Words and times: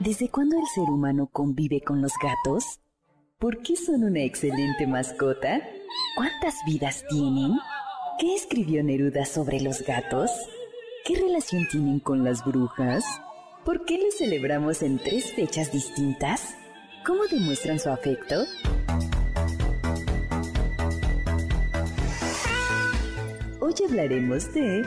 ¿Desde 0.00 0.28
cuándo 0.28 0.58
el 0.58 0.66
ser 0.66 0.90
humano 0.90 1.28
convive 1.30 1.80
con 1.80 2.02
los 2.02 2.12
gatos? 2.20 2.80
¿Por 3.38 3.62
qué 3.62 3.76
son 3.76 4.02
una 4.02 4.22
excelente 4.22 4.88
mascota? 4.88 5.62
¿Cuántas 6.16 6.56
vidas 6.66 7.04
tienen? 7.08 7.52
¿Qué 8.18 8.34
escribió 8.34 8.82
Neruda 8.82 9.24
sobre 9.24 9.60
los 9.60 9.82
gatos? 9.82 10.32
¿Qué 11.04 11.14
relación 11.14 11.68
tienen 11.70 12.00
con 12.00 12.24
las 12.24 12.44
brujas? 12.44 13.04
¿Por 13.64 13.84
qué 13.84 13.98
los 13.98 14.16
celebramos 14.16 14.82
en 14.82 14.98
tres 14.98 15.32
fechas 15.32 15.70
distintas? 15.72 16.56
¿Cómo 17.06 17.24
demuestran 17.30 17.78
su 17.78 17.88
afecto? 17.88 18.44
Hoy 23.60 23.74
hablaremos 23.88 24.52
de 24.54 24.82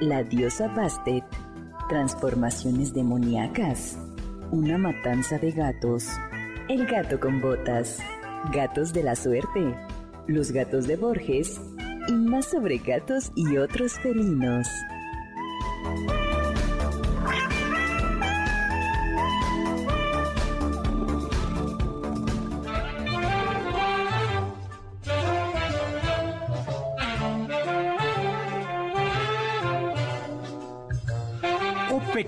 la 0.00 0.22
diosa 0.24 0.68
Bastet, 0.68 1.24
transformaciones 1.88 2.92
demoníacas 2.92 3.96
una 4.52 4.76
matanza 4.76 5.38
de 5.38 5.50
gatos. 5.50 6.06
El 6.68 6.86
gato 6.86 7.18
con 7.18 7.40
botas. 7.40 7.98
Gatos 8.52 8.92
de 8.92 9.02
la 9.02 9.16
suerte. 9.16 9.74
Los 10.26 10.52
gatos 10.52 10.86
de 10.86 10.96
Borges. 10.96 11.58
Y 12.06 12.12
más 12.12 12.50
sobre 12.50 12.76
gatos 12.76 13.32
y 13.34 13.56
otros 13.56 13.98
felinos. 14.00 14.68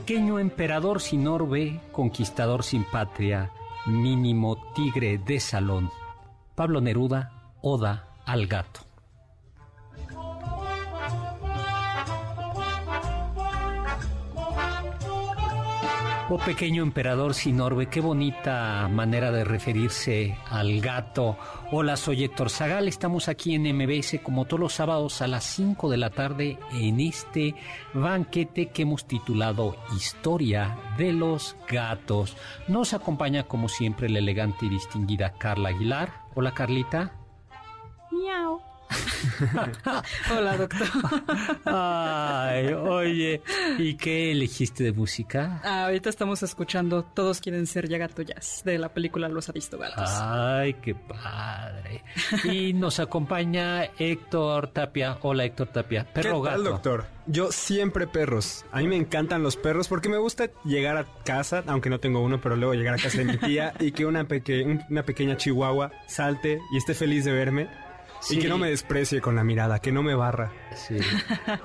Pequeño 0.04 0.38
emperador 0.38 1.00
sin 1.00 1.26
orbe, 1.26 1.80
conquistador 1.90 2.62
sin 2.62 2.84
patria, 2.84 3.50
mínimo 3.86 4.58
tigre 4.74 5.16
de 5.16 5.40
salón. 5.40 5.90
Pablo 6.54 6.82
Neruda, 6.82 7.54
Oda 7.62 8.10
al 8.26 8.46
gato. 8.46 8.80
Oh 16.30 16.38
pequeño 16.38 16.82
emperador 16.82 17.34
sin 17.34 17.60
orbe, 17.60 17.90
qué 17.90 18.00
bonita 18.00 18.88
manera 18.88 19.30
de 19.30 19.44
referirse 19.44 20.38
al 20.48 20.80
gato. 20.80 21.36
Hola, 21.70 21.98
soy 21.98 22.24
Héctor 22.24 22.48
Zagal, 22.48 22.88
estamos 22.88 23.28
aquí 23.28 23.54
en 23.54 23.64
MBS 23.76 24.20
como 24.22 24.46
todos 24.46 24.60
los 24.60 24.72
sábados 24.72 25.20
a 25.20 25.26
las 25.26 25.44
5 25.44 25.90
de 25.90 25.96
la 25.98 26.08
tarde 26.08 26.58
en 26.72 27.00
este 27.00 27.54
banquete 27.92 28.70
que 28.70 28.82
hemos 28.82 29.06
titulado 29.06 29.76
Historia 29.94 30.78
de 30.96 31.12
los 31.12 31.58
gatos. 31.68 32.38
Nos 32.68 32.94
acompaña 32.94 33.42
como 33.42 33.68
siempre 33.68 34.08
la 34.08 34.20
elegante 34.20 34.64
y 34.64 34.70
distinguida 34.70 35.34
Carla 35.34 35.68
Aguilar. 35.68 36.22
Hola 36.34 36.52
Carlita. 36.54 37.12
Miau. 38.10 38.62
Hola, 40.36 40.56
doctor. 40.56 40.86
Ay, 41.64 42.72
oye, 42.72 43.42
¿y 43.78 43.94
qué 43.94 44.32
elegiste 44.32 44.84
de 44.84 44.92
música? 44.92 45.60
Ah, 45.64 45.84
ahorita 45.84 46.10
estamos 46.10 46.42
escuchando 46.42 47.04
Todos 47.04 47.40
quieren 47.40 47.66
ser 47.66 47.88
Yagato 47.88 48.22
Jazz 48.22 48.62
de 48.64 48.78
la 48.78 48.88
película 48.90 49.28
Los 49.28 49.48
Aristogatos. 49.48 50.08
Ay, 50.20 50.74
qué 50.74 50.94
padre. 50.94 52.02
Y 52.44 52.72
nos 52.72 53.00
acompaña 53.00 53.84
Héctor 53.98 54.68
Tapia. 54.68 55.18
Hola, 55.22 55.44
Héctor 55.44 55.68
Tapia. 55.68 56.04
Perro 56.04 56.42
¿Qué 56.42 56.48
tal, 56.50 56.58
gato. 56.62 56.70
doctor? 56.70 57.06
Yo 57.26 57.50
siempre 57.52 58.06
perros. 58.06 58.64
A 58.70 58.80
mí 58.80 58.86
me 58.88 58.96
encantan 58.96 59.42
los 59.42 59.56
perros 59.56 59.88
porque 59.88 60.08
me 60.10 60.18
gusta 60.18 60.50
llegar 60.64 60.96
a 60.98 61.06
casa, 61.24 61.64
aunque 61.66 61.88
no 61.88 61.98
tengo 61.98 62.20
uno, 62.20 62.40
pero 62.40 62.54
luego 62.56 62.74
llegar 62.74 62.94
a 62.94 62.98
casa 62.98 63.18
de 63.18 63.24
mi 63.24 63.36
tía 63.38 63.72
y 63.80 63.92
que 63.92 64.04
una, 64.04 64.24
peque- 64.28 64.82
una 64.90 65.02
pequeña 65.04 65.36
chihuahua 65.36 65.90
salte 66.06 66.60
y 66.72 66.76
esté 66.76 66.92
feliz 66.94 67.24
de 67.24 67.32
verme. 67.32 67.68
Sí. 68.24 68.36
Y 68.36 68.38
que 68.40 68.48
no 68.48 68.56
me 68.56 68.70
desprecie 68.70 69.20
con 69.20 69.36
la 69.36 69.44
mirada, 69.44 69.78
que 69.80 69.92
no 69.92 70.02
me 70.02 70.14
barra. 70.14 70.50
Sí. 70.74 70.96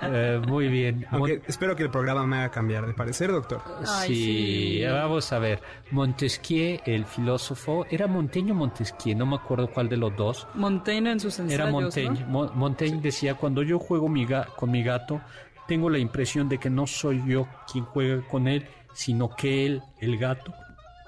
Eh, 0.01 0.41
muy 0.45 0.67
bien. 0.67 1.05
Aunque 1.09 1.41
espero 1.47 1.75
que 1.75 1.83
el 1.83 1.89
programa 1.89 2.25
me 2.27 2.37
haga 2.37 2.49
cambiar 2.51 2.85
de 2.85 2.93
parecer, 2.93 3.31
doctor. 3.31 3.61
Ay, 3.87 4.07
sí, 4.13 4.77
sí. 4.79 4.83
vamos 4.85 5.31
a 5.31 5.39
ver. 5.39 5.61
Montesquieu, 5.91 6.79
el 6.85 7.05
filósofo, 7.05 7.85
era 7.89 8.07
Montaigne 8.07 8.51
o 8.51 8.55
Montesquieu, 8.55 9.15
no 9.17 9.25
me 9.25 9.35
acuerdo 9.35 9.69
cuál 9.69 9.87
de 9.89 9.97
los 9.97 10.15
dos. 10.15 10.47
Montaigne 10.55 11.11
en 11.11 11.19
sus 11.19 11.39
ensayos, 11.39 11.61
Era 11.61 11.71
Montaigne. 11.71 12.19
¿no? 12.21 12.27
Mo- 12.27 12.51
Montaigne 12.53 12.99
decía, 13.01 13.35
cuando 13.35 13.63
yo 13.63 13.79
juego 13.79 14.09
mi 14.09 14.25
ga- 14.25 14.47
con 14.55 14.71
mi 14.71 14.83
gato, 14.83 15.21
tengo 15.67 15.89
la 15.89 15.99
impresión 15.99 16.49
de 16.49 16.57
que 16.57 16.69
no 16.69 16.87
soy 16.87 17.23
yo 17.27 17.47
quien 17.71 17.85
juega 17.85 18.21
con 18.27 18.47
él, 18.47 18.65
sino 18.93 19.29
que 19.35 19.65
él, 19.65 19.81
el 20.01 20.17
gato, 20.17 20.53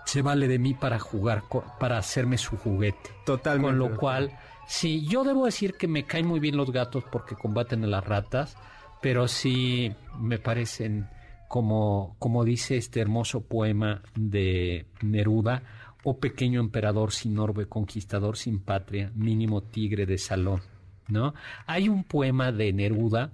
se 0.06 0.22
vale 0.22 0.48
de 0.48 0.60
mí 0.60 0.74
para 0.74 1.00
jugar, 1.00 1.44
para 1.80 1.98
hacerme 1.98 2.38
su 2.38 2.58
juguete. 2.58 3.10
Totalmente. 3.26 3.68
Con 3.70 3.80
lo 3.80 3.98
cual, 3.98 4.32
sí, 4.72 5.06
yo 5.06 5.26
debo 5.26 5.46
decir 5.46 5.74
que 5.74 5.88
me 5.90 6.06
caen 6.06 6.26
muy 6.26 6.40
bien 6.40 6.56
los 6.56 6.72
gatos 6.72 7.04
porque 7.12 7.36
combaten 7.36 7.84
a 7.84 7.88
las 7.88 8.06
ratas, 8.06 8.56
pero 9.02 9.28
sí 9.28 9.94
me 10.18 10.40
parecen, 10.40 11.10
como, 11.50 12.16
como 12.20 12.46
dice 12.46 12.78
este 12.78 13.02
hermoso 13.02 13.42
poema 13.42 14.02
de 14.16 14.86
Neruda, 15.02 15.64
o 16.04 16.20
pequeño 16.20 16.62
emperador 16.62 17.12
sin 17.12 17.38
orbe, 17.38 17.68
conquistador 17.68 18.38
sin 18.38 18.60
patria, 18.60 19.12
mínimo 19.14 19.62
tigre 19.62 20.06
de 20.06 20.18
salón, 20.18 20.62
¿no? 21.10 21.34
Hay 21.68 21.90
un 21.90 22.06
poema 22.06 22.54
de 22.54 22.72
Neruda 22.72 23.32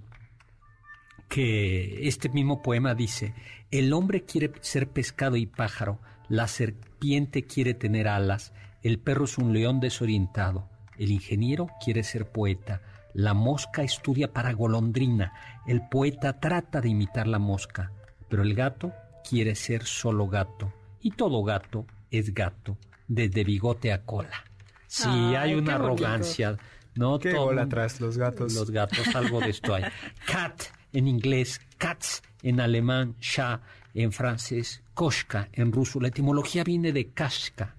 que 1.28 2.08
este 2.08 2.28
mismo 2.30 2.62
poema 2.62 2.96
dice, 2.96 3.32
el 3.70 3.92
hombre 3.92 4.24
quiere 4.24 4.50
ser 4.60 4.88
pescado 4.88 5.36
y 5.36 5.46
pájaro, 5.46 6.00
la 6.28 6.48
serpiente 6.48 7.44
quiere 7.44 7.74
tener 7.74 8.08
alas, 8.08 8.52
el 8.82 8.98
perro 8.98 9.24
es 9.24 9.38
un 9.38 9.52
león 9.52 9.80
desorientado, 9.80 10.68
el 10.98 11.10
ingeniero 11.10 11.68
quiere 11.84 12.02
ser 12.02 12.30
poeta, 12.30 12.82
la 13.14 13.34
mosca 13.34 13.82
estudia 13.82 14.32
para 14.32 14.52
golondrina, 14.52 15.32
el 15.66 15.88
poeta 15.88 16.38
trata 16.40 16.80
de 16.80 16.88
imitar 16.90 17.26
la 17.26 17.38
mosca, 17.38 17.92
pero 18.28 18.42
el 18.42 18.54
gato 18.54 18.92
quiere 19.28 19.54
ser 19.54 19.84
solo 19.84 20.28
gato, 20.28 20.72
y 21.00 21.10
todo 21.12 21.42
gato 21.44 21.86
es 22.10 22.34
gato, 22.34 22.76
desde 23.06 23.44
bigote 23.44 23.92
a 23.92 24.02
cola. 24.04 24.44
Sí, 24.86 25.08
Ay, 25.08 25.34
hay 25.34 25.54
una 25.54 25.72
qué 25.72 25.78
bonito. 25.78 26.06
arrogancia, 26.06 26.56
¿no? 26.94 27.18
Qué 27.18 27.32
Todo 27.32 27.58
atrás, 27.60 28.00
los 28.00 28.16
gatos. 28.18 28.54
los 28.54 28.70
gatos, 28.70 29.14
algo 29.14 29.40
de 29.40 29.50
esto 29.50 29.74
hay. 29.74 29.84
Cat 30.26 30.62
en 30.92 31.06
inglés, 31.06 31.60
cats 31.76 32.22
en 32.42 32.60
alemán, 32.60 33.14
sha 33.20 33.60
en 33.94 34.12
francés, 34.12 34.82
koshka 34.94 35.48
en 35.52 35.72
ruso. 35.72 36.00
La 36.00 36.08
etimología 36.08 36.64
viene 36.64 36.92
de 36.92 37.10
kashka, 37.10 37.74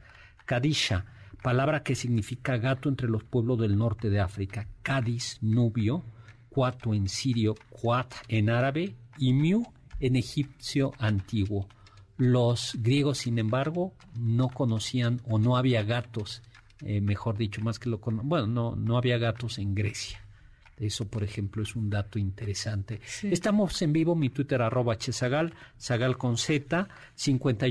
kadisha, 0.46 1.06
palabra 1.42 1.84
que 1.84 1.96
significa 1.96 2.58
gato 2.58 2.90
entre 2.90 3.08
los 3.08 3.24
pueblos 3.24 3.60
del 3.60 3.78
norte 3.78 4.10
de 4.10 4.20
África, 4.20 4.68
Cádiz, 4.82 5.38
Nubio, 5.42 6.04
Cuato 6.50 6.94
en 6.94 7.08
sirio, 7.08 7.56
Cuat 7.70 8.14
en 8.28 8.50
árabe 8.50 8.96
y 9.18 9.34
Miu 9.34 9.66
en 10.00 10.16
egipcio 10.16 10.94
antiguo. 10.98 11.68
Los 12.18 12.76
griegos, 12.80 13.20
sin 13.20 13.40
embargo, 13.40 13.94
no 14.18 14.50
conocían 14.50 15.22
o 15.26 15.40
no 15.40 15.56
había 15.56 15.84
gatos, 15.84 16.42
eh, 16.82 17.02
mejor 17.02 17.38
dicho, 17.38 17.62
más 17.62 17.80
que 17.80 17.90
lo. 17.90 18.00
Bueno, 18.00 18.48
no, 18.48 18.76
no 18.76 18.98
había 18.98 19.18
gatos 19.18 19.58
en 19.58 19.76
Grecia. 19.76 20.20
Eso, 20.78 21.08
por 21.10 21.24
ejemplo, 21.24 21.62
es 21.62 21.76
un 21.76 21.90
dato 21.90 22.20
interesante. 22.20 23.02
Estamos 23.24 23.82
en 23.82 23.92
vivo, 23.92 24.16
mi 24.16 24.30
Twitter 24.30 24.62
arroba 24.62 24.98
chesagal, 24.98 25.54
sagal 25.78 26.18
con 26.18 26.38
Z, 26.38 26.88
50, 27.16 27.66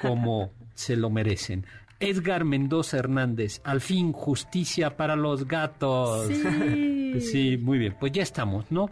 como 0.00 0.52
se 0.74 0.96
lo 0.96 1.10
merecen. 1.10 1.66
Edgar 2.00 2.44
Mendoza 2.44 2.98
Hernández, 2.98 3.60
al 3.64 3.80
fin 3.80 4.12
justicia 4.12 4.96
para 4.96 5.16
los 5.16 5.48
gatos. 5.48 6.28
Sí. 6.28 7.20
Sí, 7.20 7.56
muy 7.56 7.78
bien, 7.78 7.96
pues 7.98 8.12
ya 8.12 8.22
estamos, 8.22 8.70
¿no? 8.70 8.88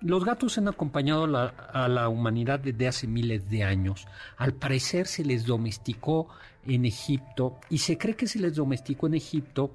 Los 0.00 0.24
gatos 0.24 0.58
han 0.58 0.68
acompañado 0.68 1.26
la- 1.26 1.46
a 1.48 1.88
la 1.88 2.08
humanidad 2.08 2.60
desde 2.60 2.86
hace 2.88 3.06
miles 3.08 3.48
de 3.50 3.64
años. 3.64 4.06
Al 4.36 4.54
parecer 4.54 5.06
se 5.06 5.24
les 5.24 5.44
domesticó 5.44 6.28
en 6.64 6.84
Egipto 6.84 7.58
y 7.68 7.78
se 7.78 7.98
cree 7.98 8.14
que 8.14 8.26
se 8.28 8.38
les 8.38 8.54
domesticó 8.54 9.06
en 9.08 9.14
Egipto 9.14 9.74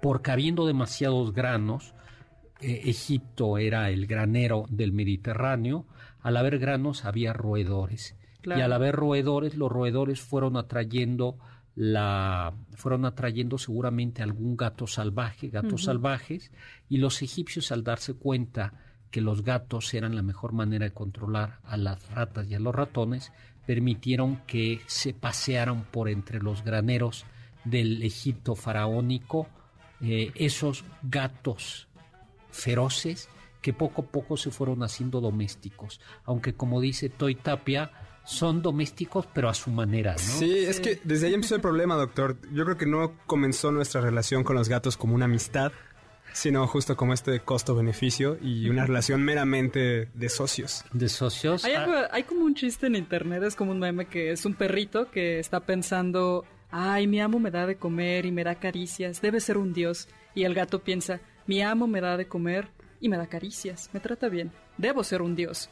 porque 0.00 0.30
habiendo 0.30 0.66
demasiados 0.66 1.32
granos, 1.32 1.94
eh, 2.60 2.82
Egipto 2.84 3.58
era 3.58 3.90
el 3.90 4.06
granero 4.06 4.64
del 4.68 4.92
Mediterráneo, 4.92 5.86
al 6.20 6.36
haber 6.36 6.58
granos 6.58 7.04
había 7.04 7.32
roedores. 7.32 8.14
Claro. 8.42 8.60
Y 8.60 8.62
al 8.62 8.72
haber 8.72 8.94
roedores, 8.94 9.56
los 9.56 9.72
roedores 9.72 10.20
fueron 10.20 10.56
atrayendo 10.56 11.38
la 11.74 12.54
fueron 12.74 13.04
atrayendo 13.04 13.58
seguramente 13.58 14.22
algún 14.22 14.56
gato 14.56 14.86
salvaje, 14.86 15.48
gatos 15.48 15.84
salvajes, 15.84 16.50
y 16.88 16.96
los 16.98 17.20
egipcios 17.20 17.70
al 17.70 17.84
darse 17.84 18.14
cuenta 18.14 18.72
que 19.10 19.20
los 19.20 19.42
gatos 19.42 19.92
eran 19.94 20.16
la 20.16 20.22
mejor 20.22 20.52
manera 20.52 20.84
de 20.84 20.92
controlar 20.92 21.60
a 21.64 21.76
las 21.76 22.08
ratas 22.10 22.46
y 22.48 22.54
a 22.54 22.60
los 22.60 22.74
ratones, 22.74 23.32
permitieron 23.66 24.42
que 24.46 24.80
se 24.86 25.12
pasearan 25.12 25.84
por 25.84 26.08
entre 26.08 26.40
los 26.40 26.64
graneros 26.64 27.26
del 27.64 28.02
Egipto 28.02 28.54
faraónico 28.54 29.48
eh, 30.00 30.30
esos 30.34 30.84
gatos 31.02 31.88
feroces 32.50 33.28
que 33.60 33.72
poco 33.72 34.02
a 34.02 34.06
poco 34.06 34.36
se 34.36 34.50
fueron 34.50 34.82
haciendo 34.82 35.20
domésticos, 35.20 36.00
aunque 36.24 36.54
como 36.54 36.80
dice 36.80 37.08
Toy 37.08 37.34
Tapia, 37.34 37.90
son 38.24 38.62
domésticos 38.62 39.26
pero 39.32 39.48
a 39.48 39.54
su 39.54 39.70
manera, 39.70 40.12
¿no? 40.12 40.18
Sí, 40.18 40.58
es 40.58 40.80
que 40.80 41.00
desde 41.02 41.26
ahí 41.26 41.34
empezó 41.34 41.54
el 41.54 41.60
problema, 41.60 41.96
doctor. 41.96 42.36
Yo 42.52 42.64
creo 42.64 42.76
que 42.76 42.86
no 42.86 43.14
comenzó 43.26 43.72
nuestra 43.72 44.00
relación 44.00 44.44
con 44.44 44.56
los 44.56 44.68
gatos 44.68 44.96
como 44.96 45.14
una 45.14 45.24
amistad, 45.24 45.72
sino 46.36 46.66
justo 46.66 46.96
como 46.98 47.14
este 47.14 47.40
costo-beneficio 47.40 48.36
y 48.42 48.68
una 48.68 48.84
relación 48.84 49.22
meramente 49.22 50.08
de 50.12 50.28
socios. 50.28 50.84
De 50.92 51.08
socios. 51.08 51.64
Hay, 51.64 51.72
ah, 51.72 51.84
algo- 51.84 52.08
hay 52.12 52.22
como 52.24 52.44
un 52.44 52.54
chiste 52.54 52.86
en 52.88 52.94
internet, 52.94 53.42
es 53.42 53.56
como 53.56 53.70
un 53.70 53.78
meme 53.78 54.04
que 54.04 54.32
es 54.32 54.44
un 54.44 54.52
perrito 54.52 55.10
que 55.10 55.38
está 55.38 55.60
pensando, 55.60 56.44
ay, 56.70 57.06
mi 57.06 57.20
amo 57.20 57.38
me 57.38 57.50
da 57.50 57.66
de 57.66 57.76
comer 57.76 58.26
y 58.26 58.32
me 58.32 58.44
da 58.44 58.56
caricias, 58.56 59.22
debe 59.22 59.40
ser 59.40 59.56
un 59.56 59.72
dios. 59.72 60.08
Y 60.34 60.44
el 60.44 60.52
gato 60.52 60.80
piensa, 60.82 61.20
mi 61.46 61.62
amo 61.62 61.86
me 61.86 62.02
da 62.02 62.18
de 62.18 62.26
comer 62.28 62.68
y 63.00 63.08
me 63.08 63.16
da 63.16 63.26
caricias, 63.28 63.88
me 63.94 64.00
trata 64.00 64.28
bien, 64.28 64.52
debo 64.76 65.02
ser 65.04 65.22
un 65.22 65.34
dios. 65.36 65.70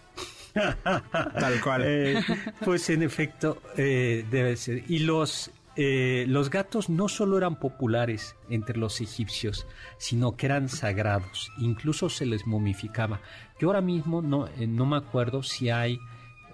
Tal 0.55 1.61
cual. 1.63 1.83
Eh, 1.85 2.23
pues 2.65 2.89
en 2.89 3.03
efecto, 3.03 3.61
eh, 3.77 4.25
debe 4.31 4.57
ser. 4.57 4.83
Y 4.89 5.01
los, 5.01 5.51
eh, 5.77 6.25
los 6.29 6.51
gatos 6.51 6.89
no 6.89 7.09
solo 7.09 7.37
eran 7.37 7.59
populares 7.59 8.37
entre 8.49 8.79
los 8.79 9.01
egipcios, 9.01 9.67
sino 9.99 10.37
que 10.37 10.47
eran 10.47 10.69
sagrados. 10.69 11.51
Incluso 11.59 12.09
se 12.09 12.27
les 12.27 12.47
momificaba. 12.47 13.21
Yo 13.61 13.69
ahora 13.69 13.81
mismo 13.81 14.23
no, 14.23 14.47
eh, 14.47 14.67
no 14.67 14.87
me 14.87 14.97
acuerdo 14.97 15.43
si 15.43 15.71
hay. 15.71 15.99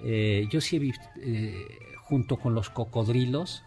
eh, 0.02 0.48
yo 0.50 0.60
sí 0.60 0.76
he 0.76 0.78
visto, 0.78 1.04
junto 2.02 2.36
con 2.36 2.54
los 2.54 2.70
cocodrilos 2.70 3.62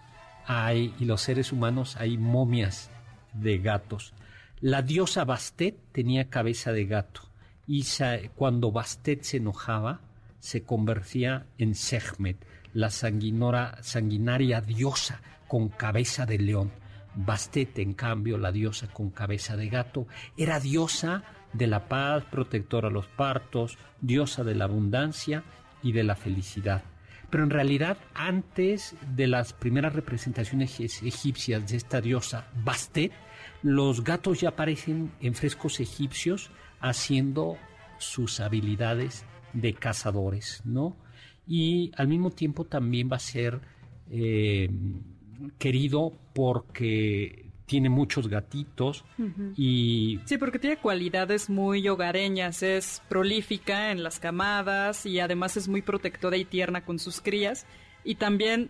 hay, 0.46 0.94
y 1.00 1.06
los 1.06 1.22
seres 1.22 1.52
humanos, 1.52 1.96
hay 1.98 2.18
momias 2.18 2.90
de 3.34 3.60
gatos. 3.60 4.14
La 4.60 4.82
diosa 4.82 5.24
Bastet 5.26 5.78
tenía 5.92 6.30
cabeza 6.30 6.72
de 6.72 6.86
gato. 6.86 7.22
Y 7.68 7.86
cuando 8.36 8.72
Bastet 8.72 9.24
se 9.24 9.38
enojaba, 9.38 10.02
se 10.40 10.64
convertía 10.64 11.46
en 11.58 11.76
Sekhmet, 11.76 12.38
la 12.74 12.90
sanguinora, 12.90 13.78
sanguinaria 13.82 14.60
diosa 14.60 15.22
con 15.48 15.70
cabeza 15.70 16.26
de 16.26 16.40
león. 16.40 16.72
Bastet, 17.16 17.78
en 17.80 17.94
cambio, 17.94 18.38
la 18.38 18.52
diosa 18.52 18.88
con 18.88 19.12
cabeza 19.12 19.56
de 19.56 19.70
gato, 19.70 20.08
era 20.38 20.60
diosa 20.60 21.24
de 21.54 21.68
la 21.68 21.88
paz, 21.88 22.24
protectora 22.26 22.88
a 22.88 22.92
los 22.92 23.06
partos, 23.08 23.78
diosa 24.02 24.44
de 24.44 24.56
la 24.56 24.66
abundancia 24.66 25.44
y 25.84 25.92
de 25.92 26.04
la 26.04 26.16
felicidad. 26.16 26.84
Pero 27.30 27.44
en 27.44 27.50
realidad, 27.52 27.98
antes 28.16 28.96
de 29.16 29.28
las 29.28 29.54
primeras 29.54 29.94
representaciones 29.94 30.80
eg- 30.80 31.06
egipcias 31.06 31.68
de 31.70 31.78
esta 31.78 32.02
diosa 32.02 32.48
Bastet, 32.64 33.12
los 33.62 34.04
gatos 34.04 34.42
ya 34.42 34.50
aparecen 34.50 35.12
en 35.20 35.36
frescos 35.36 35.80
egipcios 35.80 36.50
haciendo 36.80 37.58
sus 38.00 38.40
habilidades 38.40 39.26
de 39.54 39.74
cazadores, 39.74 40.62
¿no? 40.66 40.98
Y 41.48 41.92
al 41.96 42.08
mismo 42.08 42.32
tiempo 42.32 42.66
también 42.66 43.10
va 43.12 43.18
a 43.18 43.20
ser 43.20 43.62
eh, 44.10 44.70
querido 45.58 46.14
porque 46.34 47.44
tiene 47.66 47.90
muchos 47.90 48.28
gatitos 48.28 49.04
y 49.56 50.20
Sí, 50.26 50.38
porque 50.38 50.60
tiene 50.60 50.78
cualidades 50.78 51.50
muy 51.50 51.88
hogareñas, 51.88 52.62
es 52.62 53.02
prolífica 53.10 53.92
en 53.92 54.04
las 54.04 54.20
camadas 54.20 55.06
y 55.06 55.20
además 55.20 55.58
es 55.58 55.68
muy 55.68 55.82
protectora 55.82 56.38
y 56.38 56.46
tierna 56.46 56.86
con 56.86 57.00
sus 57.00 57.22
crías. 57.22 57.66
Y 58.04 58.16
también, 58.16 58.70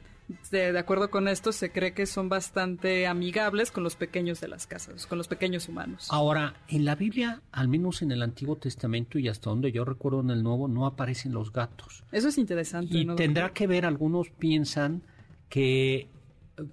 de, 0.52 0.78
acuerdo 0.78 1.10
con 1.10 1.28
esto, 1.28 1.52
se 1.52 1.72
cree 1.72 1.94
que 1.94 2.06
son 2.06 2.30
bastante 2.30 3.08
amigables 3.08 3.72
con 3.72 3.84
los 3.84 3.96
pequeños 3.96 4.40
de 4.42 4.48
las 4.48 4.68
casas, 4.68 5.08
con 5.08 5.18
los 5.18 5.28
pequeños 5.28 5.68
humanos. 5.68 6.08
Ahora, 6.12 6.56
en 6.68 6.86
la 6.86 6.96
Biblia, 6.96 7.42
al 7.52 7.68
menos 7.68 8.04
en 8.04 8.12
el 8.12 8.22
Antiguo 8.22 8.58
Testamento 8.58 9.18
y 9.18 9.28
hasta 9.28 9.50
donde 9.50 9.72
yo 9.72 9.86
recuerdo 9.86 10.22
en 10.22 10.30
el 10.30 10.44
Nuevo, 10.44 10.68
no 10.68 10.86
aparecen 10.86 11.34
los 11.34 11.52
gatos. 11.52 12.04
Eso 12.12 12.28
es 12.28 12.38
interesante. 12.38 12.96
Y 12.96 13.06
¿no, 13.06 13.16
tendrá 13.16 13.52
que 13.54 13.66
ver, 13.66 13.86
algunos 13.86 14.30
piensan 14.30 15.02
que 15.50 16.08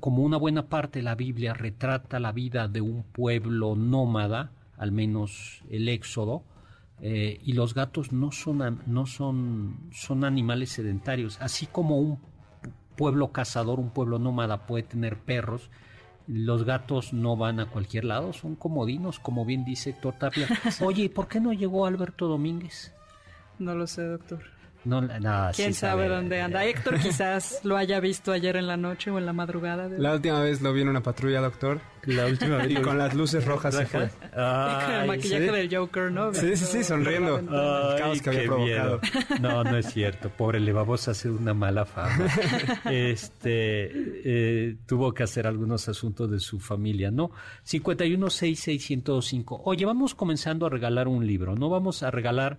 como 0.01 0.23
una 0.23 0.37
buena 0.37 0.67
parte 0.69 0.99
de 0.99 1.03
la 1.05 1.15
Biblia 1.15 1.55
retrata 1.55 2.21
la 2.21 2.33
vida 2.33 2.69
de 2.69 2.81
un 2.81 3.03
pueblo 3.03 3.77
nómada, 3.77 4.51
al 4.77 4.93
menos 4.93 5.63
el 5.71 5.89
Éxodo, 5.89 6.43
eh, 7.01 7.41
y 7.43 7.55
los 7.55 7.75
gatos 7.75 8.13
no 8.13 8.31
son, 8.31 8.83
no 8.87 9.07
son, 9.07 9.77
son 9.93 10.25
animales 10.25 10.71
sedentarios, 10.71 11.41
así 11.41 11.67
como 11.67 11.99
un 11.99 12.17
pu- 12.19 12.73
pueblo 12.97 13.33
cazador, 13.33 13.81
un 13.81 13.91
pueblo 13.91 14.19
nómada 14.19 14.67
puede 14.67 14.83
tener 14.83 15.19
perros, 15.19 15.71
los 16.27 16.65
gatos 16.65 17.13
no 17.15 17.37
van 17.37 17.59
a 17.59 17.67
cualquier 17.67 18.05
lado, 18.05 18.33
son 18.35 18.55
comodinos, 18.57 19.19
como 19.19 19.45
bien 19.47 19.65
dice 19.65 19.91
Héctor 19.91 20.15
Tapia. 20.19 20.47
Oye, 20.85 21.05
¿y 21.05 21.09
por 21.09 21.27
qué 21.27 21.41
no 21.41 21.53
llegó 21.55 21.87
Alberto 21.87 22.29
Domínguez? 22.29 22.93
No 23.59 23.75
lo 23.75 23.87
sé, 23.87 24.03
doctor. 24.03 24.43
No, 24.85 25.03
no, 25.03 25.51
¿Quién 25.55 25.75
sí 25.75 25.81
sabe 25.81 26.09
dónde 26.09 26.41
anda? 26.41 26.65
Héctor 26.65 26.99
quizás 27.01 27.61
lo 27.65 27.77
haya 27.77 28.01
visto 28.01 28.33
ayer 28.33 28.57
en 28.57 28.67
la 28.67 28.79
noche 28.79 29.11
o 29.11 29.19
en 29.19 29.27
la 29.27 29.33
madrugada. 29.35 29.89
de- 29.89 29.99
La 29.99 30.15
última 30.15 30.41
vez 30.41 30.63
lo 30.63 30.73
vi 30.73 30.81
en 30.81 30.89
una 30.89 31.03
patrulla, 31.03 31.41
doctor. 31.41 31.81
La 32.07 32.25
última 32.25 32.57
vez 32.57 32.71
Y 32.71 32.77
con 32.77 32.97
las 32.97 33.13
luces 33.15 33.45
rojas 33.45 33.75
se 33.75 33.85
fue. 33.85 34.09
con 34.33 34.95
el 34.95 35.07
maquillaje 35.07 35.49
sí. 35.49 35.53
del 35.55 35.77
Joker, 35.77 36.11
¿no? 36.11 36.33
Sí, 36.33 36.57
sí, 36.57 36.65
sí, 36.65 36.83
sonriendo. 36.83 37.39
El 37.41 37.47
caos 37.99 38.23
que 38.23 38.31
había 38.31 38.45
provocado. 38.47 39.01
No, 39.43 39.63
no 39.65 39.77
es 39.77 39.85
cierto. 39.93 40.31
Pobre, 40.31 40.61
le 40.61 40.73
vamos 40.73 41.07
a 41.09 41.11
hacer 41.11 41.31
una 41.31 41.53
mala 41.53 41.85
fama. 41.85 42.27
Este 42.91 43.91
eh, 44.25 44.77
tuvo 44.87 45.13
que 45.13 45.25
hacer 45.25 45.47
algunos 45.47 45.89
asuntos 45.91 46.31
de 46.31 46.41
su 46.41 46.59
familia, 46.59 47.11
¿no? 47.11 47.31
5166105. 47.67 49.61
Oye, 49.65 49.85
vamos 49.85 50.15
comenzando 50.15 50.65
a 50.67 50.71
regalar 50.71 51.09
un 51.09 51.27
libro. 51.27 51.55
No 51.55 51.69
vamos 51.69 52.03
a 52.03 52.11
regalar 52.11 52.59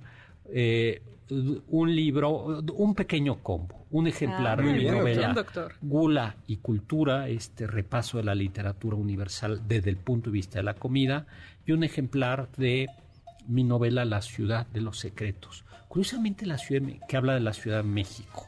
eh, 0.54 1.02
un 1.32 1.96
libro, 1.96 2.62
un 2.76 2.94
pequeño 2.94 3.42
combo, 3.42 3.86
un 3.90 4.08
ejemplar 4.08 4.60
Ah, 4.60 4.64
de 4.64 4.74
mi 4.74 4.84
novela 4.86 5.34
doctor. 5.34 5.76
Gula 5.82 6.36
y 6.46 6.58
Cultura, 6.58 7.30
este 7.30 7.68
repaso 7.68 8.18
de 8.18 8.26
la 8.26 8.36
literatura 8.36 8.98
universal 8.98 9.62
desde 9.68 9.90
el 9.90 9.98
punto 9.98 10.30
de 10.30 10.34
vista 10.34 10.60
de 10.60 10.64
la 10.64 10.74
comida, 10.74 11.26
y 11.66 11.72
un 11.72 11.84
ejemplar 11.84 12.50
de 12.58 12.88
mi 13.48 13.64
novela 13.64 14.04
La 14.04 14.22
ciudad 14.22 14.68
de 14.68 14.82
los 14.82 15.00
secretos. 15.00 15.64
Curiosamente, 15.88 16.46
la 16.46 16.58
ciudad 16.58 16.88
que 17.08 17.18
habla 17.18 17.34
de 17.34 17.40
la 17.40 17.54
Ciudad 17.54 17.78
de 17.78 17.90
México. 17.90 18.48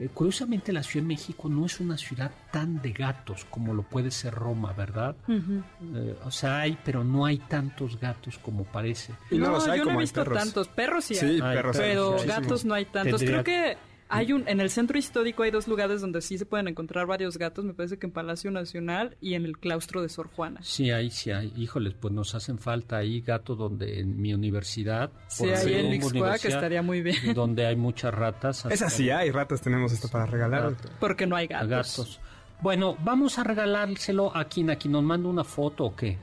Eh, 0.00 0.08
curiosamente 0.14 0.72
la 0.72 0.82
Ciudad 0.82 1.04
de 1.04 1.08
México 1.08 1.50
no 1.50 1.66
es 1.66 1.78
una 1.78 1.98
ciudad 1.98 2.30
tan 2.50 2.80
de 2.80 2.92
gatos 2.92 3.44
como 3.50 3.74
lo 3.74 3.82
puede 3.82 4.10
ser 4.10 4.32
Roma, 4.32 4.72
¿verdad? 4.72 5.14
Eh, 5.28 6.16
o 6.24 6.30
sea, 6.30 6.60
hay, 6.60 6.78
pero 6.82 7.04
no 7.04 7.26
hay 7.26 7.36
tantos 7.36 8.00
gatos 8.00 8.38
como 8.38 8.64
parece. 8.64 9.12
Y 9.30 9.36
no, 9.36 9.46
no, 9.48 9.52
los 9.52 9.68
hay 9.68 9.78
yo 9.80 9.84
no 9.84 9.92
he 9.92 9.98
visto 9.98 10.22
perros. 10.24 10.38
tantos. 10.38 10.68
Perros 10.68 11.04
sí, 11.04 11.14
Sí, 11.16 11.26
hay, 11.26 11.40
perros 11.40 11.76
hay 11.76 11.82
pero 11.90 12.16
gatos 12.26 12.64
no 12.64 12.72
hay 12.72 12.86
tantos. 12.86 13.20
Tendría- 13.20 13.42
Creo 13.42 13.44
que 13.44 13.89
hay 14.10 14.32
un 14.32 14.46
en 14.48 14.60
el 14.60 14.70
centro 14.70 14.98
histórico 14.98 15.44
hay 15.44 15.50
dos 15.50 15.68
lugares 15.68 16.00
donde 16.00 16.20
sí 16.20 16.36
se 16.36 16.44
pueden 16.44 16.68
encontrar 16.68 17.06
varios 17.06 17.38
gatos. 17.38 17.64
Me 17.64 17.74
parece 17.74 17.98
que 17.98 18.06
en 18.06 18.12
Palacio 18.12 18.50
Nacional 18.50 19.16
y 19.20 19.34
en 19.34 19.44
el 19.44 19.58
claustro 19.58 20.02
de 20.02 20.08
Sor 20.08 20.28
Juana. 20.34 20.60
Sí, 20.62 20.90
ahí 20.90 21.10
sí 21.10 21.30
hay. 21.30 21.52
Híjoles, 21.56 21.94
pues 21.94 22.12
nos 22.12 22.34
hacen 22.34 22.58
falta 22.58 22.96
ahí 22.96 23.20
gatos 23.20 23.56
donde 23.56 24.00
en 24.00 24.20
mi 24.20 24.34
universidad. 24.34 25.10
Sí, 25.28 25.44
por 25.44 25.54
ahí 25.54 25.74
en 25.74 25.94
Ixcuac 25.94 26.44
estaría 26.44 26.82
muy 26.82 27.02
bien. 27.02 27.34
Donde 27.34 27.66
hay 27.66 27.76
muchas 27.76 28.12
ratas. 28.12 28.66
Es 28.66 28.82
así, 28.82 29.10
hay 29.10 29.30
ratas, 29.30 29.60
tenemos 29.60 29.92
esto 29.92 30.08
para 30.08 30.26
regalar. 30.26 30.74
Porque 30.98 31.26
no 31.26 31.36
hay 31.36 31.46
gatos. 31.46 31.68
gatos. 31.68 32.20
Bueno, 32.60 32.96
vamos 33.02 33.38
a 33.38 33.44
regalárselo 33.44 34.36
a 34.36 34.44
quien, 34.44 34.70
a 34.70 34.76
quien 34.76 34.92
nos 34.92 35.02
manda 35.02 35.28
una 35.28 35.44
foto 35.44 35.84
o 35.84 35.96
qué. 35.96 36.18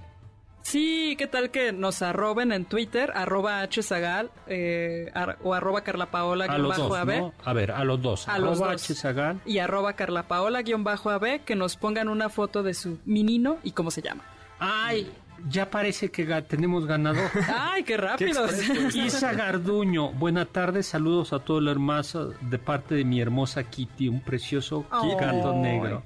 Sí, 0.69 1.15
¿qué 1.17 1.27
tal 1.27 1.49
que 1.49 1.71
nos 1.71 2.01
arroben 2.01 2.51
en 2.51 2.65
Twitter, 2.65 3.13
arroba 3.15 3.63
hzagal 3.69 4.31
eh, 4.47 5.09
ar- 5.13 5.37
o 5.41 5.53
arroba 5.53 5.79
carlapaola 5.81 6.43
A 6.43 6.57
los 6.57 6.75
dos, 6.75 6.97
AB 6.97 7.17
¿no? 7.19 7.33
A 7.45 7.53
ver, 7.53 7.71
a 7.71 7.85
los 7.85 8.01
dos. 8.01 8.27
A 8.27 8.37
los 8.37 8.57
Arroba 8.59 8.73
dos. 8.73 8.81
Hzagal. 8.81 9.39
y 9.45 9.59
arroba 9.59 9.93
carlapaola 9.93 10.59
AB 10.59 11.39
que 11.45 11.55
nos 11.55 11.77
pongan 11.77 12.09
una 12.09 12.27
foto 12.27 12.63
de 12.63 12.73
su 12.73 12.99
menino 13.05 13.59
y 13.63 13.71
cómo 13.71 13.91
se 13.91 14.01
llama. 14.01 14.23
Ay, 14.59 15.09
ya 15.47 15.69
parece 15.69 16.11
que 16.11 16.27
ga- 16.27 16.45
tenemos 16.45 16.85
ganador. 16.85 17.29
¡Ay, 17.57 17.83
qué 17.83 17.95
rápido! 17.95 18.45
Isa 18.93 19.31
Garduño, 19.31 20.09
buenas 20.11 20.49
tardes, 20.49 20.85
saludos 20.85 21.31
a 21.31 21.39
todo 21.39 21.59
el 21.59 21.69
hermoso 21.69 22.33
de 22.41 22.59
parte 22.59 22.93
de 22.95 23.05
mi 23.05 23.21
hermosa 23.21 23.63
Kitty, 23.63 24.09
un 24.09 24.19
precioso 24.19 24.85
gato 24.91 25.53
negro. 25.53 26.03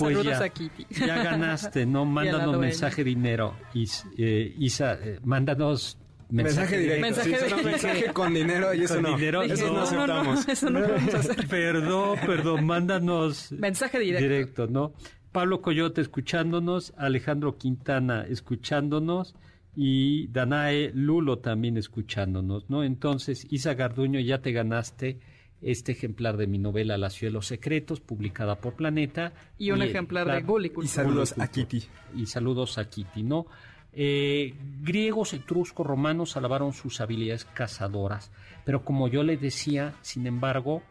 Pues 0.00 0.16
Saludos 0.16 0.38
ya, 0.38 0.44
a 0.44 0.48
Kitty. 0.48 0.86
Ya 1.06 1.22
ganaste, 1.22 1.86
¿no? 1.86 2.04
Mándanos 2.06 2.58
mensaje 2.58 3.04
dinero. 3.04 3.54
Is- 3.74 4.04
eh, 4.18 4.54
Isa, 4.58 4.94
eh, 4.94 5.20
mándanos 5.22 5.98
mensaje, 6.30 6.76
Mensaje 6.76 6.78
directo. 6.78 7.00
Mensaje 7.02 7.28
sí, 7.38 7.44
directo. 7.44 7.64
mensaje 7.68 8.12
con 8.12 8.34
dinero 8.34 8.74
y 8.74 8.82
eso 8.84 8.94
Con 8.94 9.02
no. 9.04 9.16
dinero, 9.16 9.42
eso 9.42 9.66
no. 9.66 9.72
no 9.74 9.80
aceptamos. 9.82 10.48
eso 10.48 10.70
no 10.70 10.80
podemos 10.80 11.14
hacer. 11.14 11.46
Perdón, 11.48 12.18
perdón, 12.26 12.66
mándanos 12.66 13.52
Mensaje 13.52 13.98
directo. 13.98 14.22
directo, 14.22 14.66
¿no? 14.66 14.92
Pablo 15.32 15.60
Coyote 15.62 16.00
escuchándonos, 16.00 16.92
Alejandro 16.96 17.56
Quintana 17.56 18.24
escuchándonos 18.28 19.34
y 19.76 20.26
Danae 20.28 20.90
Lulo 20.94 21.38
también 21.38 21.76
escuchándonos, 21.76 22.68
¿no? 22.68 22.82
Entonces, 22.82 23.46
Isa 23.50 23.74
Garduño, 23.74 24.18
ya 24.20 24.40
te 24.42 24.50
ganaste 24.52 25.20
este 25.62 25.92
ejemplar 25.92 26.36
de 26.36 26.46
mi 26.46 26.58
novela 26.58 26.96
La 26.96 27.10
ciudad 27.10 27.30
de 27.30 27.34
los 27.34 27.46
secretos, 27.46 28.00
publicada 28.00 28.56
por 28.56 28.74
Planeta. 28.74 29.32
Y 29.58 29.70
un 29.70 29.82
ejemplar 29.82 30.30
de 30.30 30.40
Gullicultura. 30.42 30.86
Y 30.86 30.88
saludos 30.88 31.34
a 31.38 31.48
Kitty. 31.48 31.84
Y 32.16 32.26
saludos 32.26 32.78
a 32.78 32.88
Kitty, 32.88 33.22
¿no? 33.22 33.46
Eh, 33.92 34.54
griegos, 34.82 35.34
etruscos, 35.34 35.86
romanos 35.86 36.36
alabaron 36.36 36.72
sus 36.72 37.00
habilidades 37.00 37.44
cazadoras, 37.44 38.30
pero 38.64 38.84
como 38.84 39.08
yo 39.08 39.24
les 39.24 39.40
decía, 39.40 39.94
sin 40.00 40.28
embargo, 40.28 40.82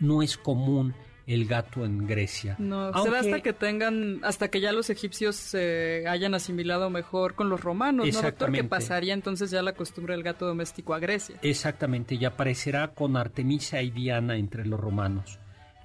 no 0.00 0.22
es 0.22 0.36
común 0.36 0.92
el 1.26 1.46
gato 1.46 1.84
en 1.84 2.06
Grecia. 2.06 2.56
No, 2.58 2.86
Aunque- 2.86 3.02
será 3.02 3.20
hasta 3.20 3.40
que 3.40 3.52
tengan, 3.52 4.20
hasta 4.24 4.48
que 4.48 4.60
ya 4.60 4.72
los 4.72 4.90
egipcios 4.90 5.36
se 5.36 6.04
hayan 6.08 6.34
asimilado 6.34 6.90
mejor 6.90 7.34
con 7.34 7.48
los 7.48 7.60
romanos, 7.60 8.06
¿no, 8.06 8.12
doctor? 8.12 8.22
Que 8.22 8.28
Exactamente. 8.28 8.68
pasaría 8.68 9.14
entonces 9.14 9.50
ya 9.50 9.62
la 9.62 9.72
costumbre 9.74 10.14
del 10.14 10.22
gato 10.24 10.46
doméstico 10.46 10.94
a 10.94 10.98
Grecia. 10.98 11.36
Exactamente, 11.42 12.16
y 12.16 12.24
aparecerá 12.24 12.88
con 12.88 13.16
Artemisa 13.16 13.82
y 13.82 13.90
Diana 13.90 14.36
entre 14.36 14.66
los 14.66 14.80
romanos. 14.80 15.38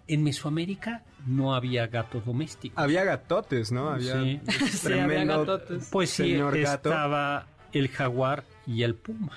En 0.07 0.23
Mesoamérica 0.23 1.03
no 1.25 1.53
había 1.53 1.85
gatos 1.87 2.25
domésticos. 2.25 2.81
Había 2.81 3.03
gatotes, 3.03 3.71
¿no? 3.71 3.89
Había 3.89 4.21
Sí. 4.23 4.39
Sí, 4.47 4.87
había 4.93 5.05
tremendo 5.07 5.39
gatotes. 5.39 5.89
Pues 5.91 6.09
sí, 6.09 6.31
señor 6.31 6.57
gato. 6.59 6.89
estaba 6.89 7.45
el 7.73 7.89
jaguar 7.89 8.43
y 8.65 8.83
el 8.83 8.95
puma, 8.95 9.33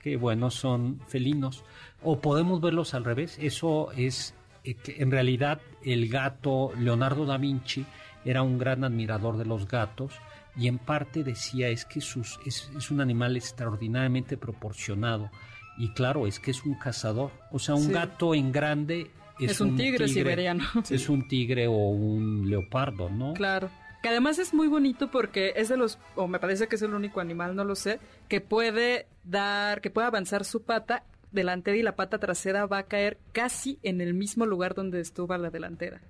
que 0.00 0.16
bueno, 0.16 0.50
son 0.50 1.00
felinos. 1.08 1.64
O 2.02 2.20
podemos 2.20 2.60
verlos 2.60 2.94
al 2.94 3.04
revés, 3.04 3.36
eso 3.40 3.90
es 3.96 4.30
eh, 4.30 4.34
que 4.74 5.00
en 5.02 5.10
realidad 5.10 5.60
el 5.84 6.08
gato, 6.08 6.72
Leonardo 6.78 7.24
da 7.26 7.38
Vinci, 7.38 7.84
era 8.24 8.42
un 8.42 8.58
gran 8.58 8.82
admirador 8.84 9.36
de 9.36 9.44
los 9.46 9.68
gatos 9.68 10.12
y 10.56 10.68
en 10.68 10.78
parte 10.78 11.22
decía 11.22 11.68
es 11.68 11.84
que 11.84 12.00
sus, 12.00 12.38
es, 12.44 12.70
es 12.76 12.90
un 12.90 13.00
animal 13.00 13.36
extraordinariamente 13.36 14.36
proporcionado. 14.36 15.30
Y 15.78 15.90
claro, 15.92 16.26
es 16.26 16.40
que 16.40 16.50
es 16.50 16.64
un 16.64 16.74
cazador. 16.78 17.30
O 17.52 17.58
sea, 17.58 17.74
un 17.74 17.82
Sí. 17.84 17.92
gato 17.92 18.34
en 18.34 18.50
grande 18.52 19.10
es, 19.38 19.50
Es 19.52 19.60
un 19.60 19.76
tigre 19.76 20.08
siberiano. 20.08 20.64
Es 20.90 21.08
un 21.10 21.28
tigre 21.28 21.66
o 21.68 21.72
un 21.90 22.48
leopardo, 22.48 23.10
¿no? 23.10 23.34
Claro. 23.34 23.68
Que 24.02 24.08
además 24.08 24.38
es 24.38 24.54
muy 24.54 24.68
bonito 24.68 25.10
porque 25.10 25.52
es 25.56 25.68
de 25.68 25.76
los, 25.76 25.98
o 26.14 26.26
me 26.28 26.38
parece 26.38 26.68
que 26.68 26.76
es 26.76 26.82
el 26.82 26.94
único 26.94 27.20
animal, 27.20 27.54
no 27.54 27.64
lo 27.64 27.74
sé, 27.74 27.98
que 28.28 28.40
puede 28.40 29.06
dar, 29.24 29.80
que 29.82 29.90
puede 29.90 30.06
avanzar 30.06 30.44
su 30.44 30.62
pata 30.62 31.02
delantera 31.32 31.76
y 31.76 31.82
la 31.82 31.96
pata 31.96 32.18
trasera 32.18 32.66
va 32.66 32.78
a 32.78 32.86
caer 32.86 33.18
casi 33.32 33.78
en 33.82 34.00
el 34.00 34.14
mismo 34.14 34.46
lugar 34.46 34.74
donde 34.74 35.00
estuvo 35.00 35.36
la 35.36 35.50
delantera. 35.50 36.00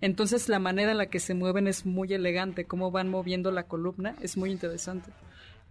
Entonces 0.00 0.48
la 0.48 0.58
manera 0.58 0.92
en 0.92 0.98
la 0.98 1.06
que 1.06 1.18
se 1.18 1.34
mueven 1.34 1.66
es 1.66 1.84
muy 1.84 2.12
elegante, 2.12 2.66
cómo 2.66 2.90
van 2.90 3.08
moviendo 3.08 3.50
la 3.50 3.64
columna 3.64 4.14
es 4.22 4.36
muy 4.36 4.50
interesante. 4.50 5.10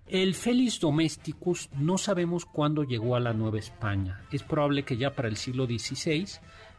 El 0.07 0.35
Felis 0.35 0.79
domesticus 0.79 1.69
no 1.73 1.97
sabemos 1.97 2.45
cuándo 2.45 2.83
llegó 2.83 3.15
a 3.15 3.19
la 3.19 3.33
Nueva 3.33 3.59
España. 3.59 4.21
Es 4.31 4.43
probable 4.43 4.83
que 4.83 4.97
ya 4.97 5.15
para 5.15 5.27
el 5.27 5.37
siglo 5.37 5.65
XVI 5.65 6.27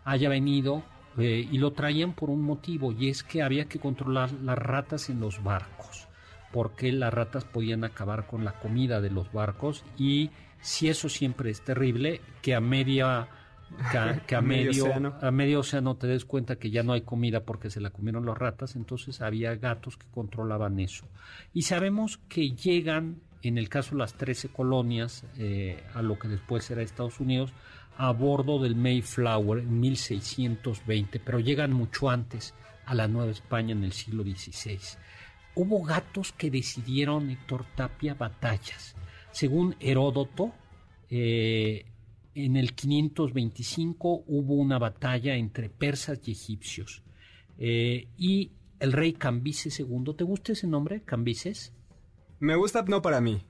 haya 0.05 0.29
venido 0.29 0.83
eh, 1.19 1.47
y 1.51 1.59
lo 1.59 1.73
traían 1.73 2.15
por 2.15 2.31
un 2.31 2.43
motivo 2.43 2.93
y 2.93 3.09
es 3.09 3.23
que 3.23 3.43
había 3.43 3.67
que 3.67 3.79
controlar 3.79 4.33
las 4.33 4.59
ratas 4.59 5.11
en 5.11 5.21
los 5.21 5.43
barcos 5.43 6.09
porque 6.53 6.93
las 6.93 7.13
ratas 7.13 7.45
podían 7.45 7.85
acabar 7.85 8.27
con 8.27 8.45
la 8.45 8.53
comida 8.53 9.01
de 9.01 9.11
los 9.11 9.33
barcos 9.33 9.85
y 9.97 10.31
si 10.61 10.89
eso 10.89 11.09
siempre 11.09 11.51
es 11.51 11.63
terrible 11.63 12.21
que 12.43 12.55
a 12.55 12.61
media 12.61 13.29
que 13.93 13.99
a, 13.99 14.21
que 14.27 14.35
a 14.35 14.41
Medio 14.41 14.71
medio, 14.71 14.85
océano. 14.85 15.15
a 15.21 15.31
medio 15.31 15.61
océano 15.61 15.97
te 15.97 16.07
des 16.07 16.25
cuenta 16.25 16.57
que 16.57 16.71
ya 16.71 16.83
no 16.83 16.93
hay 16.93 17.03
comida 17.03 17.45
porque 17.45 17.71
se 17.71 17.81
la 17.81 17.91
comieron 17.91 18.25
las 18.25 18.39
ratas, 18.39 18.77
entonces 18.77 19.21
había 19.21 19.55
gatos 19.57 19.97
que 19.97 20.07
controlaban 20.11 20.81
eso. 20.81 21.07
Y 21.53 21.63
sabemos 21.63 22.19
que 22.29 22.53
llegan, 22.53 23.21
en 23.43 23.59
el 23.59 23.69
caso 23.69 23.91
de 23.91 23.99
las 23.99 24.15
13 24.15 24.49
colonias, 24.49 25.25
eh, 25.37 25.85
a 25.95 26.03
lo 26.03 26.19
que 26.19 26.29
después 26.29 26.65
será 26.65 26.83
Estados 26.83 27.21
Unidos, 27.21 27.53
a 27.99 28.13
bordo 28.13 28.59
del 28.61 28.77
Mayflower 28.77 29.59
en 29.59 29.81
1620, 29.81 31.21
pero 31.21 31.41
llegan 31.41 31.73
mucho 31.73 32.09
antes 32.09 32.55
a 32.87 32.95
la 32.95 33.09
Nueva 33.09 33.31
España 33.31 33.73
en 33.73 33.85
el 33.85 33.93
siglo 33.93 34.23
XVI. 34.23 34.79
Hubo 35.57 35.83
gatos 35.83 36.33
que 36.33 36.51
decidieron, 36.51 37.31
Héctor 37.31 37.67
Tapia, 37.75 38.15
batallas. 38.15 38.95
Según 39.39 39.77
Heródoto, 39.79 40.53
eh, 41.11 41.85
en 42.35 42.57
el 42.57 42.75
525 42.75 44.25
hubo 44.27 44.55
una 44.55 44.81
batalla 44.81 45.37
entre 45.37 45.69
persas 45.71 46.19
y 46.25 46.33
egipcios. 46.33 47.05
Eh, 47.57 48.09
y 48.17 48.51
el 48.81 48.91
rey 48.93 49.13
Cambises 49.13 49.79
II, 49.79 50.13
¿te 50.17 50.25
gusta 50.25 50.51
ese 50.55 50.67
nombre, 50.67 51.03
Cambises? 51.03 51.73
Me 52.41 52.57
gusta, 52.57 52.83
no 52.83 53.01
para 53.01 53.21
mí. 53.21 53.41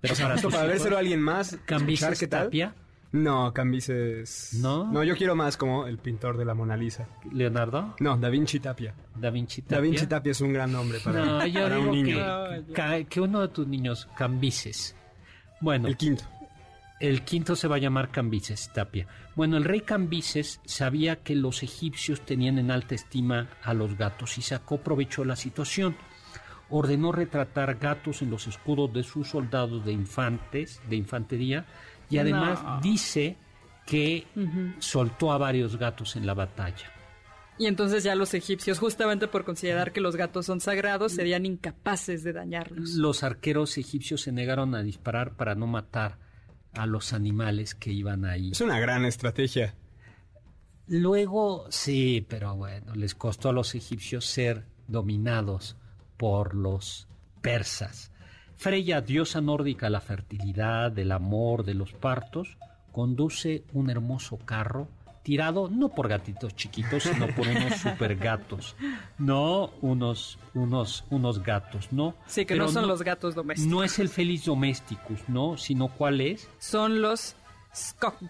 Pero 0.00 0.14
para, 0.14 0.36
para 0.50 0.64
vérselo 0.64 0.96
a 0.96 1.00
alguien 1.00 1.20
más. 1.20 1.58
Cambises 1.66 2.04
escuchar 2.08 2.18
qué 2.18 2.26
tal. 2.26 2.44
Tapia, 2.46 2.74
No, 3.12 3.52
Cambises. 3.52 4.58
¿No? 4.62 4.90
No, 4.90 5.04
yo 5.04 5.14
quiero 5.14 5.36
más 5.36 5.58
como 5.58 5.86
el 5.86 5.98
pintor 5.98 6.38
de 6.38 6.46
la 6.46 6.54
Mona 6.54 6.74
Lisa. 6.78 7.06
Leonardo, 7.30 7.96
No, 8.00 8.16
Da 8.16 8.30
Vinci 8.30 8.60
Tapia. 8.60 8.94
Da 9.14 9.28
Vinci 9.28 9.60
Tapia. 9.60 9.76
Da 9.76 9.82
Vinci 9.82 10.06
Tapia 10.06 10.30
es 10.32 10.40
un 10.40 10.54
gran 10.54 10.72
nombre 10.72 11.00
para, 11.04 11.22
No, 11.22 11.46
yo 11.46 11.60
para 11.64 11.76
digo 11.76 11.90
un 11.90 12.02
niño. 12.02 12.16
que- 12.74 13.06
que 13.10 13.20
uno 13.20 13.42
de 13.42 13.48
tus 13.48 13.66
niños, 13.68 14.08
Cambises. 14.16 14.96
Bueno, 15.64 15.88
El 15.88 15.96
quinto. 15.96 16.24
El 17.00 17.22
quinto 17.24 17.56
se 17.56 17.66
va 17.68 17.76
a 17.76 17.78
llamar 17.78 18.10
Cambises, 18.10 18.70
Tapia. 18.72 19.06
Bueno, 19.34 19.56
el 19.56 19.64
rey 19.64 19.80
Cambises 19.80 20.60
sabía 20.66 21.16
que 21.16 21.34
los 21.34 21.62
egipcios 21.62 22.20
tenían 22.20 22.58
en 22.58 22.70
alta 22.70 22.94
estima 22.94 23.48
a 23.62 23.72
los 23.72 23.96
gatos 23.96 24.36
y 24.38 24.42
sacó 24.42 24.78
provecho 24.78 25.22
de 25.22 25.28
la 25.28 25.36
situación. 25.36 25.96
Ordenó 26.68 27.12
retratar 27.12 27.76
gatos 27.76 28.20
en 28.22 28.30
los 28.30 28.46
escudos 28.46 28.92
de 28.92 29.02
sus 29.02 29.28
soldados 29.28 29.84
de 29.84 29.92
infantes, 29.92 30.80
de 30.88 30.96
infantería, 30.96 31.64
y 32.10 32.18
además 32.18 32.62
No. 32.62 32.80
dice 32.80 33.36
que 33.86 34.26
soltó 34.78 35.32
a 35.32 35.38
varios 35.38 35.76
gatos 35.76 36.14
en 36.16 36.26
la 36.26 36.34
batalla. 36.34 36.90
Y 37.56 37.66
entonces 37.66 38.02
ya 38.02 38.16
los 38.16 38.34
egipcios, 38.34 38.78
justamente 38.78 39.28
por 39.28 39.44
considerar 39.44 39.92
que 39.92 40.00
los 40.00 40.16
gatos 40.16 40.46
son 40.46 40.60
sagrados, 40.60 41.12
serían 41.12 41.46
incapaces 41.46 42.24
de 42.24 42.32
dañarlos. 42.32 42.94
Los 42.94 43.22
arqueros 43.22 43.78
egipcios 43.78 44.22
se 44.22 44.32
negaron 44.32 44.74
a 44.74 44.82
disparar 44.82 45.36
para 45.36 45.54
no 45.54 45.66
matar 45.66 46.18
a 46.72 46.86
los 46.86 47.12
animales 47.12 47.74
que 47.76 47.92
iban 47.92 48.24
ahí. 48.24 48.50
Es 48.50 48.60
una 48.60 48.80
gran 48.80 49.04
estrategia. 49.04 49.76
Luego, 50.88 51.66
sí, 51.70 52.26
pero 52.28 52.56
bueno, 52.56 52.94
les 52.94 53.14
costó 53.14 53.50
a 53.50 53.52
los 53.52 53.74
egipcios 53.74 54.26
ser 54.26 54.66
dominados 54.88 55.76
por 56.16 56.54
los 56.54 57.06
persas. 57.40 58.10
Freya, 58.56 59.00
diosa 59.00 59.40
nórdica 59.40 59.86
de 59.86 59.90
la 59.90 60.00
fertilidad, 60.00 60.90
del 60.90 61.12
amor, 61.12 61.64
de 61.64 61.74
los 61.74 61.92
partos, 61.92 62.58
conduce 62.92 63.64
un 63.72 63.90
hermoso 63.90 64.38
carro 64.38 64.88
tirado 65.24 65.68
no 65.68 65.88
por 65.88 66.06
gatitos 66.06 66.54
chiquitos, 66.54 67.02
sino 67.02 67.26
por 67.34 67.48
unos 67.48 67.74
super 67.82 68.14
gatos, 68.14 68.76
no 69.18 69.72
unos, 69.80 70.38
unos, 70.54 71.04
unos 71.10 71.42
gatos, 71.42 71.88
¿no? 71.90 72.14
Sí, 72.26 72.46
que 72.46 72.54
no 72.54 72.68
son 72.68 72.86
los 72.86 73.02
gatos 73.02 73.34
domésticos. 73.34 73.72
No 73.72 73.82
es 73.82 73.98
el 73.98 74.08
Felis 74.08 74.44
domesticus, 74.44 75.28
¿no? 75.28 75.56
Sino 75.56 75.88
cuál 75.88 76.20
es. 76.20 76.48
Son 76.58 77.02
los 77.02 77.34
Skok 77.74 78.22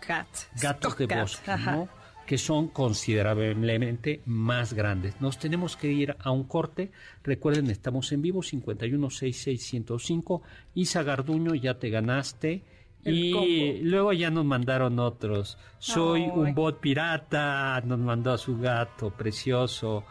Gatos 0.63 0.97
de 0.97 1.07
bosque, 1.07 1.57
¿no? 1.59 1.89
que 2.25 2.39
son 2.39 2.69
considerablemente 2.69 4.23
más 4.25 4.73
grandes. 4.73 5.21
Nos 5.21 5.39
tenemos 5.39 5.77
que 5.77 5.93
ir 5.93 6.17
a 6.21 6.31
un 6.31 6.45
corte. 6.45 6.91
Recuerden, 7.23 7.71
estamos 7.71 8.11
en 8.13 8.23
vivo, 8.23 8.41
5166105. 8.41 10.41
Isa 10.75 11.03
Garduño, 11.03 11.55
ya 11.55 11.79
te 11.79 11.91
ganaste. 11.91 12.65
Y 13.05 13.81
luego 13.83 14.13
ya 14.13 14.31
nos 14.31 14.45
mandaron 14.45 14.99
otros. 14.99 15.59
Soy 15.79 16.23
un 16.23 16.55
bot 16.55 16.81
pirata, 16.81 17.81
nos 17.85 17.99
mandó 17.99 18.33
a 18.33 18.39
su 18.39 18.59
gato 18.59 19.11
precioso. 19.11 20.05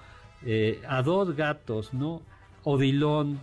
Eh, 0.45 0.81
a 0.87 1.01
dos 1.01 1.35
gatos, 1.35 1.93
¿no? 1.93 2.21
Odilón, 2.63 3.39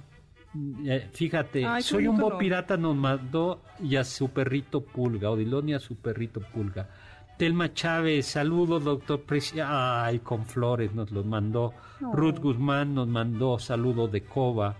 eh, 0.85 1.09
fíjate, 1.13 1.65
soy 1.81 2.07
un 2.07 2.19
bot 2.19 2.39
pirata, 2.39 2.77
nos 2.77 2.95
mandó 2.95 3.63
y 3.83 3.97
a 3.97 4.05
su 4.05 4.31
perrito 4.31 4.83
Pulga, 4.83 5.31
Odilón 5.31 5.69
y 5.71 5.75
a 5.75 5.81
su 5.81 5.97
perrito 5.97 6.41
Pulga. 6.41 6.89
Telma 7.41 7.73
Chávez, 7.73 8.27
saludos, 8.27 8.85
doctor 8.85 9.23
Precia. 9.23 10.05
Ay, 10.05 10.19
con 10.19 10.45
flores 10.45 10.93
nos 10.93 11.11
los 11.11 11.25
mandó. 11.25 11.73
Ruth 12.01 12.39
Guzmán 12.39 12.95
nos 12.95 13.09
mandó 13.09 13.59
saludos 13.59 14.13
de 14.13 14.25
Coba. 14.25 14.77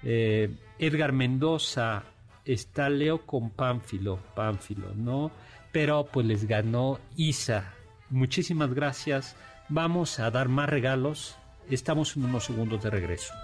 Eh, 0.00 0.48
Edgar 0.78 1.12
Mendoza, 1.12 2.04
está 2.44 2.88
Leo 2.90 3.26
con 3.26 3.50
Pánfilo, 3.50 4.18
Pánfilo, 4.34 4.94
¿no? 4.94 5.30
Pero 5.72 6.06
pues 6.12 6.26
les 6.26 6.46
ganó 6.46 6.98
Isa. 7.16 7.72
Muchísimas 8.10 8.72
gracias. 8.74 9.36
Vamos 9.68 10.20
a 10.20 10.30
dar 10.30 10.48
más 10.48 10.68
regalos. 10.68 11.36
Estamos 11.70 12.16
en 12.16 12.24
unos 12.24 12.44
segundos 12.44 12.82
de 12.82 12.90
regreso. 12.90 13.34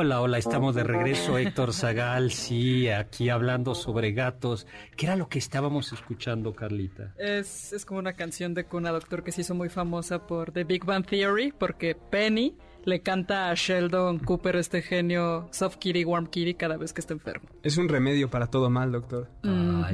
Hola, 0.00 0.20
hola, 0.20 0.38
estamos 0.38 0.76
de 0.76 0.84
regreso, 0.84 1.38
Héctor 1.38 1.72
Zagal, 1.72 2.30
sí, 2.30 2.88
aquí 2.88 3.30
hablando 3.30 3.74
sobre 3.74 4.12
gatos. 4.12 4.64
¿Qué 4.96 5.06
era 5.06 5.16
lo 5.16 5.28
que 5.28 5.40
estábamos 5.40 5.92
escuchando, 5.92 6.54
Carlita? 6.54 7.14
Es, 7.18 7.72
es 7.72 7.84
como 7.84 7.98
una 7.98 8.12
canción 8.12 8.54
de 8.54 8.62
Cuna 8.62 8.92
Doctor 8.92 9.24
que 9.24 9.32
se 9.32 9.40
hizo 9.40 9.56
muy 9.56 9.68
famosa 9.68 10.24
por 10.24 10.52
The 10.52 10.62
Big 10.62 10.84
Bang 10.84 11.04
Theory, 11.04 11.50
porque 11.50 11.96
Penny 11.96 12.56
le 12.84 13.00
canta 13.00 13.50
a 13.50 13.54
Sheldon 13.54 14.18
Cooper 14.18 14.56
este 14.56 14.82
genio 14.82 15.48
Soft 15.52 15.76
Kitty, 15.76 16.04
Warm 16.04 16.26
Kitty 16.26 16.54
cada 16.54 16.76
vez 16.76 16.92
que 16.92 17.00
está 17.00 17.14
enfermo. 17.14 17.48
Es 17.62 17.76
un 17.76 17.88
remedio 17.88 18.30
para 18.30 18.46
todo 18.46 18.70
mal, 18.70 18.92
doctor. 18.92 19.28
Ah, 19.44 19.88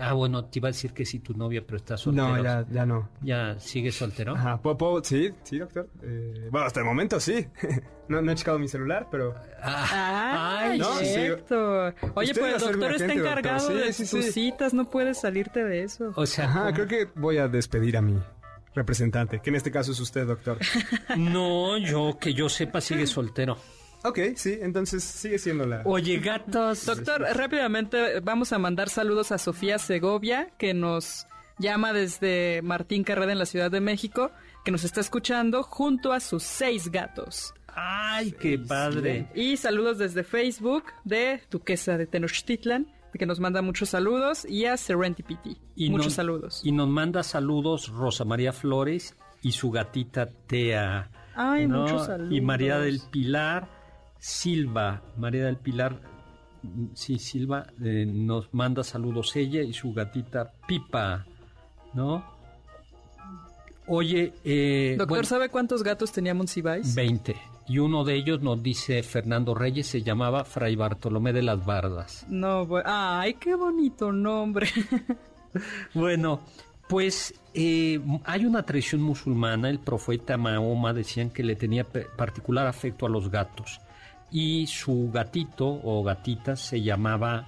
ah, 0.00 0.12
bueno, 0.12 0.44
te 0.46 0.58
iba 0.58 0.68
a 0.68 0.72
decir 0.72 0.92
que 0.92 1.04
sí 1.04 1.20
tu 1.20 1.34
novia, 1.34 1.62
pero 1.64 1.76
está 1.76 1.96
soltero. 1.96 2.36
No, 2.36 2.42
ya, 2.42 2.66
ya 2.70 2.86
no. 2.86 3.08
¿Ya 3.22 3.58
sigue 3.58 3.92
soltero? 3.92 4.34
Ajá, 4.34 4.60
sí, 5.02 5.30
sí, 5.42 5.58
doctor. 5.58 5.88
Eh, 6.02 6.48
bueno, 6.50 6.66
hasta 6.66 6.80
el 6.80 6.86
momento 6.86 7.20
sí. 7.20 7.46
no, 8.08 8.22
no 8.22 8.32
he 8.32 8.34
checado 8.34 8.58
mi 8.58 8.68
celular, 8.68 9.08
pero... 9.10 9.34
Ah, 9.62 10.58
ay, 10.60 10.78
no, 10.78 10.90
Oye, 12.14 12.34
pues 12.34 12.62
el 12.62 12.72
doctor 12.72 12.94
está 12.94 13.12
encargado 13.12 13.68
de 13.74 13.92
sus 13.92 14.32
citas, 14.32 14.74
no 14.74 14.90
puedes 14.90 15.20
salirte 15.20 15.64
de 15.64 15.82
eso. 15.84 16.12
O 16.16 16.26
sea, 16.26 16.44
Ajá, 16.44 16.72
creo 16.72 16.86
que 16.86 17.08
voy 17.14 17.38
a 17.38 17.48
despedir 17.48 17.96
a 17.96 18.02
mí 18.02 18.20
representante, 18.74 19.40
que 19.40 19.50
en 19.50 19.56
este 19.56 19.70
caso 19.70 19.92
es 19.92 20.00
usted, 20.00 20.26
doctor. 20.26 20.58
No, 21.16 21.76
yo 21.78 22.18
que 22.20 22.34
yo 22.34 22.48
sepa 22.48 22.80
sigue 22.80 23.06
soltero. 23.06 23.56
Ok, 24.04 24.18
sí, 24.36 24.58
entonces 24.60 25.02
sigue 25.02 25.38
siendo 25.38 25.64
la... 25.64 25.80
Oye, 25.86 26.18
gatos. 26.18 26.84
Doctor, 26.84 27.22
rápidamente 27.22 28.20
vamos 28.20 28.52
a 28.52 28.58
mandar 28.58 28.90
saludos 28.90 29.32
a 29.32 29.38
Sofía 29.38 29.78
Segovia, 29.78 30.50
que 30.58 30.74
nos 30.74 31.26
llama 31.58 31.94
desde 31.94 32.60
Martín 32.62 33.02
Carrera 33.02 33.32
en 33.32 33.38
la 33.38 33.46
Ciudad 33.46 33.70
de 33.70 33.80
México, 33.80 34.30
que 34.62 34.70
nos 34.70 34.84
está 34.84 35.00
escuchando 35.00 35.62
junto 35.62 36.12
a 36.12 36.20
sus 36.20 36.42
seis 36.42 36.90
gatos. 36.90 37.54
¡Ay, 37.68 38.32
qué 38.32 38.58
padre! 38.58 39.26
Y 39.34 39.56
saludos 39.56 39.98
desde 39.98 40.22
Facebook 40.22 40.84
de 41.04 41.40
Duquesa 41.50 41.96
de 41.96 42.06
Tenochtitlan, 42.06 42.86
que 43.18 43.26
nos 43.26 43.40
manda 43.40 43.62
muchos 43.62 43.90
saludos, 43.90 44.44
y 44.44 44.66
a 44.66 44.76
Serendipity. 44.76 45.56
Y 45.76 45.90
muchos 45.90 46.14
saludos. 46.14 46.60
Y 46.64 46.72
nos 46.72 46.88
manda 46.88 47.22
saludos 47.22 47.88
Rosa 47.88 48.24
María 48.24 48.52
Flores 48.52 49.16
y 49.42 49.52
su 49.52 49.70
gatita 49.70 50.26
Tea. 50.46 51.10
Ay, 51.34 51.66
muchos 51.66 52.06
saludos. 52.06 52.32
Y 52.32 52.40
María 52.40 52.78
del 52.78 53.00
Pilar 53.10 53.68
Silva. 54.18 55.02
María 55.16 55.46
del 55.46 55.56
Pilar, 55.56 56.00
sí, 56.94 57.18
Silva, 57.18 57.66
eh, 57.82 58.06
nos 58.06 58.52
manda 58.54 58.82
saludos 58.82 59.36
ella 59.36 59.62
y 59.62 59.72
su 59.72 59.92
gatita 59.92 60.52
Pipa, 60.66 61.26
¿no? 61.92 62.24
Oye, 63.86 64.32
eh, 64.44 64.96
Doctor, 64.98 65.26
¿sabe 65.26 65.50
cuántos 65.50 65.82
gatos 65.82 66.10
tenía 66.10 66.32
Monsiváis? 66.32 66.94
Veinte 66.94 67.36
y 67.66 67.78
uno 67.78 68.04
de 68.04 68.14
ellos 68.14 68.42
nos 68.42 68.62
dice 68.62 69.02
Fernando 69.02 69.54
Reyes, 69.54 69.86
se 69.86 70.02
llamaba 70.02 70.44
Fray 70.44 70.76
Bartolomé 70.76 71.32
de 71.32 71.42
las 71.42 71.64
Bardas. 71.64 72.26
No, 72.28 72.68
ay, 72.84 73.34
qué 73.34 73.54
bonito 73.54 74.12
nombre. 74.12 74.68
bueno, 75.94 76.40
pues 76.88 77.34
eh, 77.54 78.00
hay 78.24 78.44
una 78.44 78.64
tradición 78.64 79.00
musulmana, 79.00 79.70
el 79.70 79.78
profeta 79.78 80.36
Mahoma 80.36 80.92
decían 80.92 81.30
que 81.30 81.42
le 81.42 81.56
tenía 81.56 81.84
particular 81.84 82.66
afecto 82.66 83.06
a 83.06 83.08
los 83.08 83.30
gatos 83.30 83.80
y 84.30 84.66
su 84.66 85.10
gatito 85.12 85.66
o 85.66 86.02
gatita 86.02 86.56
se 86.56 86.82
llamaba 86.82 87.46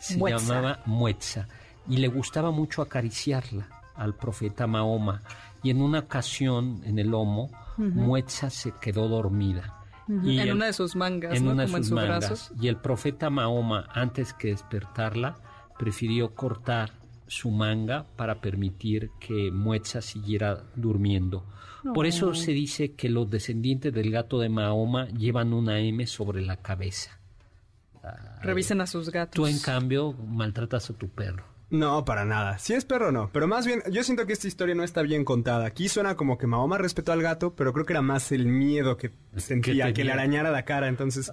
se 0.00 0.18
llamaba 0.18 0.80
Muetza 0.84 1.46
y 1.88 1.98
le 1.98 2.08
gustaba 2.08 2.50
mucho 2.50 2.82
acariciarla 2.82 3.68
al 3.94 4.14
profeta 4.14 4.66
Mahoma 4.66 5.22
y 5.62 5.70
en 5.70 5.80
una 5.80 6.00
ocasión 6.00 6.82
en 6.84 6.98
el 6.98 7.08
lomo 7.08 7.50
Muetza 7.76 8.50
se 8.50 8.72
quedó 8.80 9.08
dormida. 9.08 9.74
y 10.08 10.38
en 10.38 10.52
una 10.52 10.66
de 10.66 10.72
sus 10.72 10.94
mangas, 10.94 11.36
en 11.36 11.48
Una 11.48 11.66
de 11.66 11.68
sus 11.68 11.90
mangas. 11.90 12.52
Y 12.60 12.68
el 12.68 12.76
profeta 12.76 13.28
Mahoma, 13.30 13.88
antes 13.92 14.32
que 14.32 14.48
despertarla, 14.48 15.36
prefirió 15.78 16.34
cortar 16.34 16.92
su 17.26 17.50
manga 17.50 18.06
para 18.16 18.40
permitir 18.40 19.10
que 19.18 19.50
Muetza 19.50 20.00
siguiera 20.00 20.62
durmiendo. 20.76 21.44
Por 21.94 22.06
eso 22.06 22.34
se 22.34 22.52
dice 22.52 22.94
que 22.94 23.08
los 23.08 23.30
descendientes 23.30 23.92
del 23.92 24.10
gato 24.10 24.38
de 24.38 24.48
Mahoma 24.48 25.08
llevan 25.08 25.52
una 25.52 25.78
M 25.80 26.06
sobre 26.06 26.42
la 26.42 26.56
cabeza. 26.56 27.18
Revisen 28.42 28.80
a 28.80 28.86
sus 28.86 29.10
gatos. 29.10 29.34
Tú, 29.34 29.46
en 29.46 29.58
cambio, 29.58 30.12
maltratas 30.12 30.90
a 30.90 30.94
tu 30.94 31.08
perro. 31.08 31.44
No, 31.68 32.04
para 32.04 32.24
nada. 32.24 32.58
Si 32.58 32.74
es 32.74 32.84
perro, 32.84 33.10
no. 33.10 33.28
Pero 33.32 33.48
más 33.48 33.66
bien, 33.66 33.82
yo 33.90 34.04
siento 34.04 34.24
que 34.24 34.32
esta 34.32 34.46
historia 34.46 34.76
no 34.76 34.84
está 34.84 35.02
bien 35.02 35.24
contada. 35.24 35.66
Aquí 35.66 35.88
suena 35.88 36.14
como 36.14 36.38
que 36.38 36.46
Mahoma 36.46 36.78
respetó 36.78 37.10
al 37.10 37.22
gato, 37.22 37.54
pero 37.54 37.72
creo 37.72 37.84
que 37.84 37.92
era 37.92 38.02
más 38.02 38.30
el 38.30 38.46
miedo 38.46 38.96
que 38.96 39.10
sentía, 39.36 39.92
que 39.92 40.04
le 40.04 40.12
arañara 40.12 40.52
la 40.52 40.64
cara. 40.64 40.86
Entonces, 40.86 41.32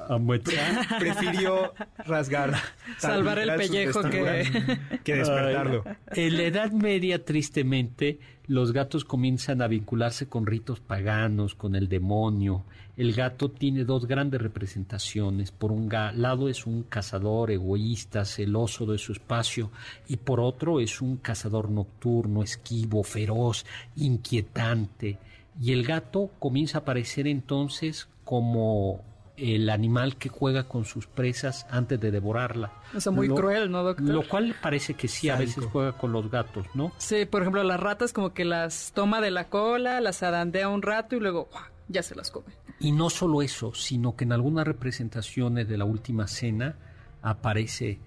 prefirió 0.97 1.73
rasgar. 1.99 2.55
Salvar 2.97 3.37
el 3.37 3.55
pellejo 3.55 4.01
que... 4.09 4.99
que 5.03 5.15
despertarlo. 5.15 5.83
En 6.07 6.37
la 6.37 6.43
Edad 6.43 6.71
Media, 6.71 7.23
tristemente, 7.23 8.19
los 8.47 8.73
gatos 8.73 9.05
comienzan 9.05 9.61
a 9.61 9.67
vincularse 9.67 10.27
con 10.27 10.47
ritos 10.47 10.79
paganos, 10.79 11.53
con 11.53 11.75
el 11.75 11.89
demonio. 11.89 12.65
El 12.95 13.13
gato 13.13 13.49
tiene 13.49 13.85
dos 13.85 14.05
grandes 14.05 14.41
representaciones. 14.41 15.51
Por 15.51 15.71
un 15.71 15.89
lado 15.89 16.47
es 16.47 16.67
un 16.67 16.83
cazador 16.83 17.49
egoísta, 17.49 18.23
celoso 18.23 18.85
de 18.85 18.99
su 18.99 19.13
espacio, 19.13 19.71
y 20.07 20.17
por 20.17 20.39
otro 20.39 20.79
es 20.79 21.01
un 21.01 21.17
cazador 21.17 21.69
nocturno, 21.71 22.43
esquivo, 22.43 23.03
feroz, 23.03 23.65
inquietante. 23.95 25.17
Y 25.59 25.71
el 25.71 25.83
gato 25.83 26.29
comienza 26.37 26.79
a 26.79 26.81
aparecer 26.81 27.27
entonces 27.27 28.07
como 28.23 29.01
el 29.37 29.69
animal 29.71 30.15
que 30.17 30.29
juega 30.29 30.65
con 30.65 30.85
sus 30.85 31.07
presas 31.07 31.65
antes 31.71 31.99
de 31.99 32.11
devorarla. 32.11 32.71
O 32.95 33.01
sea, 33.01 33.11
muy 33.11 33.27
cruel, 33.27 33.71
¿no, 33.71 33.83
doctor? 33.83 34.07
Lo 34.07 34.27
cual 34.27 34.55
parece 34.61 34.93
que 34.93 35.07
sí, 35.07 35.29
a 35.29 35.37
veces 35.37 35.65
juega 35.65 35.93
con 35.93 36.11
los 36.11 36.29
gatos, 36.29 36.67
¿no? 36.75 36.91
Sí, 36.97 37.25
por 37.25 37.41
ejemplo, 37.41 37.63
las 37.63 37.79
ratas 37.79 38.13
como 38.13 38.33
que 38.33 38.45
las 38.45 38.91
toma 38.93 39.21
de 39.21 39.31
la 39.31 39.49
cola, 39.49 40.01
las 40.01 40.21
adandea 40.21 40.69
un 40.69 40.83
rato 40.83 41.15
y 41.15 41.19
luego 41.19 41.49
ya 41.87 42.03
se 42.03 42.15
las 42.15 42.31
come. 42.31 42.53
Y 42.79 42.91
no 42.91 43.09
solo 43.09 43.41
eso, 43.41 43.73
sino 43.73 44.15
que 44.15 44.23
en 44.23 44.31
algunas 44.31 44.65
representaciones 44.65 45.67
de 45.67 45.77
la 45.77 45.85
última 45.85 46.27
cena 46.27 46.75
aparece 47.21 47.99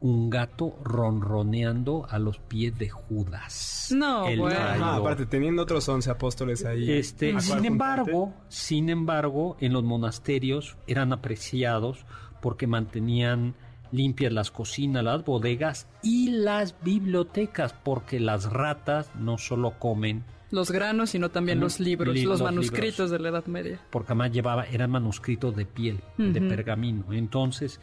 un 0.00 0.30
gato 0.30 0.78
ronroneando 0.82 2.06
a 2.08 2.18
los 2.18 2.38
pies 2.38 2.76
de 2.78 2.88
Judas. 2.88 3.92
No, 3.94 4.22
bueno. 4.36 4.58
Ah, 4.58 4.96
aparte, 4.96 5.26
teniendo 5.26 5.62
otros 5.62 5.88
once 5.88 6.10
apóstoles 6.10 6.64
ahí. 6.64 6.90
Este, 6.90 7.38
sin 7.40 7.64
embargo, 7.66 8.32
sin 8.48 8.88
embargo, 8.88 9.56
en 9.60 9.74
los 9.74 9.84
monasterios 9.84 10.76
eran 10.86 11.12
apreciados 11.12 12.06
porque 12.40 12.66
mantenían 12.66 13.54
limpias 13.92 14.32
las 14.32 14.50
cocinas, 14.50 15.04
las 15.04 15.24
bodegas 15.24 15.86
y 16.02 16.30
las 16.30 16.74
bibliotecas, 16.82 17.74
porque 17.74 18.20
las 18.20 18.50
ratas 18.50 19.10
no 19.16 19.36
solo 19.36 19.78
comen 19.78 20.24
los 20.50 20.70
granos, 20.70 21.10
sino 21.10 21.30
también 21.30 21.60
los 21.60 21.80
libros, 21.80 22.16
los, 22.22 22.42
manuscritos 22.42 23.10
de 23.10 23.18
la 23.18 23.28
Edad 23.28 23.46
Media. 23.46 23.80
Porque 23.90 24.12
además 24.12 24.32
llevaba, 24.32 24.64
eran 24.64 24.90
manuscritos 24.90 25.54
de 25.54 25.66
piel, 25.66 26.00
de 26.18 26.40
pergamino. 26.40 27.12
Entonces, 27.12 27.80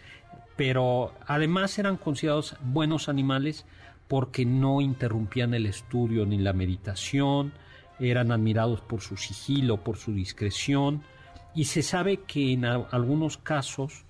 pero 0.56 1.14
además 1.26 1.78
eran 1.80 1.98
considerados 1.98 2.56
buenos 2.62 3.10
animales 3.10 3.66
porque 4.08 4.46
no 4.46 4.82
interrumpían 4.82 5.54
el 5.54 5.66
estudio 5.66 6.26
ni 6.26 6.38
la 6.38 6.54
meditación, 6.54 7.54
eran 8.00 8.32
admirados 8.32 8.82
por 8.82 9.02
su 9.02 9.18
sigilo, 9.18 9.84
por 9.84 9.98
su 9.98 10.14
discreción, 10.14 11.04
y 11.56 11.66
se 11.66 11.84
sabe 11.84 12.18
que 12.28 12.54
en 12.54 12.66
algunos 12.66 13.38
casos 13.38 14.06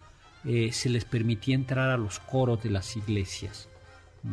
eh, 0.46 0.72
se 0.72 0.90
les 0.90 1.06
permitía 1.06 1.56
entrar 1.56 1.90
a 1.90 1.98
los 1.98 2.20
coros 2.20 2.62
de 2.62 2.70
las 2.70 2.96
iglesias. 2.96 3.70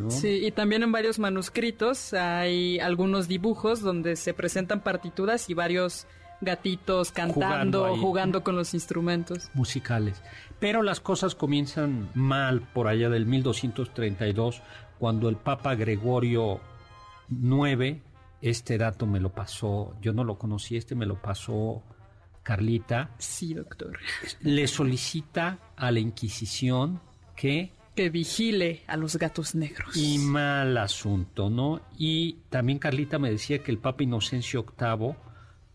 Sí, 0.09 0.47
y 0.47 0.51
también 0.51 0.83
en 0.83 0.93
varios 0.93 1.19
manuscritos 1.19 2.15
hay 2.15 2.79
algunos 2.81 3.29
dibujos 3.29 3.81
donde 3.81 4.17
se 4.17 4.35
presentan 4.35 4.81
partituras 4.81 5.49
y 5.51 5.55
varios 5.55 6.07
gatitos 6.41 7.11
cantando, 7.13 7.97
jugando, 7.97 8.43
con 8.43 8.57
los 8.57 8.75
instrumentos 8.75 9.51
musicales. 9.55 10.23
Pero 10.61 10.83
las 10.83 11.01
cosas 11.01 11.35
comienzan 11.35 12.11
mal 12.15 12.61
por 12.61 12.89
allá 12.89 13.09
del 13.09 13.27
1232, 13.27 14.63
cuando 14.99 15.29
el 15.29 15.37
Papa 15.37 15.75
Gregorio 15.75 16.61
IX, 17.31 18.01
este 18.43 18.79
dato 18.79 19.07
me 19.07 19.21
lo 19.21 19.31
pasó, 19.31 19.95
yo 20.01 20.13
no 20.13 20.25
lo 20.25 20.39
conocí, 20.39 20.77
este 20.77 20.95
me 20.95 21.07
lo 21.07 21.21
pasó 21.21 21.83
Carlita. 22.43 23.11
Sí, 23.19 23.55
doctor. 23.55 23.99
Le 24.43 24.67
solicita 24.69 25.59
a 25.77 25.91
la 25.91 26.01
Inquisición 26.01 27.01
que 27.37 27.73
que 27.95 28.11
vigile 28.11 28.83
a 28.87 28.97
los 28.97 29.17
gatos 29.17 29.55
negros. 29.55 29.97
Y 29.97 30.19
mal 30.19 30.77
asunto, 30.79 31.51
¿no? 31.51 31.81
Y 31.97 32.39
también 32.51 32.79
Carlita 32.79 33.19
me 33.19 33.31
decía 33.31 33.61
que 33.61 33.71
el 33.71 33.79
Papa 33.79 34.03
Inocencio 34.03 34.65
VIII 34.79 35.15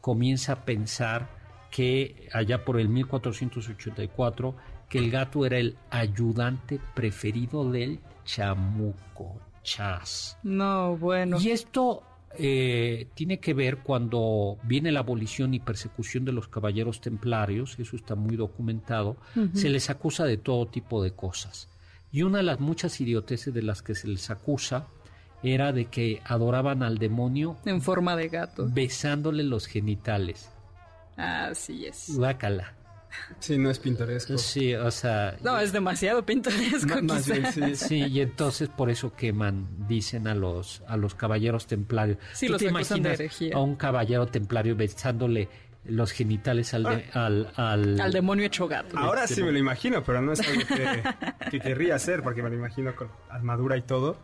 comienza 0.01 0.53
a 0.53 0.65
pensar 0.65 1.29
que 1.71 2.27
allá 2.33 2.65
por 2.65 2.79
el 2.79 2.89
1484 2.89 4.55
que 4.89 4.97
el 4.97 5.11
gato 5.11 5.45
era 5.45 5.59
el 5.59 5.77
ayudante 5.91 6.79
preferido 6.95 7.69
del 7.69 7.99
chamuco, 8.25 9.39
chas. 9.63 10.37
No, 10.43 10.97
bueno. 10.97 11.39
Y 11.39 11.51
esto 11.51 12.03
eh, 12.37 13.07
tiene 13.13 13.39
que 13.39 13.53
ver 13.53 13.77
cuando 13.77 14.57
viene 14.63 14.91
la 14.91 15.01
abolición 15.01 15.53
y 15.53 15.59
persecución 15.59 16.25
de 16.25 16.31
los 16.31 16.47
caballeros 16.47 17.01
templarios, 17.01 17.77
eso 17.79 17.95
está 17.95 18.15
muy 18.15 18.35
documentado, 18.35 19.17
se 19.53 19.69
les 19.69 19.89
acusa 19.89 20.25
de 20.25 20.37
todo 20.37 20.67
tipo 20.67 21.03
de 21.03 21.11
cosas. 21.11 21.69
Y 22.11 22.23
una 22.23 22.39
de 22.39 22.43
las 22.43 22.59
muchas 22.59 22.99
idioteces 23.01 23.53
de 23.53 23.61
las 23.61 23.81
que 23.81 23.95
se 23.95 24.07
les 24.07 24.29
acusa 24.29 24.87
era 25.43 25.71
de 25.71 25.85
que 25.85 26.21
adoraban 26.25 26.83
al 26.83 26.97
demonio 26.97 27.57
en 27.65 27.81
forma 27.81 28.15
de 28.15 28.29
gato, 28.29 28.67
besándole 28.69 29.43
los 29.43 29.67
genitales. 29.67 30.49
Así 31.15 31.85
es. 31.85 32.15
Guácala. 32.15 32.73
Sí, 33.39 33.57
no 33.57 33.69
es 33.69 33.79
pintoresco. 33.79 34.37
Sí, 34.37 34.75
o 34.75 34.91
sea... 34.91 35.35
No, 35.43 35.59
es 35.59 35.71
demasiado 35.71 36.25
pintoresco. 36.25 37.01
Más 37.01 37.23
sí. 37.23 37.75
sí. 37.75 37.95
y 38.05 38.21
entonces 38.21 38.69
por 38.69 38.89
eso 38.89 39.13
queman, 39.15 39.67
dicen 39.87 40.27
a 40.27 40.35
los, 40.35 40.83
a 40.87 40.95
los 40.97 41.15
caballeros 41.15 41.65
templarios. 41.65 42.17
Sí, 42.33 42.47
los 42.47 42.59
te 42.59 42.67
imaginas 42.67 43.19
a 43.53 43.59
un 43.59 43.75
caballero 43.75 44.27
templario 44.27 44.75
besándole 44.75 45.49
los 45.85 46.11
genitales 46.11 46.73
al, 46.73 46.85
al, 47.13 47.51
al, 47.55 48.11
demonio 48.11 48.45
hecho 48.45 48.67
gato. 48.67 48.97
Ahora 48.97 49.27
sí 49.27 49.41
me 49.41 49.51
lo 49.51 49.59
imagino, 49.59 50.03
pero 50.03 50.21
no 50.21 50.33
es 50.33 50.41
algo 50.41 50.61
que, 51.51 51.59
querría 51.59 51.95
hacer 51.95 52.21
porque 52.21 52.43
me 52.43 52.49
lo 52.49 52.55
imagino 52.55 52.95
con 52.95 53.09
armadura 53.29 53.77
y 53.77 53.81
todo. 53.81 54.17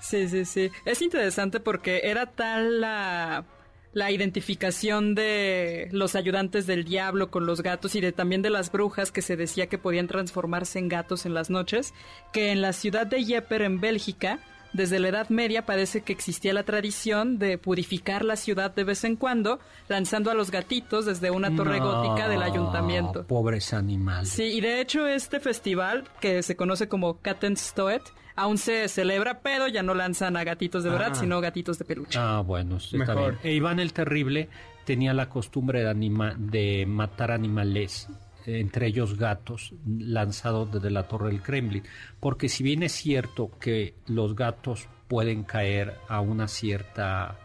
Sí, 0.00 0.28
sí, 0.28 0.44
sí. 0.44 0.70
Es 0.84 1.00
interesante 1.02 1.60
porque 1.60 2.02
era 2.04 2.26
tal 2.26 2.80
la, 2.80 3.44
la 3.92 4.10
identificación 4.10 5.14
de 5.14 5.88
los 5.92 6.16
ayudantes 6.16 6.66
del 6.66 6.84
diablo 6.84 7.30
con 7.30 7.46
los 7.46 7.62
gatos 7.62 7.94
y 7.94 8.00
de 8.00 8.12
también 8.12 8.42
de 8.42 8.50
las 8.50 8.70
brujas 8.70 9.10
que 9.10 9.22
se 9.22 9.36
decía 9.36 9.68
que 9.68 9.78
podían 9.78 10.06
transformarse 10.06 10.78
en 10.78 10.88
gatos 10.88 11.24
en 11.24 11.34
las 11.34 11.48
noches, 11.48 11.94
que 12.32 12.52
en 12.52 12.60
la 12.60 12.72
ciudad 12.72 13.06
de 13.06 13.24
Yepper 13.24 13.62
en 13.62 13.80
Bélgica 13.80 14.40
desde 14.76 14.98
la 14.98 15.08
Edad 15.08 15.28
Media 15.30 15.66
parece 15.66 16.02
que 16.02 16.12
existía 16.12 16.52
la 16.52 16.64
tradición 16.64 17.38
de 17.38 17.58
purificar 17.58 18.24
la 18.24 18.36
ciudad 18.36 18.74
de 18.74 18.84
vez 18.84 19.04
en 19.04 19.16
cuando, 19.16 19.58
lanzando 19.88 20.30
a 20.30 20.34
los 20.34 20.50
gatitos 20.50 21.06
desde 21.06 21.30
una 21.30 21.54
torre 21.54 21.80
gótica 21.80 22.28
del 22.28 22.42
ayuntamiento. 22.42 23.26
Pobres 23.26 23.72
animales. 23.72 24.28
Sí, 24.28 24.44
y 24.44 24.60
de 24.60 24.80
hecho 24.80 25.06
este 25.06 25.40
festival, 25.40 26.04
que 26.20 26.42
se 26.42 26.56
conoce 26.56 26.88
como 26.88 27.18
Kattenstoet, 27.20 28.02
aún 28.36 28.58
se 28.58 28.88
celebra, 28.88 29.40
pero 29.40 29.66
ya 29.66 29.82
no 29.82 29.94
lanzan 29.94 30.36
a 30.36 30.44
gatitos 30.44 30.84
de 30.84 30.90
verdad, 30.90 31.12
ah. 31.12 31.16
sino 31.16 31.40
gatitos 31.40 31.78
de 31.78 31.84
peluche. 31.84 32.18
Ah, 32.18 32.42
bueno, 32.46 32.76
está 32.76 33.14
bien. 33.14 33.38
E 33.42 33.52
Iván 33.52 33.80
el 33.80 33.92
Terrible 33.92 34.48
tenía 34.84 35.12
la 35.14 35.28
costumbre 35.28 35.82
de, 35.82 35.90
anima 35.90 36.34
de 36.38 36.84
matar 36.86 37.32
animales 37.32 38.08
entre 38.46 38.86
ellos 38.86 39.16
gatos, 39.18 39.74
lanzados 39.86 40.72
desde 40.72 40.90
la 40.90 41.08
torre 41.08 41.28
del 41.28 41.42
Kremlin. 41.42 41.82
Porque 42.20 42.48
si 42.48 42.62
bien 42.62 42.82
es 42.82 42.92
cierto 42.92 43.50
que 43.60 43.94
los 44.06 44.34
gatos 44.34 44.88
pueden 45.08 45.42
caer 45.44 45.94
a 46.08 46.20
una 46.20 46.48
cierta 46.48 47.38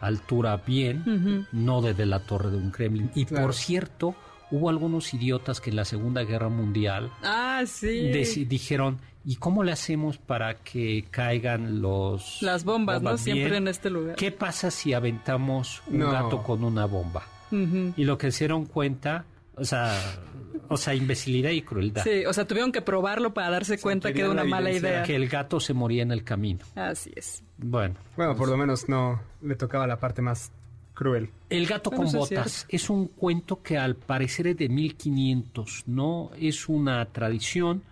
altura 0.00 0.58
bien, 0.58 1.46
no 1.52 1.80
desde 1.80 2.06
la 2.06 2.20
torre 2.20 2.50
de 2.50 2.56
un 2.58 2.70
Kremlin. 2.70 3.10
Y 3.14 3.24
por 3.24 3.54
cierto, 3.54 4.14
hubo 4.50 4.68
algunos 4.68 5.12
idiotas 5.14 5.60
que 5.60 5.70
en 5.70 5.76
la 5.76 5.84
Segunda 5.84 6.22
Guerra 6.24 6.48
Mundial 6.48 7.10
ah, 7.22 7.62
sí. 7.66 8.44
dijeron, 8.44 9.00
¿y 9.24 9.36
cómo 9.36 9.64
le 9.64 9.72
hacemos 9.72 10.18
para 10.18 10.56
que 10.56 11.06
caigan 11.10 11.80
los... 11.80 12.42
Las 12.42 12.64
bombas, 12.64 13.02
¿no? 13.02 13.16
Siempre 13.16 13.56
en 13.56 13.68
este 13.68 13.90
lugar. 13.90 14.16
¿Qué 14.16 14.30
pasa 14.30 14.70
si 14.70 14.92
aventamos 14.92 15.82
un 15.86 16.00
gato 16.00 16.42
con 16.42 16.64
una 16.64 16.86
bomba? 16.86 17.24
Y 17.50 18.04
lo 18.04 18.18
que 18.18 18.32
se 18.32 18.44
dieron 18.44 18.66
cuenta, 18.66 19.26
o 19.56 19.64
sea, 19.64 19.96
o 20.68 20.76
sea, 20.76 20.94
imbecilidad 20.94 21.50
y 21.50 21.62
crueldad. 21.62 22.04
Sí, 22.04 22.24
o 22.26 22.32
sea, 22.32 22.46
tuvieron 22.46 22.72
que 22.72 22.82
probarlo 22.82 23.34
para 23.34 23.50
darse 23.50 23.78
cuenta 23.78 24.12
que 24.12 24.20
era 24.20 24.30
una 24.30 24.44
mala 24.44 24.70
idea. 24.70 25.02
Que 25.02 25.16
el 25.16 25.28
gato 25.28 25.60
se 25.60 25.74
moría 25.74 26.02
en 26.02 26.12
el 26.12 26.24
camino. 26.24 26.64
Así 26.74 27.12
es. 27.14 27.42
Bueno. 27.58 27.94
Bueno, 28.16 28.36
por 28.36 28.48
lo 28.48 28.56
menos 28.56 28.88
no 28.88 29.20
le 29.42 29.56
tocaba 29.56 29.86
la 29.86 29.98
parte 29.98 30.22
más 30.22 30.52
cruel. 30.94 31.30
El 31.50 31.66
gato 31.66 31.90
con 31.90 32.10
botas 32.10 32.66
es, 32.68 32.88
un 32.88 33.08
cuento 33.08 33.62
que 33.62 33.76
al 33.76 33.96
parecer 33.96 34.48
es 34.48 34.56
de 34.56 34.68
1500, 34.68 35.84
¿no? 35.86 36.30
Es 36.38 36.68
una 36.68 37.04
tradición 37.06 37.82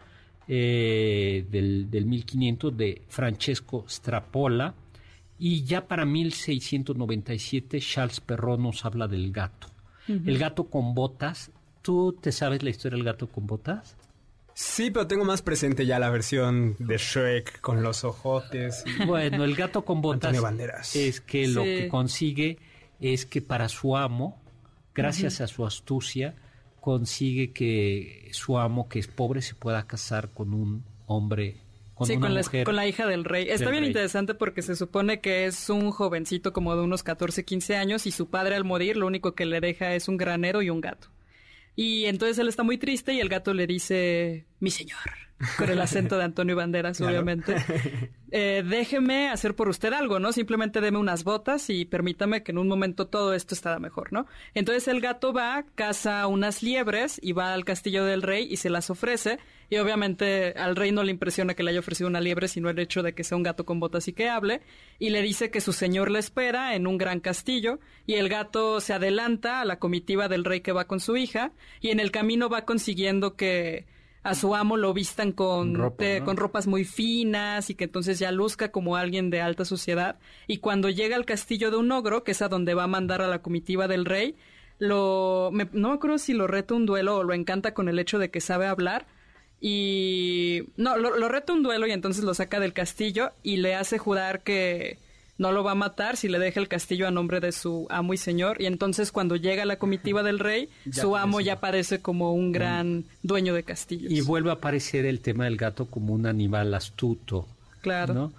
eh, 0.48 1.44
del, 1.51 1.90
del 1.90 2.07
1500 2.07 2.77
de 2.77 3.03
Francesco 3.09 3.85
Strapola. 3.88 4.75
Y 5.38 5.64
ya 5.64 5.88
para 5.88 6.05
1697 6.05 7.81
Charles 7.81 8.20
Perrault 8.20 8.61
nos 8.61 8.85
habla 8.85 9.09
del 9.09 9.33
gato. 9.33 9.68
El 10.09 10.38
gato 10.38 10.64
con 10.64 10.94
botas. 10.94 11.51
¿Tú 11.83 12.16
te 12.21 12.33
sabes 12.33 12.62
la 12.62 12.71
historia 12.71 12.97
del 12.97 13.05
gato 13.05 13.27
con 13.27 13.47
botas? 13.47 13.97
Sí, 14.55 14.90
pero 14.90 15.07
tengo 15.07 15.25
más 15.25 15.42
presente 15.42 15.87
ya 15.87 15.99
la 15.99 16.11
versión 16.11 16.77
de 16.79 16.97
Shrek 16.99 17.61
con 17.61 17.83
los 17.83 18.05
ojotes. 18.05 18.85
Bueno, 19.07 19.45
el 19.45 19.57
gato 19.57 19.85
con 19.85 20.01
botas 20.01 20.95
es 20.95 21.21
que 21.21 21.49
lo 21.49 21.62
que 21.62 21.88
consigue 21.88 22.59
es 23.01 23.27
que 23.27 23.42
para 23.42 23.68
su 23.68 23.97
amo, 23.97 24.40
gracias 24.95 25.40
a 25.40 25.47
su 25.47 25.66
astucia, 25.66 26.37
consigue 26.81 27.53
que 27.53 28.29
su 28.33 28.59
amo, 28.59 28.88
que 28.88 28.99
es 28.99 29.09
pobre, 29.09 29.42
se 29.42 29.55
pueda 29.55 29.87
casar 29.87 30.31
con 30.31 30.53
un 30.53 30.85
hombre 31.07 31.57
con 31.95 32.07
sí, 32.07 32.18
con, 32.18 32.35
la, 32.35 32.42
con, 32.64 32.77
la, 32.77 32.87
hija 32.87 33.07
del 33.07 33.25
rey. 33.25 33.49
Está 33.49 33.71
bien 33.71 33.85
interesante 33.85 34.35
porque 34.35 34.62
se 34.62 34.77
supone 34.77 35.21
que 35.21 35.47
es 35.47 35.68
un 35.68 35.90
jovencito 35.90 36.53
como 36.53 36.75
de 36.75 36.83
unos 36.83 37.03
14, 37.03 37.45
15 37.45 37.77
años 37.77 38.07
y 38.07 38.12
su 38.12 38.29
padre 38.29 38.57
al 38.57 38.64
morir 38.64 38.97
lo 38.97 39.07
único 39.07 39.35
que 39.35 39.45
le 39.45 39.61
deja 39.61 39.95
es 39.95 40.09
un 40.09 40.16
granero 40.16 40.62
y 40.62 40.71
un 40.71 40.81
gato. 40.81 41.12
Y 41.74 42.04
entonces 42.04 42.38
él 42.38 42.48
está 42.48 42.62
muy 42.62 42.78
triste 42.78 43.14
y 43.14 43.20
el 43.20 43.28
gato 43.28 43.54
le 43.54 43.66
dice, 43.66 44.46
mi 44.61 44.70
señor, 44.70 44.98
con 45.59 45.70
el 45.70 45.81
acento 45.81 46.18
de 46.18 46.24
Antonio 46.24 46.57
Banderas, 46.57 47.00
obviamente. 47.00 47.57
Eh, 48.35 48.64
déjeme 48.66 49.28
hacer 49.28 49.55
por 49.55 49.68
usted 49.68 49.92
algo, 49.92 50.18
¿no? 50.18 50.33
Simplemente 50.33 50.81
deme 50.81 50.96
unas 50.96 51.22
botas 51.22 51.68
y 51.68 51.85
permítame 51.85 52.42
que 52.42 52.52
en 52.52 52.57
un 52.57 52.66
momento 52.66 53.07
todo 53.07 53.35
esto 53.35 53.55
estará 53.55 53.78
mejor, 53.78 54.11
¿no? 54.11 54.26
Entonces 54.55 54.88
el 54.88 55.02
gato 55.02 55.35
va, 55.35 55.66
caza 55.74 56.26
unas 56.26 56.62
liebres 56.62 57.20
y 57.22 57.33
va 57.33 57.52
al 57.52 57.66
castillo 57.66 58.07
del 58.07 58.22
rey 58.22 58.48
y 58.50 58.57
se 58.57 58.70
las 58.70 58.88
ofrece. 58.88 59.38
Y 59.68 59.76
obviamente 59.76 60.55
al 60.57 60.76
rey 60.76 60.92
no 60.92 61.02
le 61.02 61.11
impresiona 61.11 61.52
que 61.52 61.62
le 61.62 61.72
haya 61.72 61.81
ofrecido 61.81 62.09
una 62.09 62.22
liebre, 62.22 62.48
sino 62.48 62.70
el 62.70 62.78
hecho 62.78 63.02
de 63.02 63.14
que 63.14 63.22
sea 63.22 63.37
un 63.37 63.42
gato 63.42 63.66
con 63.66 63.81
botas 63.81 64.09
y 64.09 64.14
que 64.14 64.31
hable. 64.31 64.62
Y 64.98 65.11
le 65.11 65.20
dice 65.20 65.50
que 65.50 65.61
su 65.61 65.74
señor 65.74 66.11
le 66.11 66.18
espera 66.18 66.74
en 66.74 66.87
un 66.87 66.96
gran 66.96 67.20
castillo. 67.20 67.81
Y 68.07 68.14
el 68.14 68.31
gato 68.31 68.81
se 68.81 68.94
adelanta 68.94 69.61
a 69.61 69.66
la 69.66 69.78
comitiva 69.78 70.28
del 70.28 70.44
rey 70.44 70.62
que 70.62 70.72
va 70.72 70.87
con 70.87 71.00
su 71.00 71.18
hija. 71.18 71.52
Y 71.83 71.90
en 71.90 72.00
el 72.00 72.11
camino 72.11 72.48
va 72.48 72.64
consiguiendo 72.64 73.37
que 73.37 73.85
a 74.22 74.35
su 74.35 74.54
amo 74.54 74.76
lo 74.76 74.94
vistan 74.94 75.32
con, 75.32 75.74
con 76.24 76.37
ropas 76.37 76.66
muy 76.66 76.85
finas 76.85 77.70
y 77.70 77.74
que 77.74 77.85
entonces 77.85 78.18
ya 78.18 78.30
luzca 78.30 78.70
como 78.70 78.96
alguien 78.96 79.30
de 79.30 79.40
alta 79.40 79.64
sociedad. 79.64 80.18
Y 80.46 80.58
cuando 80.58 80.90
llega 80.90 81.16
al 81.16 81.24
castillo 81.24 81.70
de 81.70 81.78
un 81.78 81.90
ogro, 81.90 82.22
que 82.22 82.32
es 82.32 82.42
a 82.42 82.48
donde 82.48 82.74
va 82.74 82.85
a 82.85 82.88
mandar 82.88 83.20
a 83.20 83.28
la 83.28 83.42
comitiva 83.42 83.88
del 83.88 84.04
rey, 84.04 84.37
lo, 84.78 85.50
no 85.72 85.88
me 85.88 85.94
acuerdo 85.94 86.18
si 86.18 86.35
lo 86.35 86.46
reta 86.46 86.74
un 86.74 86.87
duelo 86.87 87.18
o 87.18 87.24
lo 87.24 87.35
encanta 87.35 87.74
con 87.74 87.88
el 87.88 87.98
hecho 87.98 88.18
de 88.18 88.30
que 88.30 88.40
sabe 88.40 88.66
hablar. 88.66 89.06
Y 89.61 90.64
no, 90.76 90.96
lo, 90.96 91.16
lo 91.16 91.28
reta 91.28 91.52
un 91.52 91.62
duelo 91.62 91.87
y 91.87 91.92
entonces 91.92 92.24
lo 92.24 92.35
saca 92.35 92.61
del 92.61 92.72
castillo 92.72 93.30
y 93.42 93.56
le 93.56 93.74
hace 93.74 93.98
jurar 93.98 94.42
que, 94.42 94.98
no 95.42 95.50
lo 95.50 95.64
va 95.64 95.72
a 95.72 95.74
matar 95.74 96.16
si 96.16 96.28
le 96.28 96.38
deja 96.38 96.61
el 96.61 96.68
castillo 96.68 97.09
a 97.09 97.11
nombre 97.11 97.40
de 97.40 97.50
su 97.50 97.88
amo 97.90 98.14
y 98.14 98.16
señor. 98.16 98.62
Y 98.62 98.66
entonces 98.66 99.11
cuando 99.11 99.35
llega 99.35 99.64
la 99.64 99.76
comitiva 99.76 100.22
del 100.22 100.38
rey, 100.38 100.68
su 100.92 101.16
amo 101.16 101.40
ya 101.40 101.55
aparece 101.55 102.00
como 102.00 102.33
un 102.33 102.52
gran 102.52 103.05
dueño 103.24 103.52
de 103.52 103.64
castillos. 103.64 104.12
Y 104.12 104.20
vuelve 104.20 104.50
a 104.50 104.55
aparecer 104.55 105.05
el 105.05 105.18
tema 105.20 105.44
del 105.44 105.57
gato 105.57 105.87
como 105.87 106.14
un 106.14 106.26
animal 106.26 106.72
astuto. 106.72 107.48
Claro. 107.81 108.33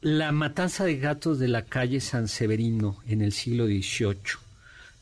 La 0.00 0.32
matanza 0.32 0.84
de 0.84 0.96
gatos 0.96 1.38
de 1.38 1.48
la 1.48 1.66
calle 1.66 2.00
San 2.00 2.26
Severino 2.26 2.96
en 3.06 3.20
el 3.20 3.32
siglo 3.32 3.66
XVIII. 3.66 4.16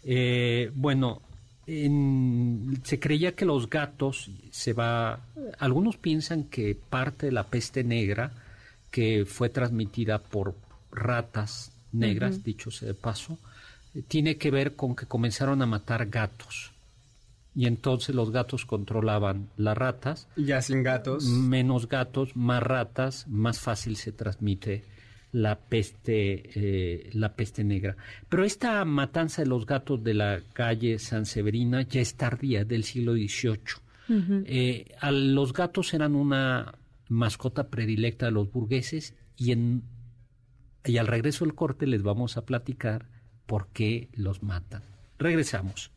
Eh, 0.05 0.73
bueno, 0.75 1.23
se 1.67 2.99
creía 2.99 3.37
que 3.37 3.45
los 3.45 3.71
gatos 3.71 4.29
se 4.51 4.73
va. 4.73 5.21
Algunos 5.61 5.97
piensan 5.97 6.45
que 6.45 6.75
parte 6.75 7.27
de 7.27 7.33
la 7.33 7.45
peste 7.45 7.85
negra 7.85 8.33
que 8.91 9.25
fue 9.25 9.49
transmitida 9.51 10.19
por 10.19 10.57
ratas 10.93 11.73
negras, 11.93 12.45
dicho 12.45 12.71
sea 12.71 12.89
de 12.89 12.95
paso, 12.95 13.39
eh, 13.95 14.03
tiene 14.07 14.37
que 14.37 14.51
ver 14.51 14.77
con 14.77 14.95
que 14.95 15.07
comenzaron 15.07 15.63
a 15.63 15.67
matar 15.67 16.07
gatos. 16.07 16.73
Y 17.55 17.67
entonces 17.67 18.15
los 18.15 18.31
gatos 18.31 18.65
controlaban 18.65 19.51
las 19.59 19.77
ratas. 19.77 20.27
Y 20.37 20.47
ya 20.47 20.63
sin 20.63 20.83
gatos. 20.83 21.25
Menos 21.25 21.89
gatos, 21.89 22.35
más 22.35 22.63
ratas, 22.63 23.27
más 23.29 23.61
fácil 23.61 23.97
se 23.97 24.13
transmite 24.13 24.85
la 25.33 25.59
peste, 25.59 26.51
eh, 26.55 27.11
la 27.15 27.35
peste 27.35 27.65
negra. 27.65 27.97
Pero 28.29 28.45
esta 28.45 28.85
matanza 28.85 29.43
de 29.43 29.49
los 29.49 29.67
gatos 29.67 30.03
de 30.05 30.15
la 30.15 30.41
calle 30.53 30.99
San 30.99 31.27
Severina 31.27 31.83
ya 31.83 32.01
es 32.01 32.15
tardía, 32.15 32.65
del 32.65 32.85
siglo 32.85 33.15
XVIII. 33.15 33.83
Eh, 34.45 34.95
los 35.11 35.55
gatos 35.55 35.95
eran 35.95 36.15
una 36.15 36.75
mascota 37.09 37.69
predilecta 37.69 38.27
de 38.27 38.33
los 38.33 38.53
burgueses 38.53 39.15
y 39.39 39.53
en 39.53 39.83
y 40.85 40.99
al 40.99 41.07
regreso 41.07 41.45
del 41.45 41.55
corte 41.55 41.87
les 41.87 42.03
vamos 42.03 42.37
a 42.37 42.45
platicar 42.45 43.09
por 43.47 43.69
qué 43.69 44.09
los 44.13 44.43
matan. 44.43 44.83
Regresamos. 45.19 45.93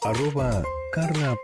arroba 0.02 0.64
Carla 0.92 1.36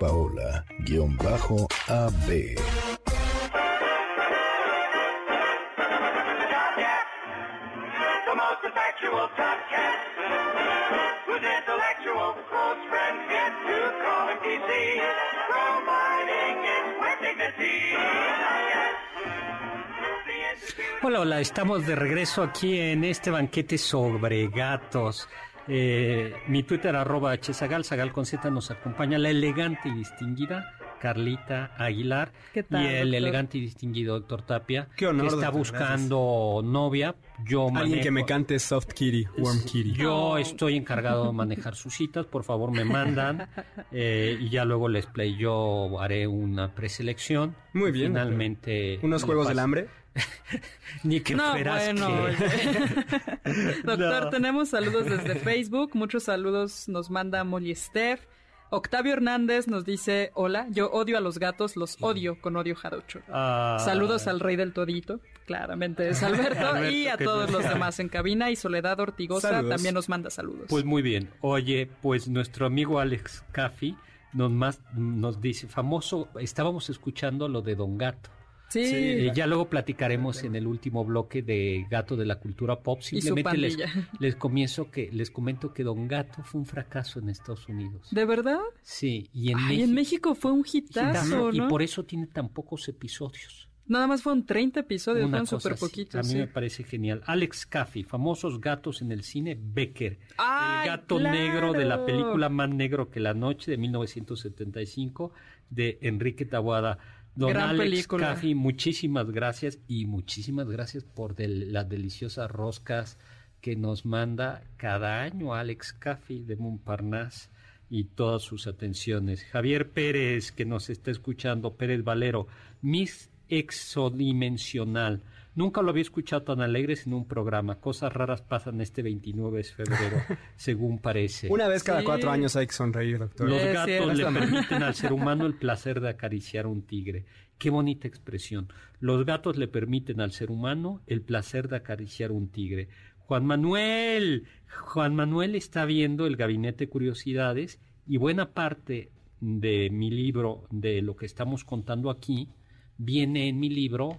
Hola, 21.37 21.43
estamos 21.43 21.87
de 21.87 21.95
regreso 21.95 22.43
aquí 22.43 22.79
en 22.79 23.05
este 23.05 23.31
banquete 23.31 23.77
sobre 23.77 24.49
gatos. 24.49 25.29
Eh, 25.69 26.33
mi 26.49 26.63
Twitter 26.63 26.97
arroba 26.97 27.35
hzagal, 27.35 27.85
sagal 27.85 28.11
con 28.11 28.25
Z 28.25 28.49
nos 28.49 28.71
acompaña 28.71 29.19
la 29.19 29.29
elegante 29.29 29.91
y 29.91 29.93
distinguida 29.93 30.73
Carlita 30.99 31.75
Aguilar 31.77 32.33
y 32.55 32.87
el 32.87 33.13
elegante 33.13 33.59
y 33.59 33.61
distinguido 33.61 34.15
doctor 34.15 34.47
Tapia 34.47 34.89
Qué 34.97 35.09
honor, 35.09 35.29
que 35.29 35.35
está 35.35 35.51
buscando 35.51 36.63
novia. 36.65 37.15
Yo 37.45 37.69
Alguien 37.75 38.01
que 38.01 38.11
me 38.11 38.25
cante 38.25 38.59
Soft 38.59 38.95
Kitty, 38.95 39.27
Warm 39.37 39.63
Kitty. 39.63 39.93
Yo 39.93 40.39
estoy 40.39 40.75
encargado 40.79 41.27
de 41.27 41.33
manejar 41.35 41.75
sus 41.75 41.93
citas, 41.93 42.25
por 42.25 42.45
favor 42.45 42.71
me 42.71 42.87
mandan 42.87 43.47
eh, 43.93 44.39
y 44.41 44.49
ya 44.49 44.65
luego 44.65 44.89
les 44.89 45.05
play. 45.05 45.37
Yo 45.37 46.01
haré 46.01 46.27
una 46.27 46.75
preselección. 46.75 47.55
Muy 47.75 47.93
bien. 47.93 48.13
Finalmente. 48.13 49.01
¿Unos 49.03 49.23
juegos 49.23 49.49
del 49.49 49.59
hambre? 49.59 49.89
Ni 51.03 51.21
que 51.21 51.35
no, 51.35 51.53
bueno. 51.53 52.09
Doctor, 53.85 54.31
tenemos 54.31 54.71
saludos 54.71 55.07
desde 55.07 55.37
Facebook. 55.37 55.91
Muchos 55.95 56.25
saludos 56.25 56.89
nos 56.89 57.11
manda 57.11 57.45
Molly 57.45 57.75
Steph. 57.75 58.21
Octavio 58.69 59.13
Hernández 59.13 59.69
nos 59.69 59.85
dice, 59.85 60.33
hola, 60.35 60.67
yo 60.71 60.91
odio 60.91 61.17
a 61.17 61.21
los 61.21 61.39
gatos, 61.39 61.77
los 61.77 62.03
odio 62.03 62.41
con 62.41 62.57
odio 62.57 62.75
jarocho. 62.75 63.21
Ah. 63.29 63.77
Saludos 63.85 64.27
al 64.27 64.41
rey 64.41 64.57
del 64.57 64.73
todito, 64.73 65.21
claramente 65.47 66.09
es 66.09 66.23
Alberto, 66.25 66.85
y 66.91 67.07
a 67.07 67.17
todos 67.17 67.51
los 67.53 67.63
demás 67.63 68.01
en 68.01 68.09
cabina. 68.09 68.51
Y 68.51 68.57
Soledad 68.57 68.99
Ortigosa 68.99 69.63
también 69.69 69.95
nos 69.95 70.09
manda 70.09 70.31
saludos. 70.31 70.67
Pues 70.69 70.85
muy 70.85 71.03
bien. 71.03 71.31
Oye, 71.43 71.89
pues 72.03 72.29
nuestro 72.29 72.67
amigo 72.67 72.99
Alex 72.99 73.45
Caffi 73.53 73.97
nos, 74.33 74.51
más, 74.51 74.81
nos 74.95 75.41
dice, 75.41 75.69
famoso, 75.69 76.29
estábamos 76.41 76.91
escuchando 76.91 77.49
lo 77.49 77.63
de 77.63 77.77
Don 77.77 77.97
Gato. 77.97 78.31
Sí. 78.69 78.81
Eh, 78.83 79.33
ya 79.35 79.47
luego 79.47 79.69
platicaremos 79.69 80.43
en 80.43 80.57
el 80.57 80.67
último 80.67 81.05
bloque 81.05 81.43
de 81.43 81.87
Gato 81.91 82.17
de 82.17 82.27
la 82.27 82.41
cultura 82.41 82.81
pop. 82.81 83.01
Simplemente 83.01 83.57
les, 83.57 83.77
les, 84.19 84.37
comienzo 84.37 84.91
que 84.91 85.09
les 85.13 85.31
comento 85.31 85.73
que 85.73 85.85
Don 85.85 86.09
Gato 86.09 86.43
fue 86.43 86.61
un 86.61 86.67
fracaso 86.67 87.21
en 87.21 87.29
Estados 87.29 87.69
Unidos. 87.69 88.09
¿De 88.11 88.25
verdad? 88.25 88.61
Sí, 88.83 89.31
y 89.33 89.53
en, 89.53 89.59
México, 89.59 89.85
en 89.85 89.95
México 89.95 90.35
fue 90.35 90.53
un 90.53 90.65
hitazo, 90.71 91.53
Y 91.53 91.61
por 91.63 91.83
eso 91.83 92.05
tiene 92.05 92.27
tan 92.27 92.49
pocos 92.49 92.89
episodios. 92.89 93.69
Nada 93.89 94.09
más 94.09 94.23
fueron 94.23 94.45
30 94.45 94.81
episodios, 94.81 95.31
fueron 95.31 95.47
súper 95.47 95.77
poquitos. 95.77 96.27
A 96.27 96.33
mí 96.33 96.39
me 96.39 96.49
parece 96.49 96.83
genial. 96.83 97.23
Alex 97.25 97.67
Caffey, 97.67 98.03
famosos 98.03 98.61
gatos 98.61 99.01
en 99.01 99.13
el 99.13 99.23
cine, 99.23 99.57
Becker. 99.61 100.19
el 100.39 100.87
gato 100.87 101.21
negro 101.21 101.73
de 101.73 101.85
la 101.85 102.05
película 102.05 102.49
Más 102.49 102.69
negro 102.69 103.11
que 103.11 103.21
la 103.21 103.33
noche 103.33 103.71
de 103.71 103.77
1975 103.77 105.33
de 105.71 105.99
Enrique 106.03 106.45
Taboada. 106.45 106.99
Don 107.37 107.55
Alex 107.55 108.09
Caffey, 108.09 108.55
muchísimas 108.55 109.31
gracias 109.31 109.79
y 109.87 110.07
muchísimas 110.07 110.69
gracias 110.69 111.05
por 111.05 111.39
las 111.39 111.87
deliciosas 111.87 112.51
roscas 112.51 113.19
que 113.61 113.77
nos 113.77 114.07
manda 114.07 114.63
cada 114.79 115.21
año 115.21 115.55
Alex 115.55 115.93
Caffey 115.93 116.43
de 116.45 116.57
Montparnasse 116.57 117.51
y 117.91 118.05
todas 118.05 118.43
sus 118.43 118.67
atenciones. 118.67 119.45
Javier 119.45 119.91
Pérez, 119.91 120.51
que 120.51 120.65
nos 120.65 120.89
está 120.89 121.11
escuchando, 121.11 121.75
Pérez 121.75 122.03
Valero, 122.03 122.47
Miss 122.81 123.29
exodimensional. 123.49 125.23
Nunca 125.57 125.81
lo 125.81 125.89
había 125.89 126.03
escuchado 126.03 126.43
tan 126.43 126.61
alegre 126.61 126.95
en 127.07 127.15
un 127.15 127.27
programa. 127.27 127.81
Cosas 127.81 128.13
raras 128.13 128.43
pasan 128.43 128.83
este 128.83 129.03
29 129.03 129.57
de 129.57 129.65
febrero, 129.65 130.19
según 130.57 130.99
parece. 130.99 131.49
Una 131.51 131.67
vez 131.67 131.83
cada 131.83 132.05
cuatro 132.05 132.31
años 132.31 132.57
hay 132.57 132.67
que 132.67 132.75
sonreír, 132.75 133.19
doctor. 133.19 133.49
Los 133.49 133.65
gatos 133.65 134.19
le 134.19 134.25
permiten 134.27 134.83
al 134.83 134.95
ser 134.95 135.15
humano 135.15 135.47
el 135.47 135.55
placer 135.59 136.03
de 136.03 136.11
acariciar 136.11 136.67
un 136.67 136.83
tigre. 136.83 137.25
Qué 137.57 137.71
bonita 137.71 138.07
expresión. 138.07 138.69
Los 139.01 139.25
gatos 139.25 139.57
le 139.57 139.67
permiten 139.67 140.21
al 140.21 140.33
ser 140.33 140.51
humano 140.51 141.01
el 141.07 141.23
placer 141.23 141.69
de 141.69 141.77
acariciar 141.77 142.33
un 142.33 142.51
tigre. 142.51 142.89
Juan 143.21 143.47
Manuel, 143.47 144.45
Juan 144.69 145.15
Manuel 145.15 145.55
está 145.55 145.87
viendo 145.87 146.27
el 146.27 146.37
Gabinete 146.37 146.85
de 146.85 146.91
Curiosidades 146.91 147.81
y 148.07 148.19
buena 148.19 148.51
parte 148.51 149.11
de 149.41 149.89
mi 149.89 150.11
libro, 150.11 150.65
de 150.71 151.01
lo 151.01 151.17
que 151.17 151.25
estamos 151.25 151.65
contando 151.65 152.11
aquí, 152.11 152.51
viene 152.99 153.49
en 153.49 153.59
mi 153.59 153.71
libro 153.71 154.19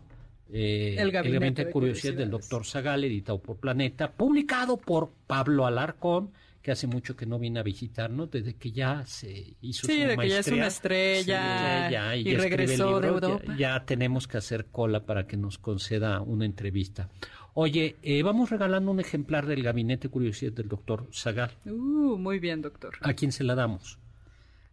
eh, 0.52 0.96
El 0.98 1.12
Gabinete, 1.12 1.66
de 1.66 1.72
Curiosidades 1.72 2.18
del 2.18 2.30
Doctor 2.30 2.66
Zagal, 2.66 3.04
editado 3.04 3.40
por 3.40 3.58
Planeta, 3.58 4.12
publicado 4.12 4.78
por 4.78 5.12
Pablo 5.28 5.66
Alarcón, 5.66 6.32
que 6.62 6.72
hace 6.72 6.88
mucho 6.88 7.16
que 7.16 7.26
no 7.26 7.40
viene 7.40 7.60
a 7.60 7.64
visitarnos, 7.64 8.30
desde 8.30 8.56
que 8.56 8.72
ya 8.72 9.06
se 9.06 9.56
hizo 9.62 9.88
sí, 9.88 10.02
su 10.02 10.08
de 10.08 10.18
que 10.18 10.30
ya 10.30 10.40
es 10.40 10.48
una 10.48 10.68
estrella 10.68 12.16
y, 12.16 12.36
regresó 12.36 13.00
de 13.00 13.08
Europa. 13.08 13.56
Ya, 13.58 13.86
tenemos 13.86 14.28
que 14.28 14.38
hacer 14.38 14.66
cola 14.66 15.06
para 15.06 15.28
que 15.28 15.38
nos 15.38 15.58
conceda 15.58 16.22
una 16.22 16.46
entrevista. 16.46 17.10
Oye, 17.54 17.96
eh, 18.04 18.22
vamos 18.22 18.50
regalando 18.50 18.92
un 18.92 19.00
ejemplar 19.00 19.46
del 19.48 19.64
Gabinete 19.64 20.10
de 20.10 20.12
Curiosidades 20.12 20.56
del 20.56 20.68
Doctor 20.68 21.08
Zagal. 21.14 21.52
Uh, 21.66 22.18
muy 22.18 22.40
bien, 22.40 22.62
doctor. 22.62 22.96
¿A 23.02 23.14
quién 23.14 23.32
se 23.32 23.44
la 23.44 23.56
damos? 23.56 23.98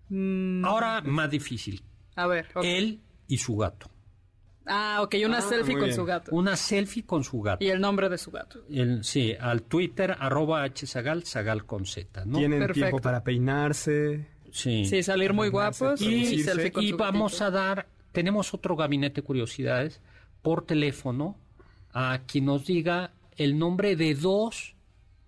Mm. 0.09 0.65
Ahora 0.65 1.01
más 1.01 1.31
difícil. 1.31 1.83
A 2.17 2.27
ver. 2.27 2.49
Él 2.63 3.01
y 3.27 3.39
su 3.39 3.57
gato. 3.57 3.94
Ah, 4.67 5.01
ok, 5.03 5.17
una 5.27 5.39
ah, 5.39 5.43
selfie 5.43 5.79
con 5.79 5.93
su 5.93 6.05
gato. 6.05 6.31
Una 6.35 6.57
selfie 6.57 7.05
con 7.05 7.23
su 7.23 7.41
gato. 7.41 7.65
Y 7.65 7.69
el 7.69 7.81
nombre 7.81 8.09
de 8.09 8.19
su 8.19 8.31
gato. 8.31 8.61
El, 8.71 9.05
sí, 9.05 9.35
al 9.39 9.63
Twitter, 9.63 10.17
arroba 10.19 10.67
hzagal, 10.69 11.25
zagal 11.25 11.67
con 11.67 11.85
z, 11.85 12.25
¿no? 12.25 12.39
Tienen 12.39 12.73
tiempo 12.73 12.99
para 12.99 13.23
peinarse. 13.23 14.27
Sí. 14.51 14.85
Sí, 14.85 15.03
salir 15.03 15.33
muy 15.33 15.49
guapos 15.49 16.01
y, 16.01 16.43
selfie 16.43 16.73
con 16.73 16.85
y 16.85 16.93
vamos 16.93 17.41
a 17.43 17.51
dar, 17.51 17.89
tenemos 18.13 18.55
otro 18.55 18.77
gabinete 18.77 19.21
de 19.21 19.27
curiosidades 19.27 20.01
por 20.43 20.65
teléfono 20.65 21.37
a 21.93 22.21
quien 22.27 22.47
nos 22.47 22.65
diga 22.65 23.13
el 23.37 23.59
nombre 23.59 23.97
de 23.97 24.15
dos 24.15 24.77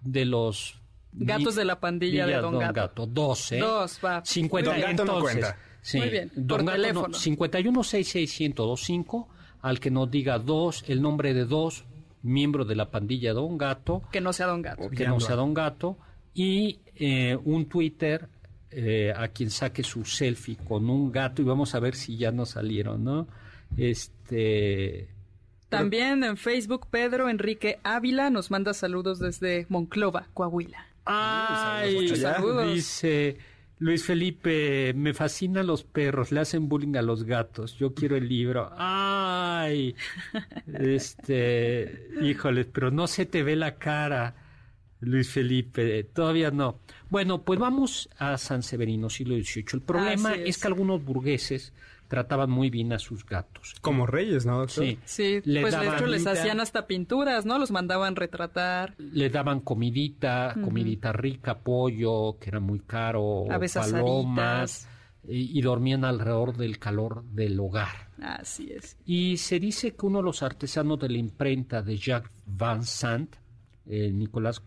de 0.03 0.25
los 0.25 0.81
gatos 1.13 1.55
de 1.55 1.65
la 1.65 1.81
pandilla 1.81 2.27
de 2.27 2.35
Don, 2.35 2.55
Don 2.55 2.73
Gato. 2.73 3.07
Dos, 3.07 3.53
¿eh? 3.53 3.59
Dos, 3.59 3.99
va. 4.05 4.25
50, 4.25 4.71
Don 4.71 4.81
Gato 4.81 5.05
no 5.05 5.21
cuenta. 5.21 5.57
Muy 5.95 6.11
bien, 6.11 6.31
por 6.49 6.65
teléfono. 6.65 7.15
5166125, 7.15 9.27
al 9.63 9.81
que 9.81 9.91
nos 9.91 10.11
diga 10.11 10.39
dos, 10.39 10.85
el 10.89 11.03
nombre 11.03 11.35
de 11.35 11.45
dos 11.45 11.85
miembros 12.23 12.69
de 12.69 12.77
la 12.77 12.91
pandilla 12.91 13.33
Don 13.33 13.57
Gato. 13.57 14.03
Que 14.11 14.21
no 14.21 14.33
sea 14.33 14.47
Don 14.47 14.63
Gato. 14.63 14.91
Que 14.91 15.07
no 15.07 15.21
sea 15.21 15.37
Don 15.37 15.55
Gato. 15.55 15.97
Y 16.35 16.81
eh, 16.97 17.39
un 17.45 17.67
Twitter 17.67 18.29
eh, 18.71 19.13
a 19.17 19.29
quien 19.29 19.51
saque 19.51 19.83
su 19.83 20.05
selfie 20.05 20.57
con 20.57 20.91
un 20.91 21.11
gato 21.11 21.41
y 21.41 21.45
vamos 21.45 21.75
a 21.75 21.81
ver 21.81 21.95
si 21.95 22.17
ya 22.17 22.31
nos 22.31 22.51
salieron, 22.51 23.05
¿no? 23.05 23.29
Este... 23.77 25.09
También 25.69 26.23
en 26.25 26.37
Facebook, 26.37 26.89
Pedro 26.91 27.29
Enrique 27.29 27.79
Ávila 27.83 28.31
nos 28.31 28.51
manda 28.51 28.75
saludos 28.75 29.19
desde 29.19 29.67
Monclova, 29.69 30.29
Coahuila. 30.35 30.87
Ay, 31.07 32.09
saludos. 32.17 32.75
Dice, 32.75 33.39
Luis 33.79 34.05
Felipe, 34.05 34.95
me 34.95 35.13
fascinan 35.13 35.67
los 35.67 35.85
perros, 35.85 36.33
le 36.33 36.41
hacen 36.41 36.69
bullying 36.69 36.97
a 36.97 37.03
los 37.03 37.25
gatos. 37.25 37.77
Yo 37.77 37.93
quiero 37.93 38.17
el 38.17 38.27
libro. 38.29 38.71
Ay, 38.77 39.95
este, 40.73 42.09
híjole, 42.23 42.65
pero 42.65 42.91
no 42.91 43.07
se 43.07 43.27
te 43.27 43.43
ve 43.43 43.55
la 43.55 43.77
cara, 43.77 44.35
Luis 45.01 45.31
Felipe, 45.31 46.05
todavía 46.05 46.51
no. 46.51 46.81
Bueno, 47.11 47.43
pues 47.43 47.59
vamos 47.59 48.09
a 48.19 48.39
San 48.39 48.63
Severino, 48.63 49.11
siglo 49.11 49.35
XVIII. 49.37 49.67
El 49.75 49.83
problema 49.83 50.35
es 50.35 50.57
que 50.59 50.69
algunos 50.69 51.05
burgueses 51.05 51.75
trataban 52.09 52.51
muy 52.51 52.71
bien 52.71 52.93
a 52.93 52.99
sus 52.99 53.25
gatos. 53.25 53.75
Como 53.81 54.07
reyes, 54.07 54.47
¿no, 54.47 54.59
doctor? 54.59 54.85
Sí. 54.85 54.99
Sí, 55.05 55.41
pues 55.43 55.79
de 55.79 55.87
hecho 55.89 56.07
les 56.07 56.27
hacían 56.27 56.61
hasta 56.61 56.87
pinturas, 56.87 57.47
¿no? 57.47 57.59
Los 57.59 57.71
mandaban 57.71 58.17
retratar. 58.17 58.95
Le 58.99 59.31
daban 59.31 59.61
comidita, 59.61 60.55
comidita 60.63 61.13
rica, 61.13 61.59
pollo, 61.59 62.39
que 62.39 62.51
era 62.51 62.61
muy 62.61 62.81
caro, 62.81 63.45
palomas. 63.75 64.89
Y, 65.29 65.59
y, 65.59 65.61
dormían 65.61 66.05
alrededor 66.05 66.57
del 66.57 66.79
calor 66.79 67.25
del 67.25 67.59
hogar. 67.59 68.11
Así 68.23 68.71
es. 68.71 68.97
Y 69.05 69.39
se 69.39 69.59
dice 69.59 69.97
que 69.97 70.07
uno 70.07 70.19
de 70.19 70.25
los 70.25 70.45
artesanos 70.45 71.01
de 71.01 71.09
la 71.09 71.19
imprenta 71.19 71.83
de 71.83 71.97
Jacques 71.97 72.31
Van 72.47 72.85
Sant, 72.85 73.35
eh, 73.87 74.13
Nicolás 74.13 74.63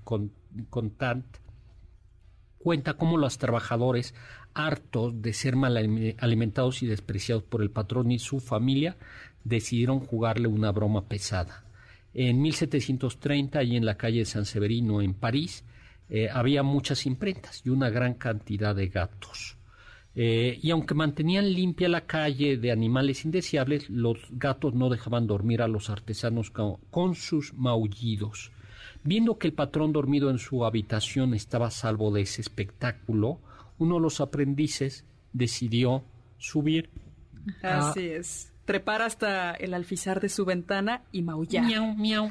Contant, 0.69 1.25
cuenta 2.57 2.95
cómo 2.95 3.17
los 3.17 3.37
trabajadores 3.37 4.13
hartos 4.53 5.21
de 5.21 5.33
ser 5.33 5.55
mal 5.55 5.77
alimentados 6.17 6.83
y 6.83 6.87
despreciados 6.87 7.43
por 7.43 7.61
el 7.61 7.71
patrón 7.71 8.11
y 8.11 8.19
su 8.19 8.39
familia, 8.39 8.97
decidieron 9.43 9.99
jugarle 9.99 10.47
una 10.47 10.71
broma 10.71 11.07
pesada. 11.07 11.63
En 12.13 12.41
1730, 12.41 13.59
allí 13.59 13.75
en 13.75 13.85
la 13.85 13.95
calle 13.95 14.25
San 14.25 14.45
Severino, 14.45 15.01
en 15.01 15.13
París, 15.13 15.63
eh, 16.09 16.27
había 16.31 16.63
muchas 16.63 17.05
imprentas 17.05 17.61
y 17.65 17.69
una 17.69 17.89
gran 17.89 18.15
cantidad 18.15 18.75
de 18.75 18.87
gatos. 18.87 19.57
Eh, 20.15 20.59
y 20.61 20.71
aunque 20.71 20.95
mantenían 20.95 21.53
limpia 21.53 21.87
la 21.87 22.05
calle 22.05 22.57
de 22.57 22.71
animales 22.71 23.25
indeseables, 23.25 23.89
los 23.89 24.17
gatos 24.31 24.73
no 24.73 24.89
dejaban 24.89 25.27
dormir 25.27 25.61
a 25.61 25.67
los 25.67 25.89
artesanos 25.89 26.51
con 26.51 27.15
sus 27.15 27.53
maullidos. 27.53 28.51
Viendo 29.03 29.37
que 29.37 29.47
el 29.47 29.53
patrón 29.53 29.93
dormido 29.93 30.29
en 30.29 30.39
su 30.39 30.65
habitación 30.65 31.33
estaba 31.33 31.71
salvo 31.71 32.11
de 32.11 32.21
ese 32.21 32.41
espectáculo, 32.41 33.39
uno 33.79 33.95
de 33.95 34.01
los 34.01 34.21
aprendices 34.21 35.05
decidió 35.33 36.03
subir. 36.37 36.89
Así 37.63 38.07
es. 38.09 38.53
Trepar 38.65 39.01
hasta 39.01 39.53
el 39.53 39.73
alfizar 39.73 40.19
de 40.19 40.29
su 40.29 40.45
ventana 40.45 41.01
y 41.11 41.23
maullar. 41.23 41.65
Miau, 41.65 41.95
miau. 41.95 42.29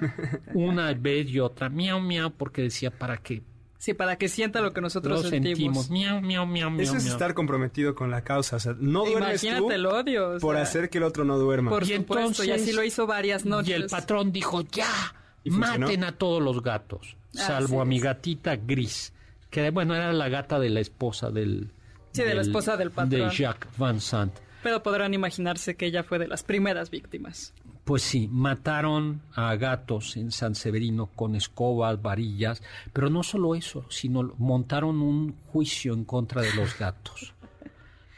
Una 0.55 0.93
vez 0.95 1.29
y 1.31 1.41
otra, 1.41 1.69
miau, 1.69 2.01
miau, 2.01 2.31
porque 2.31 2.63
decía 2.63 2.91
para 2.91 3.17
qué. 3.17 3.43
Sí, 3.79 3.95
para 3.95 4.17
que 4.19 4.29
sienta 4.29 4.61
lo 4.61 4.73
que 4.73 4.81
nosotros 4.81 5.29
sentimos. 5.29 5.91
Miau, 5.91 6.21
miau, 6.21 6.47
miau, 6.47 6.71
miau. 6.71 6.81
Eso 6.81 6.97
es 6.97 7.07
estar 7.07 7.35
comprometido 7.35 7.95
con 7.95 8.11
la 8.11 8.23
causa. 8.23 8.57
O 8.57 8.61
sea, 8.61 8.75
no 8.79 9.05
duermes 9.05 9.43
Imagínate 9.43 9.75
el 9.75 9.87
odio. 9.87 10.39
por 10.41 10.57
hacer 10.57 10.91
que 10.91 10.99
el 10.99 11.05
otro 11.05 11.25
no 11.25 11.39
duerma. 11.39 11.71
Por 11.71 11.85
y 11.85 11.97
supuesto, 11.97 12.45
y 12.45 12.51
así 12.51 12.73
lo 12.73 12.85
hizo 12.85 13.07
varias 13.07 13.45
noches. 13.45 13.71
Y 13.71 13.73
el 13.73 13.87
patrón 13.87 14.31
dijo, 14.31 14.63
ya, 14.63 15.15
maten 15.45 16.05
a 16.05 16.13
todos 16.13 16.43
los 16.43 16.63
gatos, 16.63 17.17
salvo 17.33 17.81
a 17.81 17.85
mi 17.85 17.99
gatita 17.99 18.57
gris 18.57 19.13
que 19.51 19.71
bueno, 19.71 19.95
era 19.95 20.13
la 20.13 20.29
gata 20.29 20.59
de 20.59 20.71
la 20.71 20.81
esposa 20.81 21.31
del... 21.31 21.71
Sí, 22.13 22.23
de 22.23 22.35
la 22.35 22.43
esposa 22.43 22.77
del 22.77 22.91
patrón. 22.91 23.29
De 23.29 23.35
Jacques 23.35 23.71
Van 23.77 24.01
Sant. 24.01 24.33
Pero 24.63 24.83
podrán 24.83 25.15
imaginarse 25.15 25.77
que 25.77 25.87
ella 25.87 26.03
fue 26.03 26.19
de 26.19 26.27
las 26.27 26.43
primeras 26.43 26.91
víctimas. 26.91 27.55
Pues 27.85 28.03
sí, 28.03 28.29
mataron 28.31 29.23
a 29.33 29.55
gatos 29.57 30.17
en 30.17 30.31
San 30.31 30.55
Severino 30.55 31.07
con 31.15 31.35
escobas, 31.35 32.03
varillas, 32.03 32.63
pero 32.93 33.09
no 33.09 33.23
solo 33.23 33.55
eso, 33.55 33.87
sino 33.89 34.35
montaron 34.37 35.01
un 35.01 35.35
juicio 35.53 35.95
en 35.95 36.05
contra 36.05 36.43
de 36.43 36.55
los 36.55 36.79
gatos. 36.79 37.35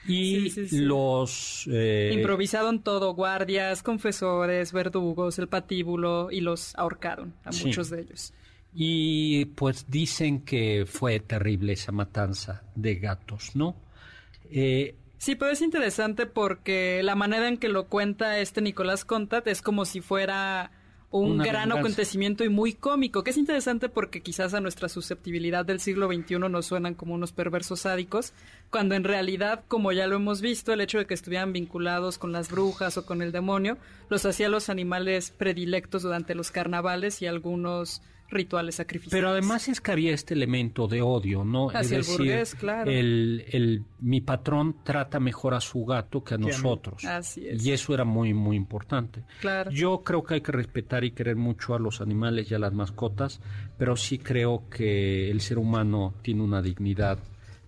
Y 0.09 0.51
los... 0.73 1.69
Eh, 1.71 2.11
Improvisaron 2.15 2.83
todo, 2.83 3.15
guardias, 3.15 3.83
confesores, 3.83 4.73
verdugos, 4.73 5.39
el 5.39 5.47
patíbulo, 5.47 6.31
y 6.33 6.41
los 6.41 6.75
ahorcaron 6.77 7.35
a 7.45 7.51
muchos 7.51 7.91
de 7.91 8.01
ellos. 8.01 8.33
Y 8.73 9.47
pues 9.47 9.91
dicen 9.91 10.45
que 10.45 10.87
fue 10.87 11.19
terrible 11.21 11.73
esa 11.73 11.93
matanza 11.93 12.63
de 12.75 12.97
gatos, 12.97 13.57
¿no? 13.57 13.75
Eh, 14.51 14.95
sí, 15.19 15.35
pero 15.35 15.51
es 15.51 15.61
interesante 15.61 16.27
porque 16.27 17.03
la 17.03 17.17
manera 17.17 17.49
en 17.49 17.59
que 17.59 17.69
lo 17.69 17.87
cuenta 17.87 18.39
este 18.39 18.61
Nicolás 18.61 19.05
Contat 19.05 19.47
es 19.49 19.63
como 19.63 19.85
si 19.85 20.01
fuera 20.01 20.71
un 21.13 21.39
gran 21.39 21.73
acontecimiento 21.73 22.45
y 22.45 22.49
muy 22.49 22.73
cómico, 22.73 23.25
que 23.25 23.31
es 23.31 23.37
interesante 23.37 23.89
porque 23.89 24.21
quizás 24.21 24.55
a 24.55 24.61
nuestra 24.61 24.89
susceptibilidad 24.89 25.65
del 25.65 25.81
siglo 25.81 26.07
XXI 26.07 26.39
nos 26.39 26.67
suenan 26.67 26.95
como 26.95 27.15
unos 27.15 27.33
perversos 27.33 27.81
sádicos, 27.81 28.33
cuando 28.71 28.95
en 28.95 29.03
realidad, 29.03 29.65
como 29.67 29.91
ya 29.91 30.07
lo 30.07 30.17
hemos 30.17 30.41
visto, 30.41 30.73
el 30.73 30.81
hecho 30.81 30.99
de 30.99 31.07
que 31.07 31.15
estuvieran 31.15 31.53
vinculados 31.53 32.17
con 32.17 32.31
las 32.31 32.49
brujas 32.49 32.97
o 32.97 33.07
con 33.07 33.23
el 33.23 33.33
demonio, 33.33 33.77
los 34.09 34.25
hacía 34.25 34.49
los 34.49 34.69
animales 34.69 35.33
predilectos 35.33 36.03
durante 36.03 36.37
los 36.37 36.53
carnavales 36.53 37.23
y 37.23 37.27
algunos 37.27 38.03
rituales 38.31 38.77
sacrificiales. 38.77 39.21
Pero 39.21 39.31
además 39.31 39.69
es 39.69 39.81
que 39.81 39.93
había 39.93 40.15
este 40.15 40.35
elemento 40.35 40.87
de 40.89 41.03
odio, 41.03 41.45
¿no? 41.45 41.69
Hacia 41.71 41.99
es 41.99 42.09
el 42.09 42.17
burgués, 42.17 42.55
claro. 42.55 42.91
El, 42.91 43.45
el, 43.51 43.85
mi 44.01 44.21
patrón 44.21 44.77
trata 44.83 45.21
mejor 45.21 45.55
a 45.55 45.61
su 45.61 45.85
gato 45.85 46.23
que 46.23 46.35
a 46.35 46.39
nosotros. 46.39 47.05
Así 47.05 47.47
es. 47.47 47.65
Y 47.65 47.73
eso 47.73 47.95
era 47.95 48.05
muy, 48.05 48.33
muy 48.33 48.57
importante. 48.57 49.25
Claro. 49.41 49.71
Yo 49.71 50.03
creo 50.03 50.23
que 50.23 50.35
hay 50.35 50.41
que 50.41 50.53
respetar 50.53 51.05
y 51.05 51.13
querer 51.13 51.37
mucho 51.37 51.75
a 51.75 51.79
los 51.79 52.01
animales 52.01 52.51
y 52.51 52.55
a 52.55 52.59
las 52.59 52.73
mascotas, 52.73 53.41
pero 53.77 53.97
sí 53.97 54.19
creo 54.19 54.65
que 54.71 55.31
el 55.31 55.41
ser 55.41 55.59
humano 55.59 56.15
tiene 56.23 56.43
una 56.43 56.63
dignidad 56.63 57.19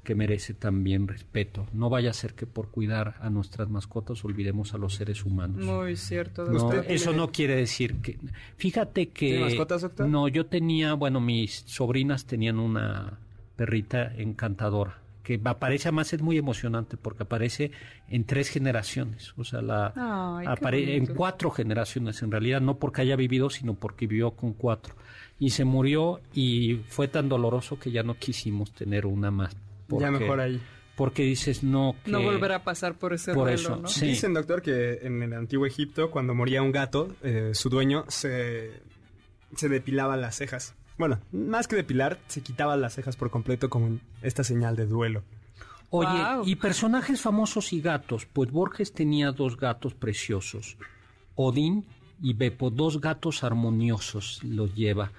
que 0.03 0.15
merece 0.15 0.55
también 0.55 1.07
respeto. 1.07 1.67
No 1.73 1.91
vaya 1.91 2.11
a 2.11 2.13
ser 2.13 2.35
que 2.35 2.47
por 2.47 2.71
cuidar 2.71 3.17
a 3.21 3.31
nuestras 3.31 3.69
mascotas 3.69 4.25
olvidemos 4.25 4.75
a 4.75 4.79
los 4.79 4.95
seres 4.95 5.25
humanos. 5.25 5.65
Muy 5.65 5.97
cierto. 5.97 6.45
No, 6.45 6.73
eso 6.73 7.13
no 7.13 7.31
quiere 7.31 7.57
decir 7.57 7.97
que... 7.97 8.19
Fíjate 8.57 9.09
que... 9.09 9.29
¿Tiene 9.29 9.45
mascotas, 9.45 9.83
doctor? 9.83 10.09
No, 10.09 10.29
yo 10.29 10.47
tenía, 10.47 10.95
bueno, 10.95 11.21
mis 11.21 11.65
sobrinas 11.67 12.25
tenían 12.25 12.59
una 12.59 13.19
perrita 13.57 14.13
encantadora 14.17 15.03
que 15.23 15.41
aparece 15.45 15.89
además 15.89 16.13
es 16.13 16.21
muy 16.21 16.37
emocionante 16.37 16.97
porque 16.97 17.23
aparece 17.23 17.71
en 18.09 18.25
tres 18.25 18.49
generaciones, 18.49 19.33
o 19.37 19.45
sea, 19.45 19.63
la 19.63 19.87
aparece 20.47 20.97
en 20.97 21.07
cuatro 21.07 21.51
generaciones 21.51 22.23
en 22.23 22.31
realidad, 22.31 22.61
no 22.61 22.79
porque 22.79 23.03
haya 23.03 23.17
vivido, 23.17 23.49
sino 23.49 23.75
porque 23.75 24.07
vivió 24.07 24.33
con 24.33 24.53
cuatro 24.53 24.95
y 25.39 25.51
se 25.51 25.65
murió 25.65 26.21
y 26.35 26.81
fue 26.89 27.09
tan 27.09 27.29
doloroso 27.29 27.79
que 27.79 27.91
ya 27.91 28.03
no 28.03 28.15
quisimos 28.15 28.73
tener 28.73 29.07
una 29.07 29.31
más 29.31 29.57
ya 30.01 30.11
mejor 30.11 30.41
ahí. 30.41 30.61
Porque 30.97 31.23
dices, 31.23 31.63
no, 31.63 31.97
que... 32.05 32.11
No 32.11 32.23
volver 32.23 32.53
a 32.53 32.65
pasar 32.65 32.95
por 32.95 33.15
ese 33.15 33.33
por 33.33 33.51
eso, 33.51 33.77
¿no? 33.77 33.89
Dicen, 33.89 34.35
doctor, 34.35 34.61
que 34.61 35.01
en 35.03 35.23
el 35.23 35.33
antiguo 35.33 35.67
Egipto, 35.67 36.11
cuando 36.11 36.35
moría 36.35 36.63
un 36.63 36.71
gato, 36.71 37.17
eh, 37.23 37.53
su 37.55 37.71
dueño 37.71 38.05
se, 38.09 38.83
se 39.57 39.69
depilaba 39.69 40.17
las 40.17 40.37
cejas. 40.37 40.75
Bueno, 40.99 41.19
más 41.33 41.67
que 41.67 41.77
depilar, 41.77 42.19
se 42.29 42.43
quitaba 42.43 42.77
las 42.77 42.95
cejas 42.95 43.17
por 43.17 43.31
completo 43.31 43.71
como 43.71 43.99
esta 44.21 44.45
señal 44.45 44.77
de 44.77 44.87
duelo. 44.87 45.23
Oye, 45.91 46.09
y 46.47 46.57
personajes 46.57 47.21
famosos 47.21 47.73
y 47.73 47.81
gatos. 47.81 48.27
Pues 48.27 48.51
Borges 48.51 48.93
tenía 48.93 49.31
dos 49.31 49.59
gatos 49.59 49.95
preciosos. 49.95 50.79
Odín 51.35 51.85
y 52.23 52.33
Beppo, 52.33 52.71
dos 52.71 53.01
gatos 53.01 53.45
armoniosos 53.45 54.43
los 54.43 54.75
lleva. 54.75 55.13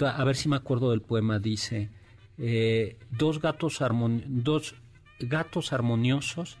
A 0.00 0.24
ver 0.24 0.36
si 0.36 0.48
me 0.48 0.56
acuerdo 0.56 0.90
del 0.90 1.02
poema. 1.02 1.38
Dice, 1.38 1.90
eh, 2.38 2.96
dos, 3.10 3.40
gatos 3.40 3.80
dos 4.26 4.74
gatos 5.20 5.72
armoniosos 5.72 6.58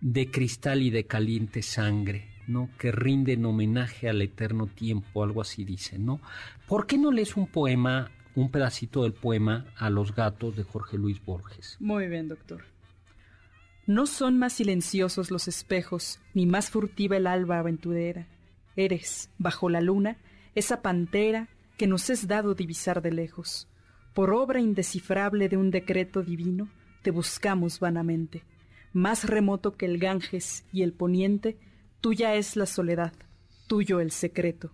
de 0.00 0.30
cristal 0.30 0.82
y 0.82 0.90
de 0.90 1.06
caliente 1.06 1.62
sangre, 1.62 2.28
¿no? 2.46 2.68
Que 2.78 2.92
rinden 2.92 3.46
homenaje 3.46 4.08
al 4.08 4.20
eterno 4.20 4.66
tiempo, 4.66 5.22
algo 5.22 5.40
así 5.40 5.64
dice, 5.64 5.98
¿no? 5.98 6.20
¿Por 6.68 6.86
qué 6.86 6.98
no 6.98 7.10
lees 7.10 7.36
un 7.36 7.46
poema, 7.46 8.10
un 8.34 8.50
pedacito 8.50 9.04
del 9.04 9.14
poema 9.14 9.64
a 9.76 9.88
los 9.88 10.14
gatos 10.14 10.56
de 10.56 10.64
Jorge 10.64 10.98
Luis 10.98 11.24
Borges? 11.24 11.78
Muy 11.80 12.06
bien, 12.08 12.28
doctor. 12.28 12.62
No 13.86 14.06
son 14.06 14.38
más 14.38 14.54
silenciosos 14.54 15.30
los 15.30 15.48
espejos, 15.48 16.20
ni 16.34 16.46
más 16.46 16.70
furtiva 16.70 17.16
el 17.16 17.26
alba 17.26 17.58
aventurera. 17.58 18.26
Eres, 18.76 19.30
bajo 19.38 19.68
la 19.68 19.80
luna, 19.80 20.16
esa 20.54 20.82
pantera 20.82 21.48
que 21.78 21.86
nos 21.86 22.10
es 22.10 22.26
dado 22.26 22.54
divisar 22.54 23.02
de 23.02 23.12
lejos 23.12 23.68
por 24.14 24.30
obra 24.30 24.60
indescifrable 24.60 25.48
de 25.48 25.56
un 25.56 25.70
decreto 25.70 26.22
divino, 26.22 26.68
te 27.02 27.10
buscamos 27.10 27.80
vanamente. 27.80 28.44
Más 28.92 29.28
remoto 29.28 29.72
que 29.72 29.86
el 29.86 29.98
Ganges 29.98 30.64
y 30.72 30.82
el 30.82 30.92
poniente, 30.92 31.58
tuya 32.00 32.34
es 32.36 32.56
la 32.56 32.66
soledad, 32.66 33.12
tuyo 33.66 34.00
el 34.00 34.12
secreto. 34.12 34.72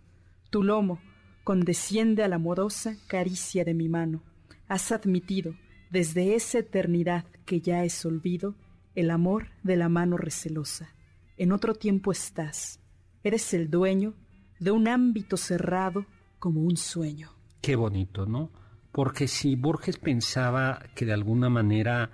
Tu 0.51 0.63
lomo 0.63 1.01
condesciende 1.43 2.23
a 2.23 2.29
la 2.29 2.37
amorosa 2.37 2.97
caricia 3.09 3.65
de 3.65 3.73
mi 3.73 3.89
mano. 3.89 4.23
Has 4.69 4.93
admitido, 4.93 5.55
desde 5.91 6.35
esa 6.35 6.59
eternidad 6.59 7.25
que 7.47 7.61
ya 7.61 7.83
es 7.83 8.05
olvido, 8.05 8.55
el 8.95 9.11
amor 9.11 9.49
de 9.63 9.77
la 9.77 9.89
mano 9.89 10.19
recelosa. 10.19 10.95
En 11.39 11.53
otro 11.53 11.75
tiempo 11.75 12.13
estás. 12.13 12.79
Eres 13.25 13.55
el 13.55 13.71
dueño 13.71 14.15
de 14.59 14.71
un 14.71 14.87
ámbito 14.87 15.39
cerrado 15.39 16.05
como 16.39 16.61
un 16.61 16.77
sueño. 16.77 17.31
Qué 17.63 17.75
bonito, 17.75 18.27
¿no? 18.27 18.51
Porque 18.93 19.29
si 19.29 19.57
Borges 19.57 19.99
pensaba 19.99 20.83
que 20.95 21.05
de 21.05 21.13
alguna 21.13 21.49
manera 21.49 22.11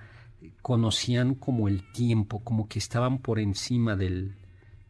conocían 0.63 1.35
como 1.35 1.69
el 1.69 1.91
tiempo, 1.93 2.43
como 2.45 2.69
que 2.69 2.79
estaban 2.79 3.19
por 3.19 3.39
encima 3.39 3.97
del, 3.97 4.35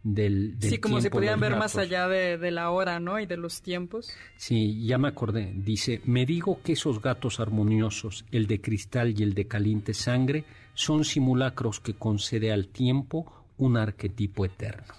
del, 0.03 0.57
sí, 0.61 0.79
como 0.79 1.01
si 1.01 1.11
pudieran 1.11 1.41
ver 1.41 1.57
más 1.57 1.77
allá 1.77 2.09
de, 2.09 2.39
de, 2.39 2.51
la 2.51 2.71
hora, 2.71 3.01
¿no? 3.01 3.21
Y 3.21 3.27
de 3.27 3.37
los 3.37 3.63
tiempos. 3.63 4.11
Sí, 4.37 4.85
ya 4.87 4.99
me 4.99 5.09
acordé. 5.09 5.53
Dice, 5.55 6.01
me 6.05 6.27
digo 6.27 6.61
que 6.63 6.73
esos 6.73 7.01
gatos 7.01 7.41
armoniosos, 7.41 8.25
el 8.31 8.47
de 8.47 8.61
cristal 8.61 9.19
y 9.19 9.23
el 9.23 9.35
de 9.35 9.47
caliente 9.47 9.95
sangre, 9.95 10.45
son 10.75 11.05
simulacros 11.05 11.81
que 11.81 11.95
concede 11.95 12.53
al 12.53 12.69
tiempo 12.69 13.33
un 13.59 13.77
arquetipo 13.77 14.45
eterno, 14.45 14.95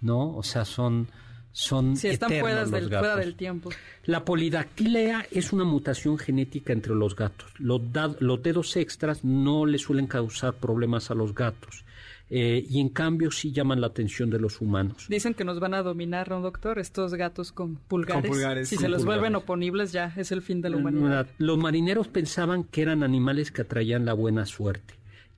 ¿no? 0.00 0.36
O 0.36 0.42
sea, 0.42 0.64
son 0.64 1.08
son 1.56 1.96
sí, 1.96 2.08
están 2.08 2.28
fuera 2.28 2.66
del, 2.66 2.88
fuera 2.90 3.16
del, 3.16 3.34
tiempo. 3.34 3.70
La 4.04 4.26
polidactilea 4.26 5.26
es 5.30 5.54
una 5.54 5.64
mutación 5.64 6.18
genética 6.18 6.74
entre 6.74 6.94
los 6.94 7.16
gatos. 7.16 7.50
Los, 7.58 7.80
los 8.20 8.42
dedos 8.42 8.76
extras 8.76 9.24
no 9.24 9.64
le 9.64 9.78
suelen 9.78 10.06
causar 10.06 10.52
problemas 10.52 11.10
a 11.10 11.14
los 11.14 11.34
gatos. 11.34 11.86
Eh, 12.28 12.66
y 12.68 12.78
en 12.78 12.90
cambio 12.90 13.30
sí 13.30 13.52
llaman 13.52 13.80
la 13.80 13.86
atención 13.86 14.28
de 14.28 14.38
los 14.38 14.60
humanos. 14.60 15.06
Dicen 15.08 15.32
que 15.32 15.44
nos 15.44 15.58
van 15.58 15.72
a 15.72 15.82
dominar, 15.82 16.28
¿no, 16.28 16.42
doctor? 16.42 16.78
Estos 16.78 17.14
gatos 17.14 17.52
con 17.52 17.76
pulgares. 17.76 18.24
Con 18.24 18.32
pulgares 18.32 18.68
si 18.68 18.76
se 18.76 18.90
los 18.90 19.06
vuelven 19.06 19.34
oponibles 19.34 19.92
ya 19.92 20.12
es 20.14 20.32
el 20.32 20.42
fin 20.42 20.60
de 20.60 20.68
la 20.68 20.76
humanidad. 20.76 21.26
Los 21.38 21.56
marineros 21.56 22.08
pensaban 22.08 22.64
que 22.64 22.82
eran 22.82 23.02
animales 23.02 23.50
que 23.50 23.62
atraían 23.62 24.04
la 24.04 24.12
buena 24.12 24.44
suerte. 24.44 24.92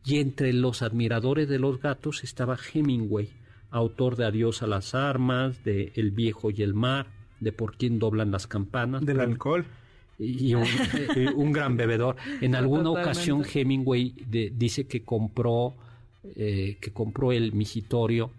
Y 0.05 0.19
entre 0.19 0.53
los 0.53 0.83
admiradores 0.83 1.49
de 1.49 1.61
los 1.61 1.81
gatos 1.81 2.25
estaba 2.25 2.59
Hemingway 2.75 3.31
autor 3.71 4.17
de 4.17 4.25
Adiós 4.27 4.63
a 4.63 4.67
las 4.67 4.95
armas, 4.95 5.65
de 5.65 5.93
El 5.95 6.11
viejo 6.11 6.51
y 6.51 6.63
el 6.63 6.75
mar, 6.75 7.07
de 7.41 7.53
Por 7.53 7.77
quién 7.77 7.99
doblan 7.99 8.31
las 8.31 8.47
campanas. 8.47 9.05
Del 9.05 9.21
alcohol. 9.21 9.65
Y 10.19 10.55
un, 10.55 10.65
gran 11.53 11.77
bebedor. 11.77 12.17
En 12.41 12.55
alguna 12.55 12.91
ocasión 12.91 13.45
Hemingway 13.45 14.15
dice 14.53 14.87
que 14.87 15.05
compró, 15.05 15.75
eh, 16.35 16.77
que 16.81 16.93
compró 16.93 17.31
el 17.33 17.53
migitorio. 17.53 18.33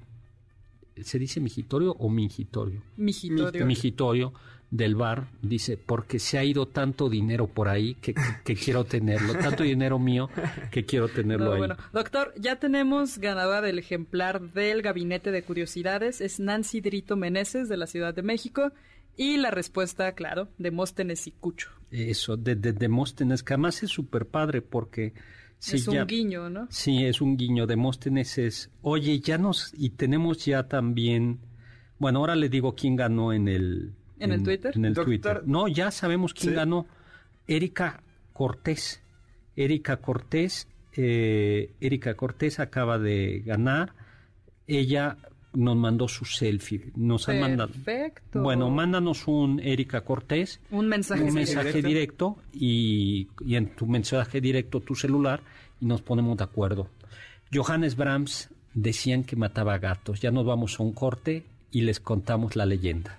¿Se 1.01 1.17
dice 1.17 1.39
migitorio 1.39 1.93
o 1.93 2.09
mingitorio? 2.09 2.81
Migitorio. 2.97 3.65
Migitorio 3.65 4.33
del 4.71 4.95
bar, 4.95 5.27
dice, 5.41 5.77
porque 5.77 6.19
se 6.19 6.37
ha 6.37 6.43
ido 6.43 6.67
tanto 6.67 7.09
dinero 7.09 7.47
por 7.47 7.69
ahí 7.69 7.95
que, 7.95 8.13
quiero 8.55 8.83
tenerlo, 8.83 9.33
tanto 9.33 9.63
dinero 9.63 9.97
mío 9.97 10.29
que 10.71 10.85
quiero 10.85 11.07
tenerlo 11.07 11.53
ahí. 11.53 11.59
Bueno, 11.59 11.75
doctor, 11.91 12.33
ya 12.37 12.57
tenemos 12.57 13.17
ganadora 13.17 13.61
del 13.61 13.79
ejemplar 13.79 14.41
del 14.53 14.81
Gabinete 14.81 15.31
de 15.31 15.41
Curiosidades, 15.41 16.21
es 16.21 16.39
Nancy 16.39 16.81
Drito 16.81 17.15
Meneses 17.15 17.67
de 17.67 17.77
la 17.77 17.87
Ciudad 17.87 18.13
de 18.13 18.21
México. 18.21 18.71
Y 19.17 19.35
la 19.35 19.51
respuesta, 19.51 20.13
claro, 20.13 20.47
Demóstenes 20.57 21.27
y 21.27 21.31
Cucho. 21.31 21.69
Eso, 21.91 22.37
de, 22.37 22.55
de 22.55 22.71
Demóstenes, 22.71 23.43
que 23.43 23.53
además 23.53 23.83
es 23.83 23.89
súper 23.89 24.25
padre 24.27 24.61
porque... 24.61 25.13
es 25.59 25.87
un 25.89 26.05
guiño, 26.07 26.49
¿no? 26.49 26.67
Sí, 26.69 27.03
es 27.03 27.19
un 27.19 27.35
guiño. 27.35 27.67
Demóstenes 27.67 28.37
es, 28.37 28.71
oye, 28.81 29.19
ya 29.19 29.37
nos, 29.37 29.73
y 29.77 29.89
tenemos 29.89 30.45
ya 30.45 30.69
también, 30.69 31.39
bueno, 31.97 32.19
ahora 32.19 32.37
le 32.37 32.47
digo 32.47 32.75
quién 32.75 32.95
ganó 32.95 33.33
en 33.33 33.49
el, 33.49 33.93
¿En, 34.19 34.31
el 34.31 34.43
Twitter? 34.43 34.73
En 34.75 34.85
el 34.85 34.93
Twitter. 34.93 35.43
No, 35.45 35.67
ya 35.67 35.91
sabemos 35.91 36.33
quién 36.33 36.55
ganó. 36.55 36.85
Erika 37.47 38.01
Cortés. 38.33 39.01
Erika 39.55 39.97
Cortés. 39.97 40.67
Eh, 40.95 41.73
Erika 41.79 42.15
Cortés 42.15 42.59
acaba 42.59 42.97
de 42.97 43.41
ganar. 43.45 43.93
Ella 44.67 45.17
nos 45.53 45.75
mandó 45.75 46.07
su 46.07 46.25
selfie. 46.25 46.91
Nos 46.95 47.25
Perfecto. 47.25 47.45
ha 47.45 47.47
mandado. 47.49 48.43
Bueno, 48.43 48.69
mándanos 48.69 49.27
un 49.27 49.59
Erika 49.59 50.01
Cortés. 50.01 50.59
Un 50.71 50.87
mensaje, 50.87 51.23
un 51.23 51.33
mensaje 51.33 51.81
directo, 51.81 52.37
y, 52.53 53.29
y, 53.45 53.55
en 53.55 53.75
tu 53.75 53.87
mensaje 53.87 54.41
directo 54.41 54.79
tu 54.81 54.95
celular 54.95 55.41
y 55.79 55.85
nos 55.85 56.01
ponemos 56.01 56.37
de 56.37 56.43
acuerdo. 56.43 56.89
Johannes 57.53 57.95
Brahms 57.95 58.49
decían 58.73 59.23
que 59.23 59.35
mataba 59.35 59.77
gatos. 59.79 60.21
Ya 60.21 60.31
nos 60.31 60.45
vamos 60.45 60.79
a 60.79 60.83
un 60.83 60.93
corte 60.93 61.45
y 61.71 61.81
les 61.81 61.99
contamos 61.99 62.55
la 62.55 62.65
leyenda. 62.65 63.18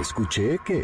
Escuché 0.00 0.58
que... 0.64 0.82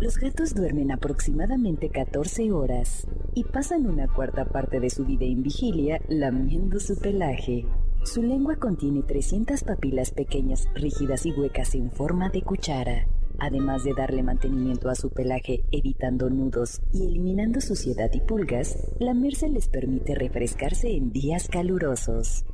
Los 0.00 0.16
gatos 0.16 0.54
duermen 0.54 0.92
aproximadamente 0.92 1.90
14 1.90 2.52
horas 2.52 3.06
y 3.34 3.44
pasan 3.44 3.86
una 3.86 4.06
cuarta 4.06 4.44
parte 4.44 4.80
de 4.80 4.90
su 4.90 5.04
vida 5.04 5.24
en 5.24 5.42
vigilia 5.42 6.00
lamiendo 6.08 6.80
su 6.80 6.96
pelaje. 6.96 7.66
Su 8.04 8.22
lengua 8.22 8.56
contiene 8.56 9.02
300 9.02 9.64
papilas 9.64 10.12
pequeñas, 10.12 10.68
rígidas 10.74 11.26
y 11.26 11.32
huecas 11.32 11.74
en 11.74 11.90
forma 11.90 12.30
de 12.30 12.42
cuchara. 12.42 13.06
Además 13.38 13.84
de 13.84 13.94
darle 13.94 14.22
mantenimiento 14.22 14.90
a 14.90 14.94
su 14.94 15.10
pelaje 15.10 15.64
evitando 15.70 16.28
nudos 16.28 16.80
y 16.92 17.06
eliminando 17.06 17.60
suciedad 17.60 18.10
y 18.12 18.20
pulgas, 18.20 18.76
lamerse 18.98 19.48
les 19.48 19.68
permite 19.68 20.14
refrescarse 20.14 20.90
en 20.90 21.12
días 21.12 21.48
calurosos. 21.48 22.44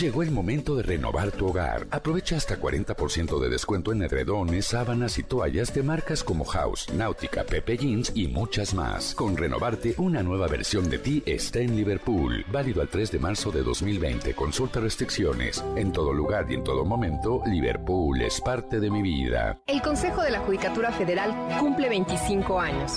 Llegó 0.00 0.22
el 0.22 0.30
momento 0.30 0.76
de 0.76 0.82
renovar 0.82 1.30
tu 1.30 1.48
hogar. 1.48 1.86
Aprovecha 1.90 2.34
hasta 2.34 2.58
40% 2.58 3.38
de 3.38 3.50
descuento 3.50 3.92
en 3.92 4.02
edredones, 4.02 4.64
sábanas 4.64 5.18
y 5.18 5.22
toallas 5.22 5.74
de 5.74 5.82
marcas 5.82 6.24
como 6.24 6.46
House, 6.46 6.86
Náutica, 6.94 7.44
Pepe 7.44 7.76
Jeans 7.76 8.10
y 8.14 8.26
muchas 8.26 8.72
más. 8.72 9.14
Con 9.14 9.36
renovarte, 9.36 9.94
una 9.98 10.22
nueva 10.22 10.48
versión 10.48 10.88
de 10.88 11.00
ti 11.00 11.22
está 11.26 11.58
en 11.58 11.76
Liverpool. 11.76 12.46
Válido 12.50 12.80
al 12.80 12.88
3 12.88 13.12
de 13.12 13.18
marzo 13.18 13.52
de 13.52 13.62
2020. 13.62 14.32
Consulta 14.32 14.80
restricciones. 14.80 15.62
En 15.76 15.92
todo 15.92 16.14
lugar 16.14 16.46
y 16.48 16.54
en 16.54 16.64
todo 16.64 16.86
momento, 16.86 17.42
Liverpool 17.44 18.22
es 18.22 18.40
parte 18.40 18.80
de 18.80 18.90
mi 18.90 19.02
vida. 19.02 19.60
El 19.66 19.82
Consejo 19.82 20.22
de 20.22 20.30
la 20.30 20.38
Judicatura 20.38 20.92
Federal 20.92 21.58
cumple 21.60 21.90
25 21.90 22.58
años. 22.58 22.92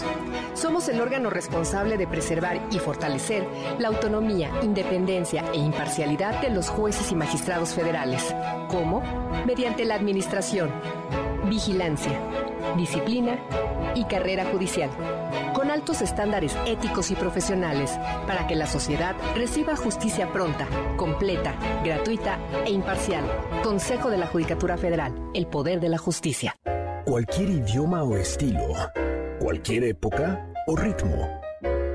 Somos 0.53 0.87
el 0.87 1.01
órgano 1.01 1.29
responsable 1.29 1.97
de 1.97 2.07
preservar 2.07 2.61
y 2.71 2.79
fortalecer 2.79 3.45
la 3.77 3.89
autonomía, 3.89 4.49
independencia 4.61 5.43
e 5.51 5.57
imparcialidad 5.57 6.41
de 6.41 6.49
los 6.49 6.69
jueces 6.69 6.92
y 7.11 7.15
magistrados 7.15 7.73
federales. 7.73 8.35
¿Cómo? 8.69 9.01
Mediante 9.45 9.85
la 9.85 9.95
administración, 9.95 10.71
vigilancia, 11.49 12.19
disciplina 12.77 13.37
y 13.95 14.05
carrera 14.05 14.45
judicial, 14.45 14.89
con 15.53 15.71
altos 15.71 16.01
estándares 16.01 16.55
éticos 16.65 17.11
y 17.11 17.15
profesionales, 17.15 17.91
para 18.27 18.47
que 18.47 18.55
la 18.55 18.67
sociedad 18.67 19.15
reciba 19.35 19.75
justicia 19.75 20.31
pronta, 20.31 20.67
completa, 20.95 21.55
gratuita 21.83 22.37
e 22.65 22.71
imparcial. 22.71 23.23
Consejo 23.63 24.09
de 24.09 24.17
la 24.17 24.27
Judicatura 24.27 24.77
Federal, 24.77 25.13
el 25.33 25.47
poder 25.47 25.79
de 25.79 25.89
la 25.89 25.97
justicia. 25.97 26.55
Cualquier 27.05 27.49
idioma 27.49 28.03
o 28.03 28.15
estilo, 28.15 28.73
cualquier 29.39 29.83
época 29.85 30.47
o 30.67 30.75
ritmo 30.75 31.42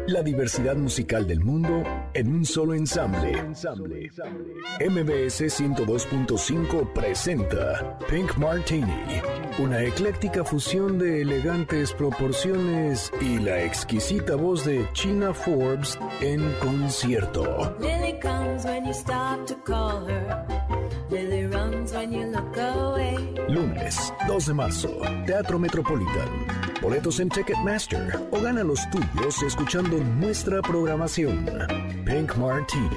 la 0.08 0.22
diversidad 0.22 0.74
musical 0.76 1.26
del 1.26 1.40
mundo 1.40 1.84
en 2.14 2.34
un 2.34 2.44
solo 2.46 2.72
ensamble. 2.72 3.32
MBS 4.80 5.42
102.5 5.60 6.92
presenta 6.94 7.98
Pink 8.08 8.36
Martini, 8.38 9.20
una 9.58 9.82
ecléctica 9.82 10.44
fusión 10.44 10.98
de 10.98 11.20
elegantes 11.20 11.92
proporciones 11.92 13.12
y 13.20 13.38
la 13.38 13.62
exquisita 13.62 14.34
voz 14.34 14.64
de 14.64 14.88
China 14.94 15.34
Forbes 15.34 15.98
en 16.22 16.40
concierto. 16.54 17.76
Lunes 23.48 24.12
2 24.26 24.46
de 24.46 24.54
marzo, 24.54 24.90
Teatro 25.26 25.58
Metropolitan 25.58 26.68
boletos 26.80 27.20
en 27.20 27.28
Ticketmaster 27.28 28.26
o 28.30 28.40
gana 28.40 28.62
los 28.62 28.88
tuyos 28.90 29.42
escuchando 29.42 29.98
nuestra 29.98 30.62
programación. 30.62 31.44
Pink 32.04 32.36
Martini. 32.36 32.88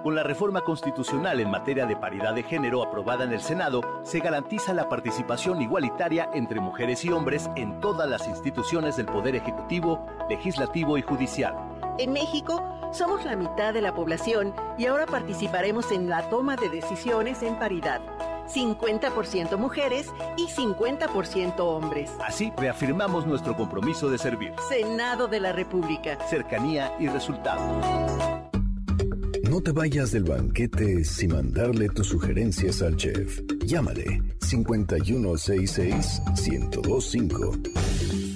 Con 0.02 0.14
la 0.14 0.22
reforma 0.22 0.62
constitucional 0.62 1.40
en 1.40 1.50
materia 1.50 1.84
de 1.84 1.94
paridad 1.94 2.34
de 2.34 2.42
género 2.42 2.82
aprobada 2.82 3.24
en 3.24 3.32
el 3.32 3.40
Senado, 3.40 3.82
se 4.02 4.20
garantiza 4.20 4.72
la 4.72 4.88
participación 4.88 5.60
igualitaria 5.60 6.30
entre 6.32 6.58
mujeres 6.58 7.04
y 7.04 7.12
hombres 7.12 7.50
en 7.54 7.80
todas 7.80 8.08
las 8.08 8.26
instituciones 8.26 8.96
del 8.96 9.04
Poder 9.06 9.36
Ejecutivo, 9.36 10.06
Legislativo 10.28 10.96
y 10.96 11.02
Judicial. 11.02 11.54
En 12.00 12.14
México 12.14 12.64
somos 12.94 13.26
la 13.26 13.36
mitad 13.36 13.74
de 13.74 13.82
la 13.82 13.94
población 13.94 14.54
y 14.78 14.86
ahora 14.86 15.04
participaremos 15.04 15.92
en 15.92 16.08
la 16.08 16.30
toma 16.30 16.56
de 16.56 16.70
decisiones 16.70 17.42
en 17.42 17.58
paridad. 17.58 18.00
50% 18.48 19.58
mujeres 19.58 20.06
y 20.38 20.46
50% 20.46 21.58
hombres. 21.58 22.10
Así 22.26 22.54
reafirmamos 22.56 23.26
nuestro 23.26 23.54
compromiso 23.54 24.08
de 24.08 24.16
servir. 24.16 24.54
Senado 24.70 25.28
de 25.28 25.40
la 25.40 25.52
República. 25.52 26.18
Cercanía 26.26 26.90
y 26.98 27.08
resultado. 27.08 27.60
No 29.50 29.60
te 29.60 29.72
vayas 29.72 30.10
del 30.10 30.24
banquete 30.24 31.04
sin 31.04 31.34
mandarle 31.34 31.90
tus 31.90 32.06
sugerencias 32.06 32.80
al 32.80 32.96
chef. 32.96 33.42
Llámale 33.66 34.22
5166 34.40 36.22
1025. 36.48 38.29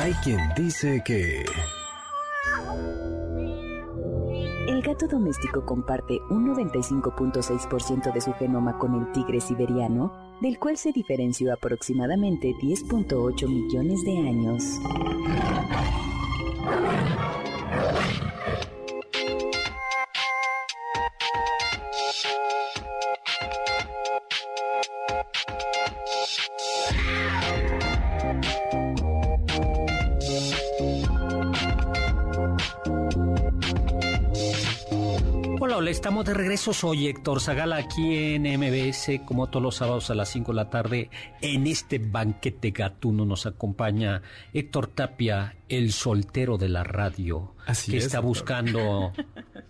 Hay 0.00 0.14
quien 0.24 0.40
dice 0.56 1.02
que... 1.04 1.44
El 4.66 4.80
gato 4.80 5.06
doméstico 5.06 5.66
comparte 5.66 6.18
un 6.30 6.48
95.6% 6.56 8.10
de 8.10 8.20
su 8.22 8.32
genoma 8.32 8.78
con 8.78 8.94
el 8.94 9.12
tigre 9.12 9.42
siberiano 9.42 10.38
del 10.40 10.58
cual 10.58 10.78
se 10.78 10.92
diferenció 10.92 11.52
aproximadamente 11.52 12.54
10.8 12.62 13.46
millones 13.46 14.02
de 14.02 14.16
años. 14.16 14.64
Estamos 35.90 36.24
de 36.24 36.34
regreso. 36.34 36.72
Soy 36.72 37.08
Héctor 37.08 37.40
Zagala 37.40 37.76
aquí 37.76 38.34
en 38.34 38.42
MBS, 38.42 39.20
como 39.26 39.48
todos 39.48 39.62
los 39.62 39.76
sábados 39.76 40.08
a 40.10 40.14
las 40.14 40.28
5 40.28 40.52
de 40.52 40.56
la 40.56 40.70
tarde. 40.70 41.10
En 41.42 41.66
este 41.66 41.98
banquete 41.98 42.70
gatuno 42.70 43.24
nos 43.24 43.44
acompaña 43.44 44.22
Héctor 44.54 44.86
Tapia, 44.86 45.56
el 45.68 45.92
soltero 45.92 46.58
de 46.58 46.68
la 46.68 46.84
radio, 46.84 47.54
Así 47.66 47.90
que 47.90 47.98
está 47.98 48.20
buscando 48.20 49.12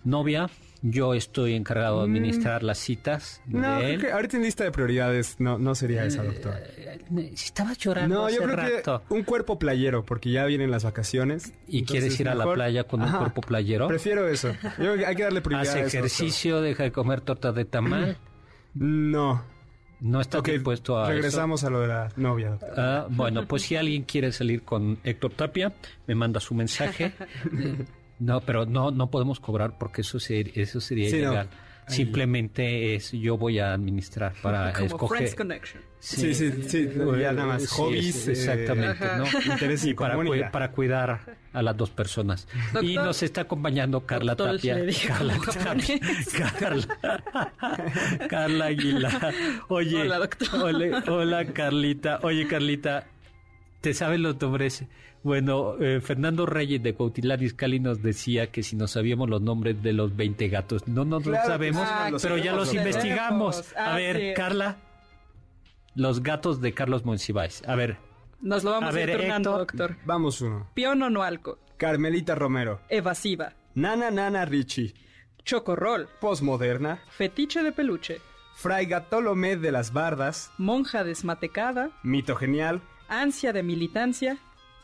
novia. 0.04 0.50
Yo 0.82 1.12
estoy 1.12 1.54
encargado 1.54 2.00
de 2.02 2.08
Mm. 2.08 2.10
administrar 2.14 2.62
las 2.62 2.78
citas 2.78 3.42
No, 3.46 3.60
de 3.60 3.76
creo 3.78 3.88
él. 3.90 4.00
que 4.00 4.12
ahorita 4.12 4.36
en 4.38 4.42
lista 4.44 4.64
de 4.64 4.70
prioridades 4.72 5.36
no, 5.38 5.58
no 5.58 5.74
sería 5.74 6.04
esa, 6.04 6.22
doctor. 6.22 6.54
Eh, 6.56 6.98
Estaba 7.34 7.74
llorando 7.74 8.14
No, 8.14 8.26
hace 8.26 8.36
yo 8.36 8.42
creo 8.44 8.56
rato. 8.56 9.02
que 9.06 9.14
un 9.14 9.22
cuerpo 9.24 9.58
playero, 9.58 10.04
porque 10.06 10.30
ya 10.30 10.46
vienen 10.46 10.70
las 10.70 10.84
vacaciones. 10.84 11.52
¿Y 11.68 11.84
quieres 11.84 12.18
ir 12.18 12.28
a 12.30 12.34
la 12.34 12.50
playa 12.52 12.84
con 12.84 13.02
un 13.02 13.12
cuerpo 13.12 13.42
playero? 13.42 13.88
Prefiero 13.88 14.26
eso. 14.26 14.54
Yo 14.78 14.92
hay 15.06 15.14
que 15.16 15.22
darle 15.24 15.42
prioridad 15.42 15.70
Hace 15.74 15.82
doctor. 15.82 15.98
ejercicio, 15.98 16.60
deja 16.62 16.82
de 16.84 16.92
comer 16.92 17.20
torta 17.20 17.52
de 17.52 17.64
tamal. 17.66 18.16
No. 18.74 19.42
No 20.00 20.18
está 20.22 20.38
Ok, 20.38 20.48
dispuesto 20.48 20.98
a 20.98 21.02
eso? 21.04 21.12
regresamos 21.12 21.62
a 21.64 21.68
lo 21.68 21.80
de 21.80 21.88
la 21.88 22.08
novia, 22.16 22.50
doctor. 22.52 22.70
Ah, 22.78 23.06
bueno, 23.10 23.46
pues 23.46 23.60
si 23.64 23.76
alguien 23.76 24.04
quiere 24.04 24.32
salir 24.32 24.62
con 24.62 24.98
Héctor 25.04 25.32
Tapia, 25.34 25.74
me 26.06 26.14
manda 26.14 26.40
su 26.40 26.54
mensaje. 26.54 27.12
Eh, 28.20 28.24
No, 28.24 28.40
pero 28.42 28.66
no, 28.66 28.90
no 28.90 29.10
podemos 29.10 29.40
cobrar 29.40 29.78
porque 29.78 30.02
eso, 30.02 30.20
ser- 30.20 30.52
eso 30.58 30.80
sería 30.80 31.10
Sí, 31.10 31.16
ilegal. 31.16 31.48
Simplemente 31.88 32.94
es 32.94 33.10
yo 33.10 33.36
voy 33.36 33.58
a 33.58 33.72
administrar 33.72 34.32
para 34.42 34.72
Como 34.74 34.86
escoger. 34.86 35.18
Friends 35.18 35.34
Connection. 35.34 35.82
Sí, 35.98 36.34
sí, 36.34 36.50
sí, 36.66 36.88
ya 37.20 37.32
nada 37.32 37.46
más 37.48 37.62
Sí, 37.62 37.68
hobbies, 37.72 38.14
sí, 38.14 38.30
exactamente, 38.30 39.04
Ajá. 39.04 39.16
¿no? 39.18 39.24
Intereses 39.52 39.84
en 39.84 39.90
Y 39.90 39.94
para, 39.94 40.50
para 40.52 40.70
cuidar 40.70 41.36
a 41.52 41.62
las 41.62 41.76
dos 41.76 41.90
personas. 41.90 42.46
Y 42.80 42.94
nos 42.94 43.22
está 43.24 43.40
acompañando 43.42 44.06
Carla 44.06 44.34
Doctor, 44.36 44.56
Tapia. 44.56 44.76
Carla, 45.08 45.36
Tapia 45.44 45.98
Carla, 46.58 46.98
Carla 48.28 48.64
Aguilar. 48.66 49.34
Oye, 49.68 50.02
Hola, 50.02 50.18
doctor. 50.18 50.48
Hola, 51.08 51.44
Carlita. 51.46 52.20
Oye, 52.22 52.46
Carlita, 52.46 53.06
¿te 53.80 53.94
sabes 53.94 54.20
los 54.20 54.40
nombres? 54.40 54.84
Bueno, 55.22 55.74
eh, 55.80 56.00
Fernando 56.00 56.46
Reyes 56.46 56.82
de 56.82 56.94
Cuautitlán 56.94 57.42
Izcalli 57.42 57.78
nos 57.80 58.02
decía 58.02 58.50
que 58.50 58.62
si 58.62 58.74
no 58.76 58.86
sabíamos 58.86 59.28
los 59.28 59.42
nombres 59.42 59.82
de 59.82 59.92
los 59.92 60.16
20 60.16 60.48
gatos. 60.48 60.88
No 60.88 61.04
nos 61.04 61.22
Claro 61.22 61.36
los 61.36 61.44
que 61.46 61.52
sabemos, 61.52 61.88
pero 62.22 62.36
ya 62.38 62.52
los 62.54 62.72
investigamos. 62.74 63.74
A 63.76 63.92
Ah, 63.92 63.96
ver, 63.96 64.16
sí. 64.16 64.32
Carla, 64.34 64.76
los 65.94 66.22
gatos 66.22 66.60
de 66.60 66.72
Carlos 66.72 67.04
Monsiváis. 67.04 67.62
A 67.66 67.74
ver, 67.74 67.98
Nos 68.40 68.64
lo 68.64 68.70
vamos 68.70 68.94
A 68.94 68.96
a, 68.96 69.00
ir 69.02 69.06
ver, 69.08 69.18
turnando, 69.18 69.60
Héctor. 69.60 69.76
doctor. 69.90 69.96
Vamos 70.06 70.40
uno. 70.40 70.66
Piono 70.72 71.10
Noalco. 71.10 71.58
Carmelita 71.76 72.34
Romero. 72.34 72.80
Evasiva. 72.88 73.52
Nana 73.74 74.10
Nana 74.10 74.46
Richie. 74.46 74.94
Chocorrol. 75.44 76.08
Postmoderna. 76.20 77.00
Fetiche 77.10 77.62
de 77.62 77.72
peluche. 77.72 78.20
Fray 78.54 78.86
Gatolomé 78.86 79.56
de 79.56 79.72
las 79.72 79.92
Bardas. 79.92 80.50
Monja 80.56 81.04
desmatecada. 81.04 81.90
Mito 82.02 82.34
Genial. 82.34 82.80
Ansia 83.10 83.52
de 83.52 83.62
militancia. 83.64 84.38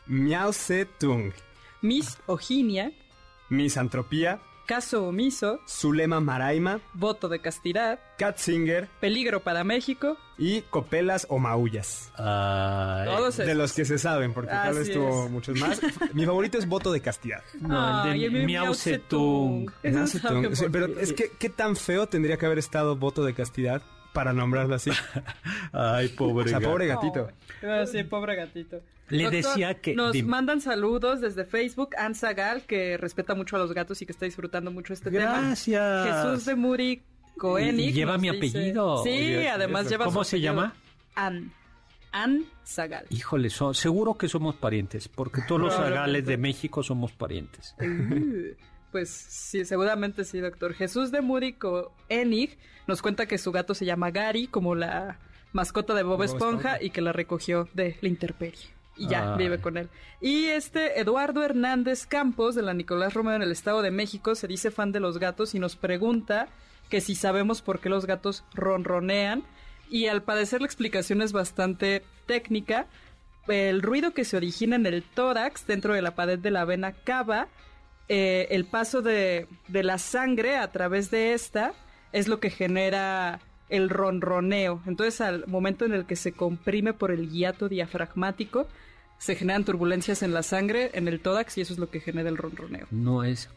Miao 0.05 0.51
Tung. 0.99 1.31
Miss 1.81 2.17
Oginia. 2.25 2.91
Misantropía. 3.49 4.39
Caso 4.65 5.07
omiso. 5.07 5.61
Zulema 5.65 6.19
Maraima. 6.19 6.81
Voto 6.93 7.29
de 7.29 7.39
castidad. 7.39 7.99
Katzinger. 8.17 8.89
Peligro 8.99 9.41
para 9.41 9.63
México. 9.63 10.17
Y 10.37 10.61
Copelas 10.63 11.25
o 11.29 11.39
Maullas. 11.39 12.11
ay, 12.17 13.05
Todos 13.07 13.37
De 13.37 13.55
los 13.55 13.71
que 13.71 13.85
se 13.85 13.97
saben, 13.97 14.33
porque 14.33 14.51
tal 14.51 14.75
vez 14.75 14.91
tuvo 14.91 15.25
es. 15.25 15.31
muchos 15.31 15.57
más. 15.61 15.79
Mi 16.13 16.25
favorito 16.25 16.57
es 16.57 16.67
Voto 16.67 16.91
de 16.91 16.99
Castidad. 16.99 17.43
no, 17.61 18.11
el 18.11 18.19
de 18.33 18.45
Miao 18.45 18.73
Zedong. 18.73 19.71
Zedong. 19.81 20.07
Zedong. 20.09 20.53
Pero 20.69 20.87
es 20.99 21.13
que 21.13 21.31
qué 21.39 21.47
tan 21.49 21.77
feo 21.77 22.07
tendría 22.07 22.35
que 22.35 22.45
haber 22.45 22.59
estado 22.59 22.97
Voto 22.97 23.23
de 23.23 23.33
Castidad 23.33 23.81
para 24.17 24.33
nombrarlo 24.33 24.73
así. 24.73 24.89
Ay, 25.71 26.07
pobre 26.07 26.45
O 26.45 26.47
sea, 26.47 26.57
gato. 26.57 26.71
pobre 26.71 26.87
gatito. 26.87 27.29
Ah, 27.61 27.85
sí, 27.85 28.03
pobre 28.03 28.35
gatito. 28.35 28.81
Le 29.09 29.29
decía 29.29 29.75
que- 29.75 29.93
Nos 29.93 30.11
dime. 30.13 30.27
mandan 30.29 30.59
saludos 30.59 31.21
desde 31.21 31.45
Facebook. 31.45 31.89
Ansa 31.99 32.33
Gal, 32.33 32.63
que 32.63 32.97
respeta 32.97 33.35
mucho 33.35 33.55
a 33.57 33.59
los 33.59 33.73
gatos 33.73 34.01
y 34.01 34.07
que 34.07 34.11
está 34.11 34.25
disfrutando 34.25 34.71
mucho 34.71 34.91
este 34.93 35.11
tema. 35.11 35.39
Gracias. 35.39 36.07
Jesús 36.07 36.45
de 36.45 36.55
Muri 36.55 37.03
Koenig. 37.37 37.89
Y 37.89 37.93
lleva 37.93 38.17
mi 38.17 38.31
dice- 38.31 38.57
apellido. 38.57 39.03
Sí, 39.03 39.45
además 39.45 39.81
eso. 39.83 39.91
lleva 39.91 40.05
¿Cómo 40.05 40.23
su 40.23 40.31
se 40.31 40.35
apellido. 40.37 40.53
llama? 40.55 40.73
An. 41.13 41.51
An 42.11 42.43
Zagal. 42.65 43.05
Híjole, 43.11 43.51
son- 43.51 43.75
seguro 43.75 44.17
que 44.17 44.27
somos 44.27 44.55
parientes, 44.55 45.07
porque 45.07 45.41
todos 45.47 45.61
los 45.61 45.73
zagales 45.75 46.25
de 46.25 46.37
México 46.37 46.81
somos 46.81 47.11
parientes. 47.11 47.75
Pues 48.91 49.09
sí, 49.09 49.65
seguramente 49.65 50.23
sí, 50.23 50.39
doctor. 50.39 50.73
Jesús 50.73 51.11
de 51.11 51.21
Muri 51.21 51.53
Koenig 51.53 52.57
nos 52.87 53.01
cuenta 53.01 53.25
que 53.25 53.37
su 53.37 53.51
gato 53.51 53.73
se 53.73 53.85
llama 53.85 54.11
Gary, 54.11 54.47
como 54.47 54.75
la 54.75 55.19
mascota 55.53 55.93
de 55.93 56.03
Bob 56.03 56.17
Bob 56.17 56.23
Esponja, 56.23 56.73
Esponja. 56.73 56.83
y 56.83 56.89
que 56.89 57.01
la 57.01 57.11
recogió 57.13 57.67
de 57.73 57.97
la 58.01 58.07
intemperie. 58.07 58.69
Y 58.95 59.07
ya, 59.07 59.33
Ay. 59.33 59.37
vive 59.37 59.59
con 59.59 59.77
él. 59.77 59.89
Y 60.21 60.45
este 60.45 60.99
Eduardo 60.99 61.43
Hernández 61.43 62.07
Campos, 62.07 62.55
de 62.55 62.63
la 62.63 62.73
Nicolás 62.73 63.13
Romero 63.13 63.35
en 63.35 63.43
el 63.43 63.51
Estado 63.51 63.81
de 63.81 63.91
México, 63.91 64.33
se 64.35 64.47
dice 64.47 64.71
fan 64.71 64.91
de 64.91 64.99
los 64.99 65.19
gatos 65.19 65.53
y 65.53 65.59
nos 65.59 65.75
pregunta 65.75 66.47
que 66.89 67.01
si 67.01 67.13
sabemos 67.13 67.61
por 67.61 67.79
qué 67.79 67.89
los 67.89 68.05
gatos 68.05 68.43
ronronean. 68.53 69.43
Y 69.89 70.07
al 70.07 70.23
parecer 70.23 70.61
la 70.61 70.67
explicación 70.67 71.21
es 71.21 71.31
bastante 71.31 72.03
técnica. 72.25 72.87
El 73.47 73.81
ruido 73.81 74.11
que 74.13 74.25
se 74.25 74.35
origina 74.35 74.75
en 74.75 74.85
el 74.85 75.03
tórax, 75.03 75.67
dentro 75.67 75.93
de 75.93 76.01
la 76.01 76.15
pared 76.15 76.39
de 76.39 76.51
la 76.51 76.65
vena 76.65 76.91
cava, 76.91 77.47
eh, 78.09 78.47
el 78.51 78.65
paso 78.65 79.01
de, 79.01 79.47
de 79.67 79.83
la 79.83 79.97
sangre 79.97 80.57
a 80.57 80.71
través 80.71 81.11
de 81.11 81.33
esta 81.33 81.73
es 82.13 82.27
lo 82.27 82.39
que 82.39 82.49
genera 82.49 83.39
el 83.69 83.89
ronroneo. 83.89 84.81
Entonces, 84.85 85.19
al 85.21 85.45
momento 85.47 85.85
en 85.85 85.93
el 85.93 86.05
que 86.05 86.15
se 86.15 86.31
comprime 86.31 86.93
por 86.93 87.11
el 87.11 87.29
hiato 87.29 87.67
diafragmático, 87.69 88.67
se 89.17 89.35
generan 89.35 89.65
turbulencias 89.65 90.21
en 90.23 90.33
la 90.33 90.43
sangre, 90.43 90.91
en 90.93 91.07
el 91.07 91.19
tórax, 91.19 91.57
y 91.57 91.61
eso 91.61 91.73
es 91.73 91.79
lo 91.79 91.89
que 91.89 91.99
genera 91.99 92.29
el 92.29 92.37
ronroneo. 92.37 92.87
No 92.91 93.23
es... 93.23 93.49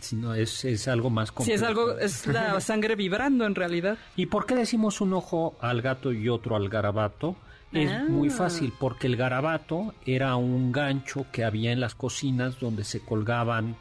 sino 0.00 0.34
es, 0.34 0.64
es 0.64 0.88
algo 0.88 1.08
más 1.10 1.28
Si 1.28 1.34
complejo. 1.34 1.56
es 1.56 1.62
algo, 1.68 1.98
es 1.98 2.26
la 2.26 2.60
sangre 2.60 2.94
vibrando 2.96 3.46
en 3.46 3.54
realidad. 3.54 3.96
¿Y 4.16 4.26
por 4.26 4.46
qué 4.46 4.54
decimos 4.54 5.00
un 5.00 5.12
ojo 5.12 5.56
al 5.60 5.82
gato 5.82 6.12
y 6.12 6.28
otro 6.28 6.56
al 6.56 6.68
garabato? 6.68 7.36
Es 7.72 7.90
Ah. 7.90 8.04
muy 8.08 8.30
fácil, 8.30 8.72
porque 8.78 9.06
el 9.06 9.16
garabato 9.16 9.94
era 10.04 10.34
un 10.36 10.72
gancho 10.72 11.26
que 11.30 11.44
había 11.44 11.70
en 11.72 11.80
las 11.80 11.94
cocinas 11.94 12.58
donde 12.58 12.84
se 12.84 13.00
colgaban 13.00 13.76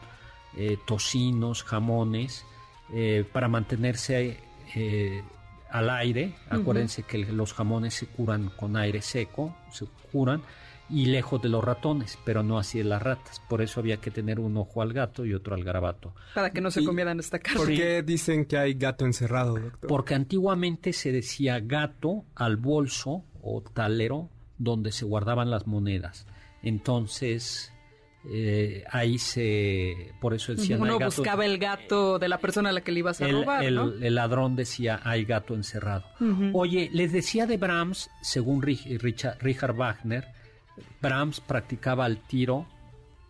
eh, 0.58 0.78
tocinos, 0.86 1.64
jamones, 1.64 2.44
eh, 2.92 3.24
para 3.32 3.48
mantenerse 3.48 4.40
eh, 4.76 5.24
al 5.72 5.90
aire. 5.92 6.34
Acuérdense 6.50 7.04
que 7.04 7.20
los 7.20 7.54
jamones 7.54 7.94
se 7.94 8.08
curan 8.08 8.50
con 8.50 8.76
aire 8.76 9.02
seco, 9.02 9.56
se 9.72 9.86
curan, 10.12 10.42
y 10.90 11.06
lejos 11.06 11.40
de 11.42 11.50
los 11.50 11.64
ratones, 11.64 12.18
pero 12.26 12.42
no 12.42 12.58
así 12.58 12.80
de 12.80 12.84
las 12.86 13.02
ratas. 13.02 13.40
Por 13.48 13.62
eso 13.62 13.80
había 13.80 13.98
que 13.98 14.10
tener 14.10 14.40
un 14.40 14.58
ojo 14.58 14.82
al 14.82 14.92
gato 14.92 15.24
y 15.24 15.36
otro 15.36 15.54
al 15.54 15.64
garabato. 15.64 16.16
Para 16.34 16.50
que 16.50 16.62
no 16.62 16.72
se 16.72 16.82
Y- 16.82 16.86
comieran 16.86 17.20
esta 17.20 17.38
carne. 17.38 17.60
¿Por 17.60 17.68
qué 17.68 18.02
dicen 18.02 18.46
que 18.46 18.58
hay 18.58 18.74
gato 18.74 19.06
encerrado, 19.06 19.54
doctor? 19.60 19.88
Porque 19.88 20.16
antiguamente 20.16 20.94
se 20.94 21.12
decía 21.12 21.60
gato 21.60 22.26
al 22.34 22.58
bolso 22.58 23.24
o 23.42 23.62
talero 23.62 24.30
donde 24.58 24.92
se 24.92 25.06
guardaban 25.06 25.50
las 25.50 25.68
monedas. 25.68 26.28
Entonces, 26.84 27.72
eh, 28.32 28.84
ahí 28.92 29.18
se... 29.18 30.14
Por 30.22 30.34
eso 30.34 30.54
decían... 30.56 30.82
Uno 30.82 31.00
buscaba 31.00 31.46
el 31.46 31.58
gato 31.58 32.20
de 32.20 32.28
la 32.30 32.38
persona 32.40 32.70
a 32.70 32.72
la 32.72 32.82
que 32.82 32.92
le 32.92 33.00
ibas 33.00 33.22
a 33.22 33.26
el, 33.28 33.42
robar, 33.42 33.64
el- 33.64 33.76
¿no? 33.76 33.84
el 33.94 34.16
ladrón 34.16 34.56
decía, 34.56 35.00
hay 35.04 35.26
gato 35.26 35.56
encerrado. 35.56 36.06
Oye, 36.54 36.90
les 36.94 37.12
decía 37.12 37.46
de 37.48 37.58
Brahms, 37.58 38.10
según 38.22 38.62
Rich- 38.62 39.00
Richard, 39.00 39.38
Richard 39.42 39.74
Wagner, 39.76 40.28
Brahms 41.02 41.40
practicaba 41.42 42.06
el 42.08 42.18
tiro 42.22 42.66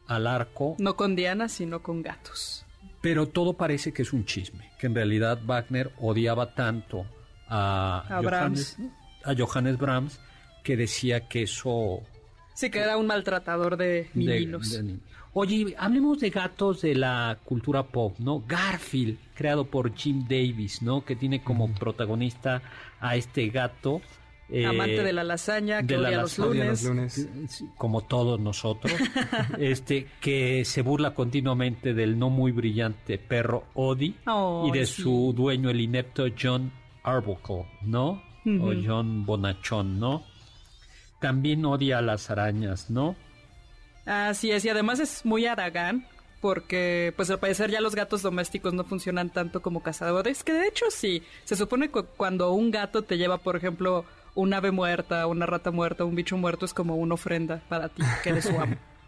al 0.08 0.28
arco 0.28 0.76
No 0.80 0.96
con 0.96 1.16
Diana, 1.16 1.50
sino 1.50 1.82
con 1.84 2.02
gatos. 2.02 2.66
pero 3.02 3.28
todo 3.28 3.54
parece 3.54 3.92
que 3.94 4.02
es 4.04 4.14
un 4.14 4.26
chisme, 4.26 4.70
que 4.80 4.88
en 4.88 4.96
realidad 4.96 5.40
Wagner 5.46 5.92
odiaba 6.00 6.54
tanto 6.56 7.06
a, 7.48 8.06
A 8.08 8.22
Johannes, 8.24 8.78
a 9.30 9.36
Johannes 9.38 9.78
Brahms 9.78 10.20
que 10.64 10.76
decía 10.76 11.28
que 11.28 11.44
eso... 11.44 12.02
Sí, 12.54 12.70
que 12.70 12.80
era 12.80 12.98
un 12.98 13.08
maltratador 13.08 13.78
de 13.78 14.10
niños. 14.14 14.72
de 14.72 14.98
Oye, 15.34 15.76
hablemos 15.78 16.20
de 16.20 16.30
gatos 16.32 16.82
de 16.82 16.96
la 16.96 17.38
cultura 17.46 17.84
pop, 17.84 18.16
¿no? 18.20 18.44
Garfield, 18.48 19.18
creado 19.36 19.66
por 19.66 19.96
Jim 19.96 20.26
Davis, 20.28 20.82
¿no? 20.82 21.06
Que 21.06 21.16
tiene 21.16 21.42
como 21.44 21.72
protagonista 21.74 22.62
a 23.00 23.16
este 23.16 23.48
gato. 23.50 24.02
eh, 24.50 24.66
Amante 24.66 25.04
de 25.04 25.14
la 25.14 25.24
lasaña, 25.24 25.82
que 25.84 25.96
de 25.96 26.02
la 26.02 26.08
odia 26.10 26.18
los 26.22 26.38
lasaña, 26.40 26.64
lunes. 26.66 26.84
Los 26.84 26.84
lunes. 26.84 27.64
Como 27.78 28.02
todos 28.02 28.40
nosotros, 28.40 28.92
este 29.60 30.08
que 30.20 30.66
se 30.66 30.82
burla 30.82 31.14
continuamente 31.14 31.94
del 31.94 32.18
no 32.18 32.30
muy 32.30 32.52
brillante 32.52 33.20
perro 33.20 33.66
Odie 33.76 34.16
y 34.66 34.72
de 34.72 34.86
su 34.86 35.34
dueño 35.38 35.70
el 35.70 35.80
inepto 35.80 36.26
John 36.38 36.72
Arbuckle, 37.04 37.66
¿no? 37.84 38.22
O. 38.46 38.74
John 38.84 39.26
Bonachón, 39.26 40.00
¿no? 40.00 40.24
También 41.20 41.66
odia 41.66 41.98
a 41.98 42.02
las 42.02 42.30
arañas, 42.30 42.90
¿no? 42.90 43.16
Así 44.06 44.52
es, 44.52 44.66
y 44.66 44.70
además 44.70 45.00
es 45.00 45.26
muy 45.26 45.46
aragán, 45.46 46.08
porque 46.42 47.14
pues 47.16 47.30
al 47.30 47.40
parecer 47.40 47.70
ya 47.70 47.82
los 47.82 47.96
gatos 47.96 48.22
domésticos 48.22 48.74
no 48.74 48.84
funcionan 48.84 49.30
tanto 49.30 49.62
como 49.62 49.84
cazadores, 49.84 50.44
que 50.44 50.54
de 50.54 50.68
hecho 50.68 50.86
sí, 50.90 51.24
se 51.44 51.56
supone 51.56 51.90
que 51.90 52.04
cuando 52.04 52.52
un 52.54 52.72
gato 52.72 53.04
te 53.04 53.18
lleva, 53.18 53.38
por 53.38 53.56
ejemplo, 53.56 54.06
un 54.36 54.54
ave 54.54 54.72
muerta, 54.72 55.28
una 55.28 55.46
rata 55.46 55.72
muerta, 55.72 56.06
un 56.06 56.16
bicho 56.16 56.38
muerto, 56.38 56.66
es 56.66 56.74
como 56.74 56.96
una 56.96 57.16
ofrenda 57.16 57.62
para 57.68 57.90
ti, 57.90 58.02
que 58.24 58.30
eres 58.30 58.46
su 58.46 58.60
amo. 58.60 58.78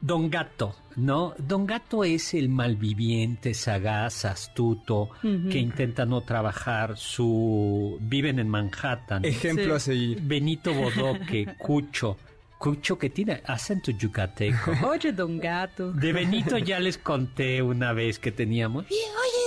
Don 0.00 0.30
Gato, 0.30 0.76
¿no? 0.96 1.34
Don 1.38 1.66
Gato 1.66 2.04
es 2.04 2.32
el 2.34 2.48
malviviente, 2.48 3.52
sagaz, 3.52 4.24
astuto, 4.24 5.10
que 5.22 5.58
intenta 5.58 6.06
no 6.06 6.20
trabajar, 6.20 6.96
su... 6.96 7.98
viven 8.00 8.38
en 8.38 8.48
Manhattan. 8.48 9.24
Ejemplo 9.24 9.74
a 9.74 9.80
seguir. 9.80 10.20
Benito 10.22 10.72
Bodoque, 10.72 11.54
Cucho. 11.58 12.16
Cucho 12.58 12.98
que 12.98 13.10
tiene 13.10 13.40
acento 13.46 13.90
yucateco. 13.92 14.72
Oye, 14.88 15.12
Don 15.12 15.38
Gato. 15.38 15.92
De 15.92 16.12
Benito 16.12 16.58
ya 16.58 16.78
les 16.80 16.98
conté 16.98 17.60
una 17.62 17.92
vez 17.92 18.18
que 18.18 18.30
teníamos... 18.32 18.84
Oye, 18.86 18.96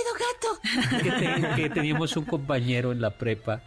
Don 0.08 0.18
Gato. 0.18 1.02
Que, 1.02 1.10
te- 1.10 1.62
que 1.62 1.70
teníamos 1.70 2.16
un 2.16 2.24
compañero 2.24 2.92
en 2.92 3.00
la 3.00 3.16
prepa. 3.16 3.62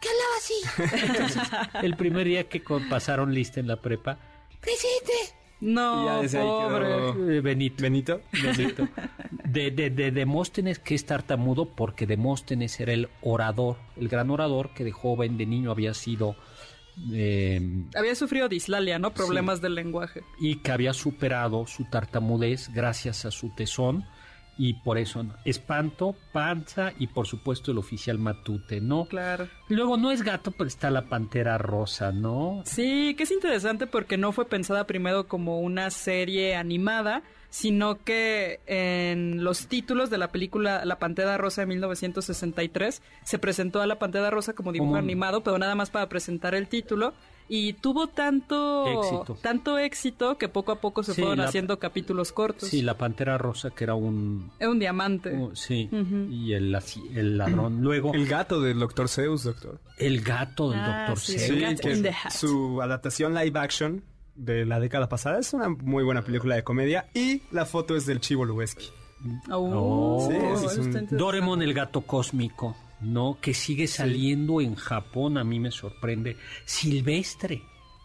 ¿Qué 0.00 0.08
hablaba 0.08 0.36
así? 0.38 1.82
El 1.86 1.96
primer 1.96 2.26
día 2.26 2.44
que 2.48 2.62
pasaron 2.90 3.32
lista 3.34 3.60
en 3.60 3.66
la 3.68 3.76
prepa, 3.80 4.18
Presente. 4.60 5.12
No, 5.60 6.02
Y 6.02 6.06
ya 6.06 6.20
desde 6.20 6.38
ahí 6.38 6.44
pobre. 6.46 6.86
quedó- 6.86 7.30
eh, 7.30 7.40
Benito. 7.40 7.82
Benito. 7.82 8.20
Benito. 8.42 8.88
De, 9.44 9.70
de, 9.70 9.88
de 9.90 10.10
Demóstenes, 10.10 10.78
que 10.78 10.94
es 10.94 11.06
tartamudo, 11.06 11.66
porque 11.74 12.06
Demóstenes 12.06 12.78
era 12.80 12.92
el 12.92 13.08
orador, 13.22 13.76
el 13.96 14.08
gran 14.08 14.30
orador 14.30 14.70
que 14.74 14.84
de 14.84 14.92
joven, 14.92 15.38
de 15.38 15.46
niño 15.46 15.70
había 15.70 15.94
sido. 15.94 16.36
eh, 17.12 17.84
Había 17.94 18.14
sufrido 18.14 18.48
dislalia, 18.48 18.98
¿no? 18.98 19.12
Problemas 19.14 19.60
del 19.62 19.74
lenguaje. 19.74 20.22
y 20.38 20.56
que 20.56 20.72
había 20.72 20.92
superado 20.92 21.66
su 21.66 21.84
tartamudez 21.84 22.70
gracias 22.74 23.24
a 23.24 23.30
su 23.30 23.50
tesón. 23.50 24.04
Y 24.58 24.74
por 24.74 24.96
eso, 24.96 25.22
¿no? 25.22 25.34
espanto, 25.44 26.16
panza 26.32 26.92
y 26.98 27.08
por 27.08 27.26
supuesto 27.26 27.72
el 27.72 27.78
oficial 27.78 28.18
Matute, 28.18 28.80
¿no? 28.80 29.04
Claro. 29.04 29.48
Luego 29.68 29.96
no 29.96 30.10
es 30.10 30.22
gato, 30.22 30.50
pero 30.50 30.66
está 30.66 30.90
la 30.90 31.08
pantera 31.08 31.58
rosa, 31.58 32.10
¿no? 32.10 32.62
Sí, 32.64 33.14
que 33.16 33.24
es 33.24 33.30
interesante 33.30 33.86
porque 33.86 34.16
no 34.16 34.32
fue 34.32 34.46
pensada 34.46 34.86
primero 34.86 35.28
como 35.28 35.60
una 35.60 35.90
serie 35.90 36.56
animada, 36.56 37.22
sino 37.50 38.02
que 38.02 38.60
en 38.66 39.44
los 39.44 39.66
títulos 39.66 40.10
de 40.10 40.18
la 40.18 40.28
película 40.28 40.84
La 40.84 40.98
Pantera 40.98 41.38
Rosa 41.38 41.62
de 41.62 41.66
1963 41.68 43.02
se 43.24 43.38
presentó 43.38 43.80
a 43.80 43.86
la 43.86 43.98
Pantera 43.98 44.30
Rosa 44.30 44.54
como 44.54 44.72
dibujo 44.72 44.96
animado, 44.96 45.42
pero 45.42 45.58
nada 45.58 45.74
más 45.74 45.90
para 45.90 46.08
presentar 46.08 46.54
el 46.54 46.68
título. 46.68 47.14
Y 47.48 47.74
tuvo 47.74 48.08
tanto 48.08 48.86
Éxito. 49.02 49.38
tanto 49.40 49.78
éxito 49.78 50.36
que 50.36 50.48
poco 50.48 50.72
a 50.72 50.80
poco 50.80 51.02
se 51.04 51.14
Sí, 51.14 51.20
fueron 51.22 51.38
la- 51.38 51.44
haciendo 51.44 51.78
capítulos 51.78 52.32
cortos. 52.32 52.68
Sí, 52.68 52.82
la 52.82 52.98
pantera 52.98 53.38
rosa 53.38 53.70
que 53.70 53.84
era 53.84 53.94
un... 53.94 54.50
Es 54.58 54.66
un 54.66 54.78
diamante. 54.80 55.32
un- 55.32 55.54
sí, 55.54 55.88
y 56.30 56.52
el, 56.54 56.76
el 57.14 57.38
ladrón. 57.38 57.82
Luego, 57.82 58.12
El 58.14 58.26
gato 58.26 58.60
del 58.60 58.78
Dr. 58.80 59.08
Zeus, 59.08 59.44
doctor. 59.44 59.80
el 59.98 60.22
gato 60.22 60.70
del 60.70 60.80
Ah, 60.80 61.04
doctor 61.08 61.18
sí, 61.20 61.38
Zeus. 61.38 61.60
Cat 61.62 61.80
que 61.80 61.92
in 61.92 62.02
the 62.02 62.10
Hat. 62.10 62.30
su 62.32 62.82
adaptación 62.82 63.34
live 63.34 63.58
action 63.60 64.02
de 64.34 64.66
la 64.66 64.80
década 64.80 65.08
pasada 65.08 65.38
es 65.38 65.52
una 65.54 65.68
muy 65.68 66.02
buena 66.04 66.22
película 66.22 66.56
de 66.56 66.64
comedia 66.64 67.06
y 67.14 67.42
la 67.52 67.64
foto 67.64 67.96
es 67.96 68.06
del 68.06 68.20
Chivo 68.20 68.44
Lubeski. 68.44 68.86
Oh, 69.50 70.28
Sí, 70.30 70.36
ese 70.36 70.80
es 70.80 70.86
un-. 70.86 71.06
Doremon 71.16 71.62
el 71.62 71.72
gato 71.74 72.02
cósmico, 72.02 72.76
¿no? 73.00 73.38
Que 73.40 73.54
sigue 73.54 73.86
saliendo 73.86 74.60
en 74.60 74.74
Japón, 74.74 75.38
a 75.38 75.44
mí 75.44 75.60
me 75.60 75.70
sorprende. 75.70 76.36
Silvestre. 76.64 77.62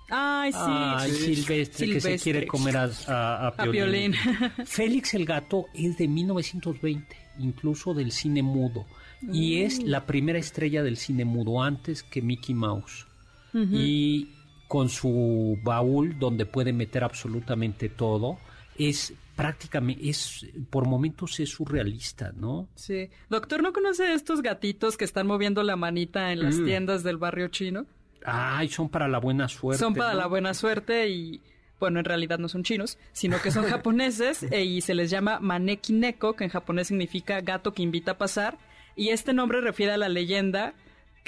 Ay, 0.09 0.51
sí. 0.51 0.59
Ay, 0.61 1.11
Silvestre, 1.11 1.87
que 1.87 2.01
se 2.01 2.19
quiere 2.19 2.45
comer 2.45 2.75
a, 2.77 2.89
a, 3.07 3.47
a 3.47 3.47
A 3.47 3.71
Piolín. 3.71 4.13
Félix 4.65 5.13
el 5.13 5.25
gato 5.25 5.67
es 5.73 5.97
de 5.97 6.07
1920, 6.07 7.15
incluso 7.39 7.93
del 7.93 8.11
cine 8.11 8.43
mudo. 8.43 8.85
Y 9.31 9.61
es 9.61 9.83
la 9.83 10.05
primera 10.05 10.39
estrella 10.39 10.83
del 10.83 10.97
cine 10.97 11.25
mudo 11.25 11.61
antes 11.61 12.03
que 12.03 12.21
Mickey 12.21 12.55
Mouse. 12.55 13.05
Y 13.53 14.29
con 14.67 14.87
su 14.87 15.59
baúl 15.63 16.17
donde 16.17 16.45
puede 16.45 16.71
meter 16.71 17.03
absolutamente 17.03 17.89
todo, 17.89 18.37
es 18.77 19.13
prácticamente, 19.36 20.09
es 20.09 20.45
por 20.69 20.88
momentos 20.88 21.39
es 21.39 21.49
surrealista, 21.49 22.32
¿no? 22.36 22.67
Sí. 22.75 23.09
Doctor, 23.29 23.63
¿no 23.63 23.73
conoce 23.73 24.13
estos 24.13 24.41
gatitos 24.41 24.97
que 24.97 25.05
están 25.05 25.27
moviendo 25.27 25.63
la 25.63 25.75
manita 25.75 26.32
en 26.32 26.43
las 26.43 26.55
Mm. 26.57 26.65
tiendas 26.65 27.03
del 27.03 27.17
barrio 27.17 27.47
chino? 27.47 27.86
Ay, 28.25 28.67
son 28.69 28.89
para 28.89 29.07
la 29.07 29.17
buena 29.19 29.47
suerte. 29.47 29.79
son 29.79 29.95
para 29.95 30.13
¿no? 30.13 30.19
la 30.19 30.27
buena 30.27 30.53
suerte 30.53 31.09
y, 31.09 31.41
bueno, 31.79 31.99
en 31.99 32.05
realidad 32.05 32.38
no 32.38 32.47
son 32.49 32.63
chinos, 32.63 32.97
sino 33.13 33.41
que 33.41 33.49
son 33.51 33.65
japoneses 33.84 34.43
e- 34.43 34.63
y 34.63 34.82
se 34.82 34.93
les 34.93 35.09
llama 35.09 35.39
Maneki 35.39 35.93
Neko, 35.93 36.34
que 36.36 36.43
en 36.43 36.49
japonés 36.51 36.88
significa 36.89 37.41
gato 37.41 37.73
que 37.73 37.82
invita 37.82 38.11
a 38.11 38.17
pasar. 38.17 38.59
Y 38.95 39.09
este 39.09 39.34
nombre 39.34 39.61
refiere 39.61 39.93
a 39.93 39.97
la 39.97 40.09
leyenda 40.09 40.73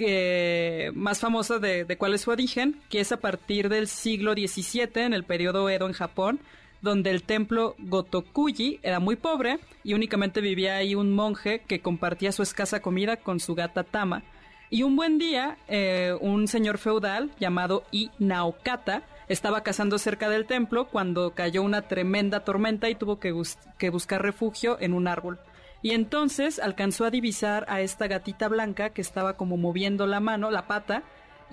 que 0.07 0.91
más 0.95 1.19
famosa 1.19 1.59
de, 1.59 1.85
de 1.85 1.97
cuál 1.97 2.13
es 2.13 2.21
su 2.21 2.31
origen, 2.31 2.79
que 2.89 2.99
es 2.99 3.11
a 3.11 3.17
partir 3.21 3.69
del 3.69 3.87
siglo 3.87 4.33
XVII, 4.33 4.89
en 5.03 5.13
el 5.13 5.23
periodo 5.23 5.69
Edo 5.69 5.87
en 5.87 5.93
Japón, 5.93 6.39
donde 6.83 7.09
el 7.11 7.23
templo 7.23 7.75
Gotokuji 7.79 8.79
era 8.83 8.99
muy 8.99 9.15
pobre 9.15 9.59
y 9.85 9.93
únicamente 9.93 10.41
vivía 10.41 10.75
ahí 10.75 10.95
un 10.95 11.13
monje 11.13 11.61
que 11.65 11.79
compartía 11.79 12.33
su 12.33 12.43
escasa 12.43 12.81
comida 12.81 13.17
con 13.17 13.39
su 13.39 13.55
gata 13.55 13.83
Tama. 13.83 14.21
Y 14.69 14.83
un 14.83 14.95
buen 14.97 15.17
día, 15.17 15.57
eh, 15.69 16.13
un 16.19 16.47
señor 16.47 16.77
feudal 16.77 17.31
llamado 17.39 17.83
I 17.91 18.11
Naokata 18.19 19.03
estaba 19.29 19.63
cazando 19.63 19.97
cerca 19.97 20.29
del 20.29 20.45
templo 20.45 20.89
cuando 20.89 21.31
cayó 21.31 21.63
una 21.63 21.83
tremenda 21.83 22.41
tormenta 22.41 22.89
y 22.89 22.95
tuvo 22.95 23.17
que, 23.17 23.33
que 23.77 23.89
buscar 23.89 24.21
refugio 24.21 24.77
en 24.81 24.93
un 24.93 25.07
árbol. 25.07 25.39
Y 25.81 25.91
entonces 25.91 26.59
alcanzó 26.59 27.05
a 27.05 27.11
divisar 27.11 27.65
a 27.69 27.79
esta 27.79 28.07
gatita 28.07 28.49
blanca 28.49 28.89
que 28.89 29.01
estaba 29.01 29.37
como 29.37 29.55
moviendo 29.55 30.05
la 30.05 30.19
mano, 30.19 30.51
la 30.51 30.67
pata, 30.67 31.03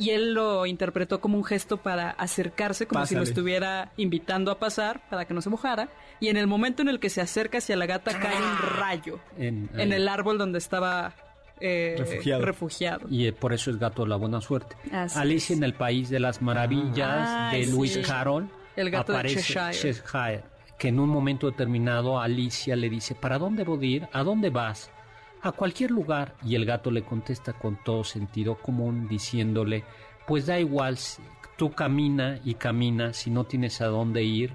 y 0.01 0.11
él 0.11 0.35
lo 0.35 0.67
interpretó 0.67 1.21
como 1.21 1.37
un 1.39 1.45
gesto 1.45 1.77
para 1.77 2.11
acercarse, 2.11 2.87
como 2.87 3.07
si 3.07 3.15
lo 3.15 3.23
estuviera 3.23 3.93
invitando 3.97 4.51
a 4.51 4.59
pasar 4.59 5.03
para 5.11 5.27
que 5.27 5.35
no 5.35 5.43
se 5.43 5.51
mojara. 5.51 5.89
Y 6.19 6.29
en 6.29 6.37
el 6.37 6.47
momento 6.49 6.83
en 6.83 6.89
el 6.89 6.99
que 6.99 7.11
se 7.11 7.21
acerca 7.21 7.59
hacia 7.59 7.77
la 7.77 7.87
gata 7.87 8.19
cae 8.19 8.37
un 8.37 8.79
rayo 8.79 9.21
En- 9.39 9.71
en 9.77 9.93
el 9.93 10.09
árbol 10.09 10.39
donde 10.39 10.59
estaba 10.59 11.15
eh, 11.61 11.97
Refugiado. 11.99 12.43
refugiado. 12.45 13.07
Y 13.11 13.27
eh, 13.27 13.33
por 13.35 13.53
eso 13.53 13.71
es 13.71 13.79
gato 13.79 14.03
de 14.05 14.09
la 14.09 14.17
buena 14.17 14.41
suerte. 14.41 14.77
Así 14.93 15.19
Alicia 15.19 15.53
es. 15.53 15.59
en 15.59 15.65
el 15.65 15.75
País 15.75 16.09
de 16.09 16.19
las 16.19 16.41
Maravillas 16.41 17.29
Ay, 17.29 17.61
de 17.61 17.67
Lewis 17.73 17.93
sí. 17.95 18.03
Carroll. 18.03 18.49
El 18.77 18.91
gato 18.91 19.13
de 19.13 19.19
aparece 19.19 19.43
Cheshire. 19.43 19.73
Cheshire, 19.73 20.43
que 20.79 20.89
en 20.89 20.99
un 20.99 21.11
momento 21.11 21.51
determinado 21.51 22.19
Alicia 22.19 22.77
le 22.77 22.89
dice, 22.89 23.15
¿para 23.15 23.37
dónde 23.39 23.65
voy 23.65 23.85
a 23.85 23.97
ir? 23.97 24.09
¿A 24.13 24.23
dónde 24.23 24.49
vas? 24.49 24.91
A 25.43 25.53
cualquier 25.53 25.91
lugar. 25.91 26.35
Y 26.45 26.55
el 26.55 26.65
gato 26.67 26.91
le 26.91 27.03
contesta 27.03 27.53
con 27.53 27.79
todo 27.83 28.05
sentido 28.05 28.57
común, 28.57 29.09
diciéndole, 29.09 29.85
pues 30.27 30.47
da 30.47 30.59
igual, 30.61 30.99
tú 31.57 31.73
camina 31.73 32.39
y 32.45 32.55
camina, 32.55 33.13
si 33.13 33.31
no 33.31 33.45
tienes 33.45 33.81
a 33.81 33.87
dónde 33.87 34.23
ir, 34.23 34.53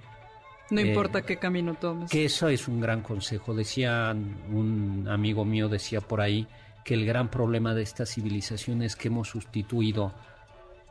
No 0.72 0.80
Eh, 0.82 0.88
importa 0.88 1.22
qué 1.22 1.38
camino 1.38 1.76
tomes. 1.76 2.10
que 2.10 2.26
eso 2.26 2.48
es 2.50 2.68
un 2.68 2.80
gran 2.82 3.02
consejo. 3.02 3.54
Decía 3.54 4.16
un 4.52 5.08
amigo 5.10 5.46
mío, 5.46 5.70
decía 5.70 6.02
por 6.02 6.22
ahí, 6.22 6.48
que 6.84 6.96
el 6.96 7.06
gran 7.06 7.30
problema 7.30 7.74
de 7.76 7.84
esta 7.84 8.06
civilización 8.08 8.82
es 8.82 8.96
que 8.96 9.10
hemos 9.10 9.30
sustituido 9.30 10.12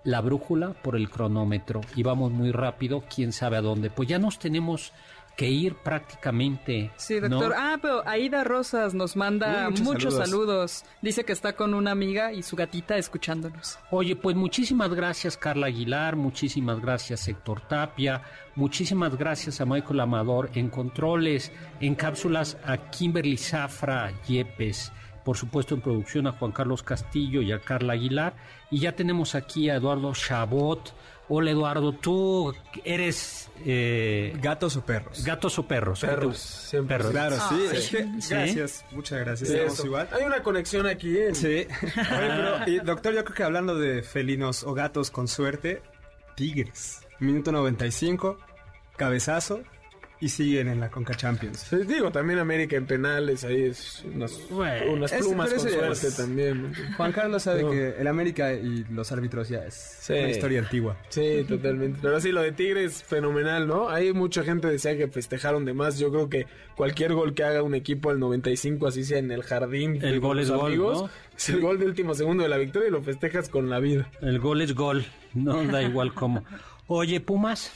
la 0.05 0.21
brújula 0.21 0.75
por 0.75 0.95
el 0.97 1.09
cronómetro 1.11 1.81
y 1.97 2.03
vamos 2.05 2.31
muy 2.31 2.53
rápido, 2.53 3.03
quién 3.13 3.33
sabe 3.33 3.57
a 3.57 3.63
dónde. 3.63 3.91
Pues 3.91 4.09
ya 4.09 4.19
nos 4.21 4.39
tenemos 4.39 4.93
que 5.37 5.49
ir 5.49 5.75
prácticamente. 5.75 6.91
Sí, 6.97 7.21
¿no? 7.21 7.29
doctor. 7.29 7.55
Ah, 7.57 7.79
pero 7.81 8.07
Aida 8.07 8.45
Rosas 8.45 8.95
nos 8.95 9.17
manda 9.17 9.67
Uy, 9.67 9.71
muchos 9.73 9.85
muchos, 9.85 10.15
saludos. 10.15 10.29
saludos. 10.31 10.85
Dice 11.03 11.25
que 11.25 11.33
está 11.33 11.55
con 11.55 11.75
una 11.75 11.91
amiga 11.91 12.33
y 12.33 12.43
su 12.43 12.57
gatita 12.57 12.97
escuchándonos. 12.97 13.79
Oye, 13.91 14.17
pues 14.17 14.37
muchísimas 14.37 14.93
gracias 14.95 15.37
Carla 15.37 15.67
Aguilar, 15.67 16.17
muchísimas 16.17 16.81
gracias 16.81 17.27
Héctor 17.29 17.63
Tapia, 17.63 18.23
muchísimas 18.55 19.17
gracias 19.17 19.61
a 19.61 19.67
Michael 19.67 20.01
Amador 20.01 20.51
en 20.55 20.71
controles, 20.71 21.53
en 21.81 21.95
cápsulas 21.95 22.57
a 22.65 22.77
Kimberly 22.91 23.37
Zafra 23.37 24.13
Yepes, 24.27 24.93
por 25.25 25.37
supuesto 25.37 25.75
en 25.75 25.81
producción 25.81 26.27
a 26.27 26.33
Juan 26.33 26.53
Carlos 26.53 26.83
Castillo 26.83 27.43
y 27.43 27.51
a 27.53 27.59
Carla 27.59 27.95
Aguilar, 27.95 28.35
y 28.71 28.81
ya 28.81 28.93
tenemos 28.93 29.35
aquí 29.35 29.71
a 29.71 29.77
Eduardo 29.77 30.13
Chabot. 30.15 30.95
Hola 31.29 31.51
Eduardo, 31.51 31.93
tú 31.93 32.55
eres 32.85 33.51
eh, 33.65 34.37
¿Gatos 34.43 34.77
o 34.77 34.85
perros? 34.85 35.25
gatos 35.25 35.59
o 35.59 35.67
perros. 35.67 36.01
Perros, 36.01 36.37
siempre. 36.39 36.99
Perros. 36.99 37.13
Claro, 37.13 37.37
sí. 37.49 37.81
Sí. 38.21 38.35
Gracias, 38.35 38.85
muchas 38.91 39.21
gracias. 39.21 39.49
Estamos 39.51 39.85
igual. 39.85 40.09
Hay 40.13 40.25
una 40.25 40.43
conexión 40.43 40.87
aquí. 40.87 41.17
¿eh? 41.17 41.35
Sí. 41.35 41.47
Oye, 41.47 41.67
pero, 41.97 42.69
y, 42.69 42.79
doctor, 42.81 43.15
yo 43.15 43.25
creo 43.25 43.37
que 43.37 43.43
hablando 43.43 43.79
de 43.79 44.03
felinos 44.03 44.65
o 44.65 44.75
gatos 44.75 45.11
con 45.11 45.27
suerte, 45.29 45.83
tigres. 46.37 47.01
Minuto 47.21 47.53
95, 47.53 48.37
cabezazo 48.97 49.63
y 50.25 50.29
siguen 50.31 50.69
en 50.69 50.81
la 50.81 50.91
Conca 50.91 51.15
Champions. 51.15 51.59
Sí, 51.69 51.77
digo, 51.87 52.11
también 52.11 52.39
América 52.39 52.77
en 52.77 52.87
penales, 52.87 53.45
ahí 53.45 53.65
es 53.65 54.03
unas, 54.15 54.49
Bueno, 54.49 54.93
unas 54.93 55.13
plumas 55.13 55.51
con 55.53 55.69
suerte 55.69 56.07
es- 56.07 56.17
también. 56.17 56.73
Juan 56.97 57.13
Carlos 57.13 57.43
sabe 57.43 57.63
No. 57.63 57.71
que 57.71 57.91
el 57.99 58.07
América 58.07 58.53
y 58.55 58.85
los 58.91 59.13
árbitros 59.13 59.51
ya 59.51 59.65
es 59.67 59.75
Sí. 60.01 60.15
una 60.15 60.31
historia 60.31 60.61
antigua. 60.61 60.97
Sí, 61.11 61.45
totalmente. 61.47 61.99
Pero 62.01 62.21
sí, 62.21 62.33
lo 62.33 62.41
de 62.41 62.53
Tigres, 62.53 63.03
fenomenal, 63.03 63.67
¿no? 63.69 63.91
Hay 63.91 64.13
mucha 64.15 64.43
gente 64.45 64.69
decía 64.69 64.97
que 64.97 65.09
festejaron 65.09 65.65
de 65.67 65.75
más. 65.75 65.99
Yo 65.99 66.11
creo 66.11 66.29
que 66.31 66.47
cualquier 66.75 67.13
gol 67.13 67.35
que 67.35 67.45
haga 67.45 67.63
un 67.63 67.75
equipo 67.75 68.09
al 68.11 68.19
95, 68.19 68.87
así 68.87 69.05
sea 69.05 69.19
en 69.19 69.31
el 69.31 69.43
jardín. 69.43 69.97
El 70.03 70.21
con 70.21 70.31
gol 70.31 70.39
es 70.41 70.51
gol, 70.51 70.67
amigos, 70.69 71.03
¿no? 71.03 71.11
Es 71.37 71.49
el 71.51 71.61
gol 71.61 71.79
de 71.79 71.85
último 71.85 72.15
segundo 72.15 72.43
de 72.45 72.49
la 72.49 72.57
victoria 72.57 72.89
y 72.89 72.93
lo 72.93 73.03
festejas 73.03 73.49
con 73.51 73.69
la 73.69 73.79
vida. 73.79 74.11
El 74.23 74.39
gol 74.39 74.63
es 74.63 74.75
gol, 74.75 75.05
no 75.35 75.63
da 75.65 75.83
igual 75.83 76.15
cómo. 76.15 76.45
Oye, 76.87 77.21
Pumas, 77.21 77.73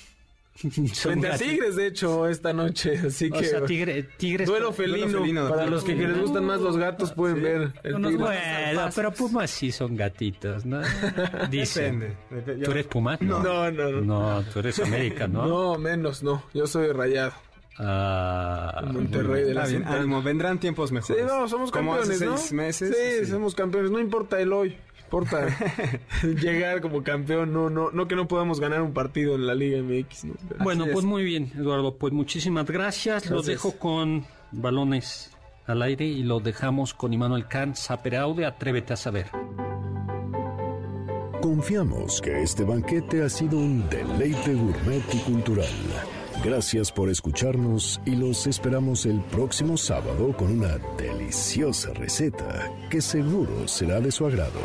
Frente 0.94 1.28
a 1.28 1.38
Tigres, 1.38 1.76
de 1.76 1.86
hecho, 1.86 2.26
esta 2.26 2.52
noche. 2.52 2.98
Así 3.06 3.30
que. 3.30 3.56
O 3.56 3.64
tigre, 3.64 4.44
Duelo 4.44 4.72
felino. 4.72 5.48
para 5.48 5.66
los 5.66 5.84
que 5.84 5.94
les 5.94 6.20
gustan 6.20 6.44
más 6.44 6.60
los 6.60 6.76
gatos, 6.76 7.12
pueden 7.12 7.42
ver. 7.42 7.72
El 7.84 8.16
bueno, 8.16 8.90
pero 8.94 9.12
Pumas 9.12 9.50
sí 9.50 9.70
son 9.70 9.96
gatitos, 9.96 10.66
¿no? 10.66 10.80
Dicen. 11.50 12.16
¿Tú 12.64 12.70
eres 12.72 12.86
Puma? 12.86 13.16
No. 13.20 13.40
no, 13.42 13.70
no, 13.70 13.90
no. 13.90 14.00
No, 14.00 14.42
tú 14.52 14.58
eres 14.58 14.80
América, 14.80 15.28
¿no? 15.28 15.46
No, 15.46 15.78
menos, 15.78 16.22
no. 16.22 16.42
Yo 16.54 16.66
soy 16.66 16.90
rayado. 16.92 17.32
Ah, 17.80 18.82
Monterrey 18.92 19.44
de 19.44 19.54
la 19.54 19.64
bien, 19.66 19.84
ánimo, 19.84 20.20
vendrán 20.20 20.58
tiempos 20.58 20.90
mejores. 20.90 21.22
Sí, 21.22 21.28
no, 21.28 21.48
somos 21.48 21.70
campeones, 21.70 22.20
¿no? 22.20 22.34
meses. 22.50 22.96
Sí, 22.96 23.24
sí, 23.24 23.30
somos 23.30 23.54
campeones. 23.54 23.92
No 23.92 24.00
importa 24.00 24.40
el 24.40 24.52
hoy 24.52 24.76
importa 25.08 25.46
llegar 26.22 26.82
como 26.82 27.02
campeón, 27.02 27.52
no, 27.52 27.70
no, 27.70 27.90
no 27.90 28.06
que 28.06 28.14
no 28.14 28.28
podamos 28.28 28.60
ganar 28.60 28.82
un 28.82 28.92
partido 28.92 29.36
en 29.36 29.46
la 29.46 29.54
Liga 29.54 29.82
MX. 29.82 30.26
Bueno, 30.62 30.84
pues 30.92 31.04
muy 31.04 31.24
bien, 31.24 31.50
Eduardo, 31.56 31.96
pues 31.96 32.12
muchísimas 32.12 32.66
gracias. 32.66 33.30
Lo 33.30 33.40
dejo 33.40 33.78
con 33.78 34.26
balones 34.52 35.30
al 35.66 35.80
aire 35.80 36.04
y 36.04 36.22
lo 36.22 36.40
dejamos 36.40 36.92
con 36.92 37.14
Immanuel 37.14 37.48
Kant, 37.48 37.78
Aude, 38.18 38.44
Atrévete 38.44 38.92
a 38.92 38.96
saber. 38.96 39.30
Confiamos 41.40 42.20
que 42.20 42.42
este 42.42 42.64
banquete 42.64 43.22
ha 43.22 43.30
sido 43.30 43.56
un 43.56 43.88
deleite 43.88 44.52
gourmet 44.52 45.02
y 45.14 45.18
cultural. 45.20 45.66
Gracias 46.44 46.92
por 46.92 47.10
escucharnos 47.10 48.00
y 48.04 48.14
los 48.14 48.46
esperamos 48.46 49.06
el 49.06 49.20
próximo 49.22 49.76
sábado 49.76 50.32
con 50.36 50.52
una 50.52 50.78
deliciosa 50.96 51.92
receta 51.94 52.70
que 52.90 53.00
seguro 53.00 53.66
será 53.66 54.00
de 54.00 54.12
su 54.12 54.24
agrado. 54.24 54.60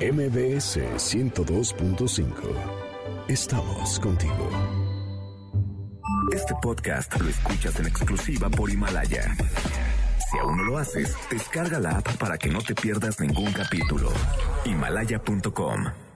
MBS 0.00 0.78
102.5. 0.96 2.32
Estamos 3.28 3.98
contigo. 3.98 4.50
Este 6.32 6.54
podcast 6.62 7.20
lo 7.20 7.28
escuchas 7.28 7.80
en 7.80 7.86
exclusiva 7.86 8.48
por 8.48 8.70
Himalaya. 8.70 9.34
Si 10.30 10.38
aún 10.38 10.58
no 10.58 10.62
lo 10.62 10.78
haces, 10.78 11.16
descarga 11.28 11.80
la 11.80 11.98
app 11.98 12.16
para 12.18 12.38
que 12.38 12.48
no 12.48 12.60
te 12.60 12.74
pierdas 12.74 13.18
ningún 13.18 13.52
capítulo. 13.52 14.12
Himalaya.com 14.64 16.09